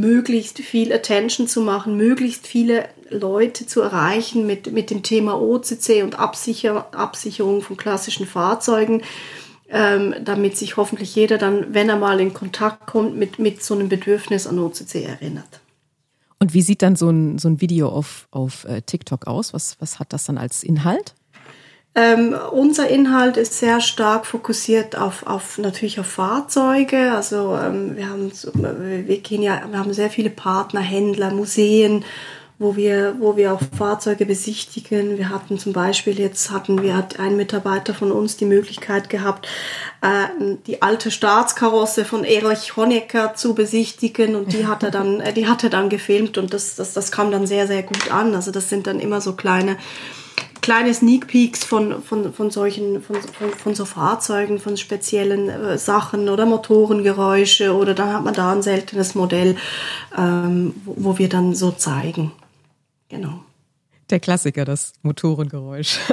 möglichst 0.00 0.58
viel 0.58 0.92
Attention 0.92 1.48
zu 1.48 1.60
machen, 1.60 1.96
möglichst 1.96 2.46
viele 2.46 2.88
Leute 3.10 3.66
zu 3.66 3.80
erreichen 3.80 4.46
mit, 4.46 4.72
mit 4.72 4.90
dem 4.90 5.02
Thema 5.02 5.40
OCC 5.40 6.02
und 6.02 6.18
Absicher, 6.18 6.94
Absicherung 6.94 7.62
von 7.62 7.76
klassischen 7.76 8.26
Fahrzeugen, 8.26 9.02
ähm, 9.70 10.14
damit 10.24 10.56
sich 10.56 10.76
hoffentlich 10.76 11.14
jeder 11.14 11.38
dann, 11.38 11.74
wenn 11.74 11.88
er 11.88 11.96
mal 11.96 12.20
in 12.20 12.32
Kontakt 12.32 12.86
kommt, 12.86 13.16
mit, 13.16 13.38
mit 13.38 13.62
so 13.62 13.74
einem 13.74 13.88
Bedürfnis 13.88 14.46
an 14.46 14.58
OCC 14.58 15.04
erinnert. 15.04 15.60
Und 16.38 16.54
wie 16.54 16.62
sieht 16.62 16.82
dann 16.82 16.94
so 16.94 17.10
ein, 17.10 17.38
so 17.38 17.48
ein 17.48 17.60
Video 17.60 17.88
auf, 17.88 18.28
auf 18.30 18.64
äh, 18.64 18.82
TikTok 18.82 19.26
aus? 19.26 19.52
Was, 19.52 19.80
was 19.80 19.98
hat 19.98 20.12
das 20.12 20.24
dann 20.24 20.38
als 20.38 20.62
Inhalt? 20.62 21.14
Ähm, 21.98 22.36
unser 22.52 22.88
Inhalt 22.88 23.36
ist 23.36 23.58
sehr 23.58 23.80
stark 23.80 24.24
fokussiert 24.24 24.96
auf, 24.96 25.26
auf 25.26 25.58
natürlich 25.58 25.98
auf 25.98 26.06
Fahrzeuge. 26.06 27.10
Also 27.10 27.58
ähm, 27.60 27.96
wir 27.96 28.08
haben 28.08 28.30
wir 29.04 29.18
gehen 29.18 29.42
ja, 29.42 29.62
wir 29.68 29.80
haben 29.80 29.92
sehr 29.92 30.08
viele 30.08 30.30
Partner, 30.30 30.78
Händler, 30.78 31.32
Museen, 31.32 32.04
wo 32.60 32.76
wir, 32.76 33.16
wo 33.18 33.36
wir 33.36 33.52
auch 33.52 33.60
Fahrzeuge 33.76 34.26
besichtigen. 34.26 35.18
Wir 35.18 35.30
hatten 35.30 35.58
zum 35.58 35.72
Beispiel 35.72 36.20
jetzt 36.20 36.52
hatten 36.52 36.82
wir 36.82 36.96
hat 36.96 37.18
ein 37.18 37.36
Mitarbeiter 37.36 37.94
von 37.94 38.12
uns 38.12 38.36
die 38.36 38.44
Möglichkeit 38.44 39.10
gehabt, 39.10 39.48
äh, 40.00 40.54
die 40.68 40.82
alte 40.82 41.10
Staatskarosse 41.10 42.04
von 42.04 42.22
Erich 42.22 42.76
Honecker 42.76 43.34
zu 43.34 43.56
besichtigen 43.56 44.36
und 44.36 44.52
die 44.52 44.68
hat 44.68 44.84
er 44.84 44.92
dann, 44.92 45.20
äh, 45.20 45.32
die 45.32 45.48
hat 45.48 45.64
er 45.64 45.70
dann 45.70 45.88
gefilmt 45.88 46.38
und 46.38 46.54
das, 46.54 46.76
das, 46.76 46.92
das 46.92 47.10
kam 47.10 47.32
dann 47.32 47.48
sehr, 47.48 47.66
sehr 47.66 47.82
gut 47.82 48.12
an. 48.12 48.36
Also 48.36 48.52
das 48.52 48.68
sind 48.68 48.86
dann 48.86 49.00
immer 49.00 49.20
so 49.20 49.32
kleine 49.32 49.76
kleine 50.60 50.92
Sneak 50.92 51.26
Peeks 51.28 51.64
von, 51.64 52.02
von, 52.02 52.32
von 52.32 52.50
solchen, 52.50 53.00
von, 53.02 53.16
von, 53.16 53.50
von 53.50 53.74
so 53.74 53.84
Fahrzeugen, 53.84 54.58
von 54.58 54.76
speziellen 54.76 55.48
äh, 55.48 55.78
Sachen 55.78 56.28
oder 56.28 56.44
Motorengeräusche 56.46 57.74
oder 57.74 57.94
dann 57.94 58.12
hat 58.12 58.24
man 58.24 58.34
da 58.34 58.52
ein 58.52 58.62
seltenes 58.62 59.14
Modell, 59.14 59.56
ähm, 60.16 60.74
wo, 60.84 60.94
wo 60.98 61.18
wir 61.18 61.28
dann 61.28 61.54
so 61.54 61.70
zeigen. 61.70 62.32
Genau. 63.08 63.40
Der 64.10 64.20
Klassiker, 64.20 64.64
das 64.64 64.94
Motorengeräusch. 65.02 65.98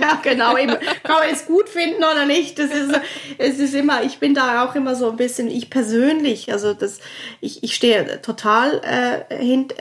ja, 0.00 0.18
genau. 0.24 0.56
Eben. 0.56 0.74
Kann 1.04 1.16
man 1.20 1.28
es 1.30 1.46
gut 1.46 1.68
finden 1.68 2.02
oder 2.02 2.26
nicht? 2.26 2.58
Das 2.58 2.72
ist, 2.72 3.00
es 3.38 3.60
ist 3.60 3.74
immer, 3.76 4.02
ich 4.02 4.18
bin 4.18 4.34
da 4.34 4.64
auch 4.64 4.74
immer 4.74 4.96
so 4.96 5.08
ein 5.08 5.16
bisschen, 5.16 5.48
ich 5.48 5.70
persönlich, 5.70 6.52
also 6.52 6.74
das, 6.74 6.98
ich, 7.40 7.62
ich 7.62 7.76
stehe 7.76 8.20
total 8.22 8.80
äh, 8.82 9.36
hint, 9.36 9.72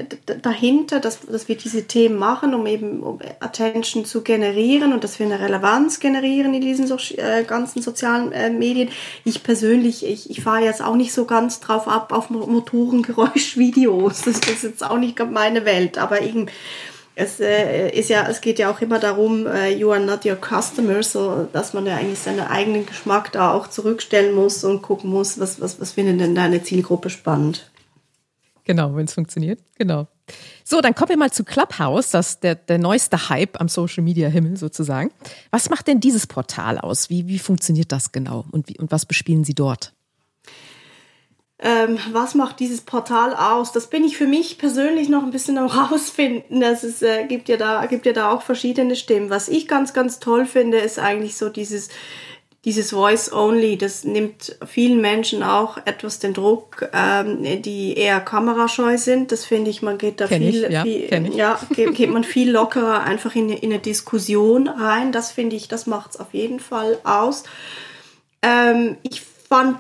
dahinter, 0.44 1.00
dass, 1.00 1.22
dass 1.22 1.48
wir 1.48 1.58
diese 1.58 1.88
Themen 1.88 2.20
machen, 2.20 2.54
um 2.54 2.68
eben 2.68 3.02
um 3.02 3.18
Attention 3.40 4.06
zu 4.06 4.22
generieren 4.22 4.94
und 4.94 5.04
dass 5.04 5.18
wir 5.18 5.26
eine 5.26 5.40
Relevanz 5.40 6.00
generieren 6.00 6.54
in 6.54 6.62
diesen 6.62 6.86
so, 6.86 6.98
äh, 7.16 7.44
ganzen 7.44 7.82
sozialen 7.82 8.34
äh, 8.34 8.52
Medien. 8.52 8.90
Ich 9.24 9.42
persönlich, 9.42 10.06
ich, 10.06 10.30
ich 10.30 10.44
fahre 10.44 10.64
jetzt 10.64 10.84
auch 10.84 10.96
nicht 10.96 11.12
so 11.12 11.26
ganz 11.26 11.60
drauf 11.60 11.88
ab 11.88 12.14
auf 12.14 12.30
Motorengeräusch-Videos. 12.30 14.22
Das 14.22 14.38
ist 14.38 14.62
jetzt 14.62 14.84
auch 14.84 15.00
nicht 15.00 15.18
meine 15.32 15.66
Welt, 15.66 15.98
aber 15.98 16.22
irgendwie 16.22 16.52
es 17.20 17.40
äh, 17.40 17.90
ist 17.90 18.10
ja, 18.10 18.28
es 18.30 18.42
geht 18.42 18.60
ja 18.60 18.70
auch 18.72 18.80
immer 18.80 19.00
darum, 19.00 19.48
äh, 19.48 19.74
you 19.74 19.92
are 19.92 20.00
not 20.00 20.24
your 20.24 20.38
customer, 20.38 21.02
so 21.02 21.48
dass 21.52 21.74
man 21.74 21.88
ja 21.88 21.96
eigentlich 21.96 22.20
seinen 22.20 22.42
eigenen 22.42 22.86
Geschmack 22.86 23.32
da 23.32 23.54
auch 23.54 23.68
zurückstellen 23.68 24.36
muss 24.36 24.64
und 24.64 24.84
gucken 24.84 25.10
muss, 25.10 25.40
was, 25.40 25.60
was, 25.60 25.82
was 25.82 25.94
findet 25.94 26.20
denn 26.20 26.36
deine 26.36 26.62
Zielgruppe 26.62 27.10
spannend. 27.10 27.72
Genau, 28.66 28.96
wenn 28.96 29.06
es 29.06 29.16
funktioniert. 29.16 29.60
Genau. 29.80 30.06
So, 30.64 30.80
dann 30.80 30.94
kommen 30.94 31.10
wir 31.10 31.18
mal 31.18 31.32
zu 31.32 31.44
Clubhouse, 31.44 32.12
das 32.12 32.40
der, 32.40 32.54
der 32.54 32.78
neueste 32.78 33.30
Hype 33.30 33.60
am 33.60 33.68
Social 33.68 34.04
Media 34.04 34.30
Himmel 34.30 34.58
sozusagen. 34.58 35.10
Was 35.50 35.72
macht 35.72 35.88
denn 35.88 36.00
dieses 36.00 36.28
Portal 36.28 36.78
aus? 36.78 37.10
Wie, 37.10 37.28
wie 37.28 37.40
funktioniert 37.40 37.92
das 37.92 38.12
genau? 38.12 38.46
Und, 38.52 38.70
wie, 38.70 38.78
und 38.78 38.92
was 38.92 39.08
bespielen 39.08 39.44
Sie 39.44 39.56
dort? 39.56 39.94
Ähm, 41.60 41.98
was 42.12 42.36
macht 42.36 42.60
dieses 42.60 42.82
Portal 42.82 43.34
aus? 43.34 43.72
Das 43.72 43.88
bin 43.88 44.04
ich 44.04 44.16
für 44.16 44.28
mich 44.28 44.60
persönlich 44.60 45.10
noch 45.10 45.24
ein 45.24 45.32
bisschen 45.32 45.58
am 45.58 45.66
rausfinden. 45.68 46.62
Es 46.62 46.84
ist, 46.84 47.02
äh, 47.02 47.26
gibt 47.26 47.50
ja 47.50 47.58
da 47.58 47.86
gibt 47.88 48.06
ja 48.06 48.14
da 48.14 48.32
auch 48.32 48.44
verschiedene 48.44 48.96
Stimmen. 48.96 49.30
Was 49.30 49.48
ich 49.48 49.68
ganz 49.68 49.94
ganz 49.94 50.20
toll 50.20 50.46
finde, 50.46 50.78
ist 50.78 51.00
eigentlich 51.00 51.36
so 51.36 51.50
dieses 51.50 51.90
dieses 52.64 52.92
Voice 52.92 53.32
Only. 53.32 53.78
Das 53.78 54.04
nimmt 54.04 54.58
vielen 54.68 55.00
Menschen 55.02 55.42
auch 55.42 55.78
etwas 55.86 56.20
den 56.20 56.34
Druck, 56.34 56.90
ähm, 56.94 57.62
die 57.62 57.96
eher 57.98 58.20
kamerascheu 58.20 58.98
sind. 58.98 59.32
Das 59.32 59.46
finde 59.46 59.72
ich, 59.72 59.82
man 59.82 59.98
geht 59.98 60.20
da 60.20 60.28
kenn 60.28 60.42
viel, 60.44 60.66
ich, 60.66 60.72
ja, 60.72 60.84
viel 60.84 61.36
ja 61.36 61.60
geht, 61.74 61.96
geht 61.96 62.12
man 62.12 62.24
viel 62.24 62.52
lockerer 62.52 63.04
einfach 63.04 63.36
in, 63.36 63.50
in 63.50 63.72
eine 63.72 63.80
Diskussion 63.80 64.68
rein. 64.68 65.12
Das 65.12 65.32
finde 65.32 65.56
ich, 65.56 65.70
das 65.70 65.88
macht 65.88 66.12
es 66.12 66.20
auf 66.20 66.34
jeden 66.34 66.60
Fall 66.60 67.00
aus. 67.04 67.44
Ähm, 68.42 68.98
ich 69.02 69.22
fand 69.48 69.78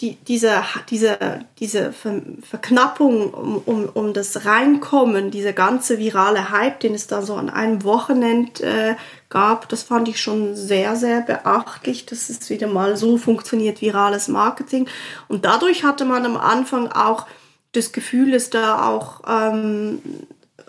die, 0.00 0.16
diese, 0.16 0.64
diese, 0.90 1.44
diese 1.60 1.92
Verknappung 1.92 3.32
um, 3.32 3.56
um, 3.64 3.88
um 3.88 4.12
das 4.12 4.44
Reinkommen, 4.44 5.30
dieser 5.30 5.52
ganze 5.52 5.98
virale 5.98 6.50
Hype, 6.50 6.80
den 6.80 6.94
es 6.94 7.06
da 7.06 7.22
so 7.22 7.36
an 7.36 7.48
einem 7.48 7.84
Wochenende 7.84 8.64
äh, 8.64 8.94
gab, 9.28 9.68
das 9.68 9.84
fand 9.84 10.08
ich 10.08 10.20
schon 10.20 10.56
sehr, 10.56 10.96
sehr 10.96 11.20
beachtlich, 11.20 12.06
dass 12.06 12.28
es 12.28 12.50
wieder 12.50 12.66
mal 12.66 12.96
so 12.96 13.18
funktioniert, 13.18 13.80
virales 13.80 14.26
Marketing. 14.26 14.88
Und 15.28 15.44
dadurch 15.44 15.84
hatte 15.84 16.04
man 16.04 16.26
am 16.26 16.36
Anfang 16.36 16.88
auch 16.88 17.26
das 17.70 17.92
Gefühl, 17.92 18.32
dass 18.32 18.50
da 18.50 18.88
auch 18.88 19.22
ähm, 19.28 20.02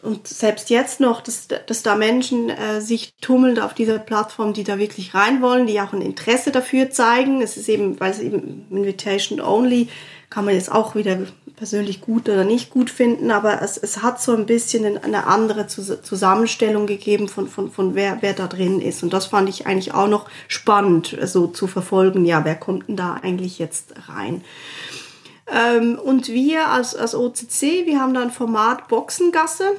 und 0.03 0.27
selbst 0.27 0.69
jetzt 0.69 0.99
noch, 0.99 1.21
dass, 1.21 1.47
dass 1.47 1.81
da 1.81 1.95
Menschen 1.95 2.49
äh, 2.49 2.81
sich 2.81 3.15
tummeln 3.21 3.57
auf 3.57 3.73
dieser 3.73 3.99
Plattform, 3.99 4.53
die 4.53 4.65
da 4.65 4.77
wirklich 4.77 5.13
rein 5.13 5.41
wollen, 5.41 5.65
die 5.65 5.79
auch 5.79 5.93
ein 5.93 6.01
Interesse 6.01 6.51
dafür 6.51 6.91
zeigen. 6.91 7.41
Es 7.41 7.55
ist 7.55 7.69
eben, 7.69 7.99
weil 7.99 8.11
es 8.11 8.19
eben 8.19 8.67
Invitation 8.69 9.39
Only 9.39 9.87
kann 10.29 10.45
man 10.45 10.55
jetzt 10.55 10.71
auch 10.71 10.95
wieder 10.95 11.19
persönlich 11.55 12.01
gut 12.01 12.27
oder 12.27 12.43
nicht 12.43 12.69
gut 12.69 12.89
finden, 12.89 13.31
aber 13.31 13.61
es, 13.61 13.77
es 13.77 14.01
hat 14.01 14.21
so 14.21 14.35
ein 14.35 14.45
bisschen 14.45 14.97
eine 14.97 15.27
andere 15.27 15.67
Zusammenstellung 15.67 16.87
gegeben 16.87 17.29
von, 17.29 17.47
von, 17.47 17.71
von 17.71 17.95
wer, 17.95 18.17
wer 18.21 18.33
da 18.33 18.47
drin 18.47 18.81
ist. 18.81 19.03
Und 19.03 19.13
das 19.13 19.27
fand 19.27 19.47
ich 19.47 19.67
eigentlich 19.67 19.93
auch 19.93 20.07
noch 20.07 20.27
spannend, 20.47 21.15
so 21.23 21.47
zu 21.47 21.67
verfolgen. 21.67 22.25
Ja, 22.25 22.43
wer 22.43 22.55
kommt 22.55 22.89
denn 22.89 22.97
da 22.97 23.13
eigentlich 23.21 23.59
jetzt 23.59 23.93
rein? 24.09 24.43
Ähm, 25.47 25.97
und 25.97 26.27
wir 26.27 26.67
als, 26.69 26.95
als 26.95 27.15
OCC, 27.15 27.85
wir 27.85 27.99
haben 27.99 28.13
da 28.13 28.21
ein 28.21 28.31
Format 28.31 28.87
Boxengasse 28.87 29.75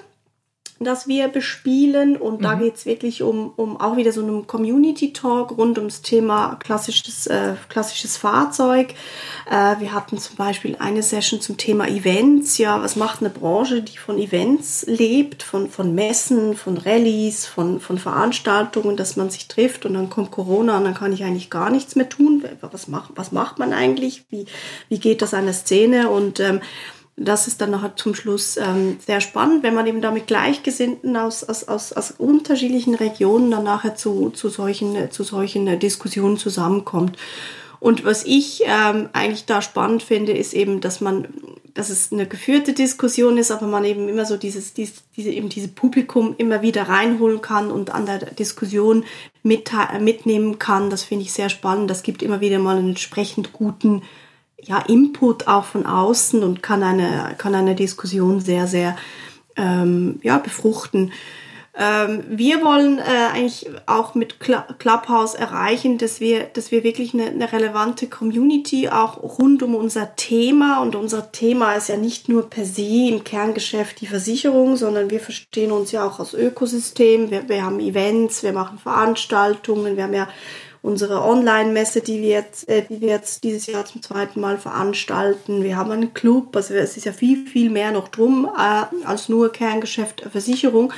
das 0.85 1.09
wir 1.09 1.29
bespielen. 1.29 2.17
Und 2.17 2.41
mhm. 2.41 2.43
da 2.43 2.55
geht 2.55 2.77
es 2.77 2.87
wirklich 2.87 3.23
um, 3.23 3.53
um 3.57 3.81
auch 3.81 3.97
wieder 3.97 4.13
so 4.13 4.23
einen 4.23 4.47
Community-Talk 4.47 5.57
rund 5.57 5.79
ums 5.79 6.03
Thema 6.03 6.57
klassisches, 6.57 7.27
äh, 7.27 7.55
klassisches 7.69 8.17
Fahrzeug. 8.17 8.95
Äh, 9.51 9.81
wir 9.81 9.93
hatten 9.93 10.19
zum 10.19 10.37
Beispiel 10.37 10.77
eine 10.79 11.03
Session 11.03 11.41
zum 11.41 11.57
Thema 11.57 11.89
Events. 11.89 12.59
Ja, 12.59 12.83
was 12.83 12.97
macht 12.97 13.21
eine 13.21 13.31
Branche, 13.31 13.83
die 13.83 13.99
von 13.99 14.19
Events 14.19 14.85
lebt, 14.87 15.43
von, 15.43 15.69
von 15.69 15.95
Messen, 15.95 16.57
von 16.57 16.77
Rallyes, 16.77 17.47
von, 17.47 17.81
von 17.81 17.99
Veranstaltungen, 17.99 18.97
dass 18.97 19.17
man 19.17 19.31
sich 19.31 19.49
trifft 19.49 19.87
und 19.87 19.95
dann 19.95 20.11
kommt 20.11 20.31
Corona 20.31 20.79
und 20.79 20.85
dann 20.85 20.95
kann 20.95 21.13
ich 21.13 21.25
eigentlich 21.25 21.51
gar 21.51 21.71
nichts 21.71 21.97
mehr 21.97 22.09
tun. 22.09 22.45
Was 22.61 22.89
macht, 22.89 23.11
was 23.15 23.33
macht 23.33 23.59
man 23.59 23.73
eigentlich? 23.73 24.25
Wie, 24.31 24.47
wie 24.89 24.99
geht 24.99 25.23
das 25.23 25.35
an 25.35 25.45
der 25.45 25.55
Szene? 25.55 26.11
Und 26.11 26.41
ähm, 26.41 26.61
das 27.17 27.47
ist 27.47 27.61
dann 27.61 27.71
nachher 27.71 27.95
zum 27.97 28.15
Schluss 28.15 28.57
ähm, 28.57 28.97
sehr 29.05 29.21
spannend, 29.21 29.63
wenn 29.63 29.75
man 29.75 29.87
eben 29.87 30.01
da 30.01 30.11
mit 30.11 30.27
Gleichgesinnten 30.27 31.17
aus, 31.17 31.45
aus, 31.45 31.65
aus, 31.65 31.93
aus 31.93 32.11
unterschiedlichen 32.13 32.95
Regionen 32.95 33.53
dann 33.53 33.65
nachher 33.65 33.95
zu, 33.95 34.31
zu 34.31 34.49
solchen, 34.49 35.11
zu 35.11 35.23
solchen 35.23 35.79
Diskussionen 35.79 36.39
zusammenkommt. 36.39 37.17
Und 37.79 38.05
was 38.05 38.25
ich 38.25 38.63
ähm, 38.65 39.11
eigentlich 39.13 39.45
da 39.45 39.61
spannend 39.61 40.03
finde, 40.03 40.33
ist 40.33 40.55
eben, 40.55 40.81
dass 40.81 41.03
man, 41.03 41.29
dass 41.75 41.91
es 41.91 42.11
eine 42.13 42.27
geführte 42.27 42.73
Diskussion 42.73 43.37
ist, 43.37 43.51
aber 43.51 43.67
man 43.67 43.85
eben 43.85 44.09
immer 44.09 44.25
so 44.25 44.39
dieses, 44.39 44.73
dieses 44.73 45.05
diese, 45.17 45.31
eben 45.31 45.51
diese 45.51 45.69
Publikum 45.69 46.35
immer 46.39 46.63
wieder 46.63 46.89
reinholen 46.89 47.43
kann 47.43 47.71
und 47.71 47.91
an 47.91 48.07
der 48.07 48.19
Diskussion 48.19 49.05
mit, 49.43 49.71
mitnehmen 50.01 50.59
kann. 50.59 50.89
Das 50.89 51.05
finde 51.05 51.25
ich 51.25 51.33
sehr 51.33 51.51
spannend. 51.51 51.91
Das 51.91 52.03
gibt 52.03 52.23
immer 52.23 52.41
wieder 52.41 52.59
mal 52.59 52.79
einen 52.79 52.91
entsprechend 52.91 53.53
guten 53.53 54.03
ja, 54.67 54.79
Input 54.81 55.47
auch 55.49 55.65
von 55.65 55.87
außen 55.87 56.43
und 56.43 56.63
kann 56.63 56.83
eine, 56.83 57.35
kann 57.39 57.55
eine 57.55 57.75
Diskussion 57.75 58.41
sehr, 58.41 58.67
sehr 58.67 58.97
ähm, 59.57 60.19
ja, 60.23 60.39
befruchten. 60.39 61.13
Ähm, 61.77 62.23
wir 62.29 62.63
wollen 62.63 62.99
äh, 62.99 63.03
eigentlich 63.33 63.69
auch 63.87 64.15
mit 64.15 64.39
Clubhouse 64.39 65.35
erreichen, 65.35 65.99
dass 65.99 66.21
wir, 66.21 66.45
dass 66.45 66.71
wir 66.71 66.85
wirklich 66.85 67.15
eine, 67.15 67.27
eine 67.27 67.53
relevante 67.53 68.07
Community 68.07 68.89
auch 68.89 69.21
rund 69.39 69.61
um 69.65 69.75
unser 69.75 70.15
Thema 70.15 70.81
und 70.83 70.95
unser 70.95 71.33
Thema 71.33 71.75
ist 71.75 71.89
ja 71.89 71.97
nicht 71.97 72.29
nur 72.29 72.49
per 72.49 72.65
se 72.65 73.09
im 73.09 73.25
Kerngeschäft 73.25 74.01
die 74.01 74.07
Versicherung, 74.07 74.77
sondern 74.77 75.11
wir 75.11 75.19
verstehen 75.19 75.73
uns 75.73 75.91
ja 75.91 76.07
auch 76.07 76.21
als 76.21 76.33
Ökosystem. 76.33 77.33
Wir, 77.33 77.49
wir 77.49 77.65
haben 77.65 77.81
Events, 77.81 78.45
wir 78.45 78.53
machen 78.53 78.79
Veranstaltungen, 78.79 79.97
wir 79.97 80.05
haben 80.05 80.15
ja 80.15 80.29
unsere 80.85 81.25
Online-Messe, 81.25 82.03
die 82.03 82.21
wir 82.21 82.29
jetzt, 82.29 82.69
äh, 82.69 82.83
die 82.87 83.01
wir 83.01 83.09
jetzt 83.09 83.43
dieses 83.43 83.67
Jahr 83.67 83.87
zum 83.87 84.03
zweiten 84.03 84.39
Mal 84.39 84.59
veranstalten. 84.59 85.63
Wir 85.63 85.79
haben 85.79 85.91
einen 85.91 86.13
Club, 86.13 86.55
also 86.55 86.75
es 86.75 86.99
ist 86.99 87.07
ja 87.07 87.13
viel, 87.13 87.47
viel 87.47 87.71
mehr 87.71 87.91
noch 87.91 88.09
drum 88.09 88.47
äh, 88.55 89.07
als 89.07 89.31
nur 89.31 89.51
Kerngeschäft 89.51 90.27
äh, 90.27 90.29
Versicherung. 90.29 90.93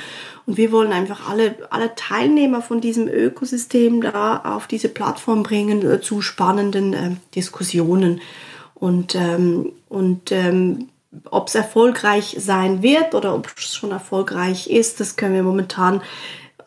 Und 0.45 0.57
wir 0.57 0.73
wollen 0.73 0.91
einfach 0.91 1.29
alle, 1.29 1.55
alle 1.69 1.95
Teilnehmer 1.95 2.61
von 2.61 2.81
diesem 2.81 3.07
Ökosystem 3.07 4.01
da 4.01 4.41
auf 4.43 4.67
diese 4.67 4.89
Plattform 4.89 5.43
bringen 5.43 5.89
äh, 5.89 6.01
zu 6.01 6.21
spannenden 6.21 6.93
äh, 6.93 7.11
Diskussionen. 7.33 8.19
Und, 8.75 9.15
ähm, 9.15 9.71
und 9.87 10.33
ähm, 10.33 10.89
ob 11.31 11.47
es 11.47 11.55
erfolgreich 11.55 12.35
sein 12.37 12.83
wird 12.83 13.15
oder 13.15 13.33
ob 13.33 13.53
es 13.57 13.73
schon 13.73 13.91
erfolgreich 13.91 14.69
ist, 14.69 14.99
das 14.99 15.15
können 15.15 15.33
wir 15.33 15.43
momentan 15.43 16.01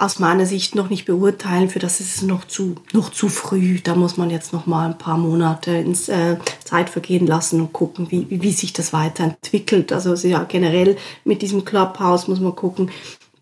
aus 0.01 0.19
meiner 0.19 0.47
Sicht 0.47 0.75
noch 0.75 0.89
nicht 0.89 1.05
beurteilen. 1.05 1.69
Für 1.69 1.79
das 1.79 2.01
ist 2.01 2.17
es 2.17 2.23
noch 2.23 2.47
zu, 2.47 2.77
noch 2.93 3.11
zu 3.11 3.29
früh. 3.29 3.81
Da 3.81 3.95
muss 3.95 4.17
man 4.17 4.31
jetzt 4.31 4.53
noch 4.55 4.65
mal 4.65 4.87
ein 4.87 4.99
paar 4.99 5.19
Monate 5.19 5.73
ins 5.73 6.09
äh, 6.09 6.39
Zeit 6.65 6.89
vergehen 6.89 7.27
lassen 7.27 7.61
und 7.61 7.75
gucken, 7.75 8.11
wie, 8.11 8.27
wie, 8.31 8.53
sich 8.53 8.73
das 8.73 8.95
weiterentwickelt. 8.95 9.93
Also 9.93 10.15
ja, 10.27 10.45
generell 10.45 10.97
mit 11.25 11.43
diesem 11.43 11.67
Clubhouse 11.67 12.29
muss 12.29 12.41
man 12.41 12.57
gucken, 12.57 12.91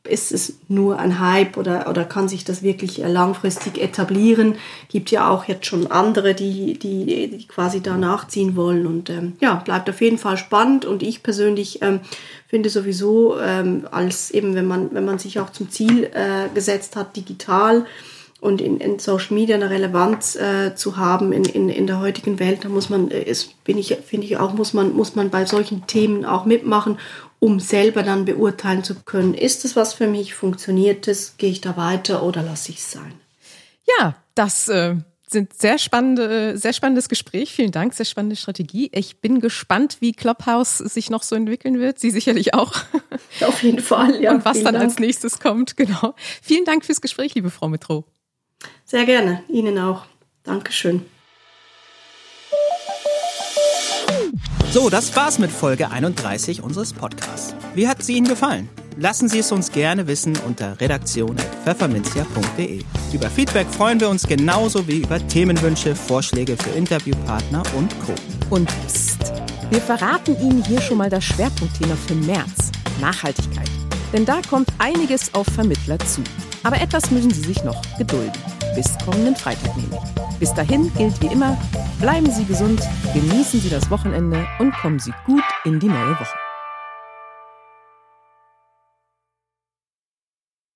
ist 0.09 0.33
es 0.33 0.59
nur 0.69 0.99
ein 0.99 1.21
Hype 1.21 1.57
oder, 1.57 1.89
oder 1.89 2.05
kann 2.05 2.29
sich 2.29 2.45
das 2.45 2.63
wirklich 2.63 3.03
äh, 3.03 3.09
langfristig 3.09 3.81
etablieren? 3.81 4.57
Gibt 4.89 5.11
ja 5.11 5.29
auch 5.29 5.45
jetzt 5.45 5.67
schon 5.67 5.87
andere, 5.87 6.35
die, 6.35 6.79
die, 6.79 7.29
die 7.29 7.47
quasi 7.47 7.81
da 7.81 7.97
nachziehen 7.97 8.57
wollen. 8.57 8.87
Und 8.87 9.11
ähm, 9.11 9.35
ja, 9.41 9.57
bleibt 9.57 9.89
auf 9.91 10.01
jeden 10.01 10.19
Fall 10.19 10.37
spannend. 10.37 10.85
Und 10.85 11.03
ich 11.03 11.23
persönlich 11.23 11.83
ähm, 11.83 12.01
finde 12.47 12.71
sowieso, 12.71 13.39
ähm, 13.39 13.87
als 13.91 14.31
eben, 14.31 14.55
wenn 14.55 14.67
man, 14.67 14.93
wenn 14.93 15.05
man 15.05 15.19
sich 15.19 15.39
auch 15.41 15.51
zum 15.51 15.71
Ziel 15.71 16.05
äh, 16.05 16.49
gesetzt 16.55 16.97
hat, 16.97 17.17
digital 17.17 17.87
und 18.41 18.61
in, 18.61 18.79
in 18.79 18.99
Social 18.99 19.35
Media 19.35 19.57
eine 19.57 19.69
Relevanz 19.69 20.37
äh, 20.37 20.75
zu 20.75 20.97
haben 20.97 21.33
in, 21.33 21.45
in, 21.45 21.69
in 21.69 21.87
der 21.87 22.01
heutigen 22.01 22.39
Welt, 22.39 22.65
da 22.65 22.69
muss 22.69 22.89
man, 22.89 23.09
ist, 23.09 23.63
bin 23.65 23.79
ich, 23.79 23.97
finde 24.07 24.27
ich 24.27 24.37
auch, 24.37 24.55
muss 24.55 24.73
man, 24.75 24.95
muss 24.95 25.17
man 25.17 25.31
bei 25.31 25.45
solchen 25.45 25.87
Themen 25.87 26.25
auch 26.25 26.45
mitmachen 26.45 26.99
um 27.41 27.61
selber 27.61 28.03
dann 28.03 28.25
beurteilen 28.25 28.85
zu 28.85 28.95
können, 28.95 29.35
ist 29.35 29.65
es 29.65 29.77
was 29.77 29.95
für 29.95 30.07
mich, 30.07 30.35
funktioniert 30.35 31.09
es, 31.09 31.37
gehe 31.37 31.51
ich 31.51 31.61
da 31.61 31.77
weiter 31.77 32.23
oder 32.23 32.43
lasse 32.43 32.71
ich 32.71 32.79
es 32.79 32.91
sein. 32.91 33.13
Ja, 33.99 34.17
das 34.35 34.69
äh, 34.69 34.97
sind 35.31 35.53
sehr 35.55 35.79
spannende, 35.79 36.57
sehr 36.59 36.73
spannendes 36.73 37.09
Gespräch. 37.09 37.53
Vielen 37.53 37.71
Dank, 37.71 37.95
sehr 37.95 38.07
spannende 38.07 38.37
Strategie. 38.37 38.91
Ich 38.93 39.21
bin 39.21 39.41
gespannt, 39.41 39.99
wie 40.01 40.13
Clubhouse 40.13 40.79
sich 40.79 41.11
noch 41.11 41.23
so 41.23 41.37
entwickeln 41.37 41.79
wird. 41.79 41.99
Sie 41.99 42.11
sicherlich 42.11 42.55
auch. 42.55 42.73
Auf 43.47 43.63
jeden 43.63 43.81
Fall, 43.81 44.21
ja. 44.21 44.33
Und 44.33 44.45
was 44.45 44.63
dann 44.63 44.75
Dank. 44.75 44.85
als 44.85 44.99
nächstes 44.99 45.39
kommt, 45.39 45.77
genau. 45.77 46.15
Vielen 46.43 46.65
Dank 46.65 46.85
fürs 46.85 47.01
Gespräch, 47.01 47.35
liebe 47.35 47.51
Frau 47.51 47.69
Metro. 47.69 48.05
Sehr 48.85 49.05
gerne, 49.05 49.43
Ihnen 49.49 49.79
auch. 49.79 50.07
Dankeschön. 50.43 51.05
So, 54.71 54.91
das 54.91 55.17
war's 55.17 55.39
mit 55.39 55.51
Folge 55.51 55.91
31 55.91 56.63
unseres 56.63 56.93
Podcasts. 56.93 57.55
Wie 57.75 57.89
hat 57.89 58.03
sie 58.03 58.17
Ihnen 58.17 58.29
gefallen? 58.29 58.69
Lassen 58.99 59.27
Sie 59.27 59.39
es 59.39 59.51
uns 59.51 59.73
gerne 59.73 60.07
wissen 60.07 60.37
unter 60.47 60.79
redaktion.pfefferminzia.de. 60.79 62.85
Über 63.15 63.31
Feedback 63.31 63.67
freuen 63.67 63.99
wir 63.99 64.11
uns 64.11 64.27
genauso 64.27 64.87
wie 64.87 64.99
über 64.99 65.27
Themenwünsche, 65.27 65.97
Vorschläge 65.97 66.55
für 66.59 66.69
Interviewpartner 66.71 67.63
und 67.79 67.99
Co. 68.01 68.13
Und 68.51 68.69
pst, 68.87 69.33
wir 69.71 69.81
verraten 69.81 70.39
Ihnen 70.39 70.63
hier 70.63 70.83
schon 70.83 70.99
mal 70.99 71.09
das 71.09 71.25
Schwerpunktthema 71.25 71.97
für 71.97 72.17
März. 72.17 72.71
Nachhaltigkeit. 73.01 73.71
Denn 74.13 74.27
da 74.27 74.43
kommt 74.51 74.69
einiges 74.79 75.35
auf 75.35 75.47
Vermittler 75.47 75.99
zu. 76.01 76.23
Aber 76.63 76.81
etwas 76.81 77.11
müssen 77.11 77.31
Sie 77.31 77.43
sich 77.43 77.63
noch 77.65 77.81
gedulden. 77.97 78.33
Bis 78.75 78.97
kommenden 79.05 79.37
Freitag 79.37 79.77
nämlich. 79.77 80.01
Bis 80.39 80.55
dahin 80.55 80.93
gilt 80.95 81.21
wie 81.23 81.33
immer, 81.33 81.57
bleiben 82.01 82.31
Sie 82.31 82.45
gesund, 82.45 82.81
genießen 83.13 83.61
Sie 83.61 83.71
das 83.71 83.91
Wochenende 83.91 84.47
und 84.59 84.73
kommen 84.75 84.99
Sie 84.99 85.13
gut 85.27 85.43
in 85.65 85.81
die 85.81 85.89
neue 85.89 86.13
Woche. 86.13 86.48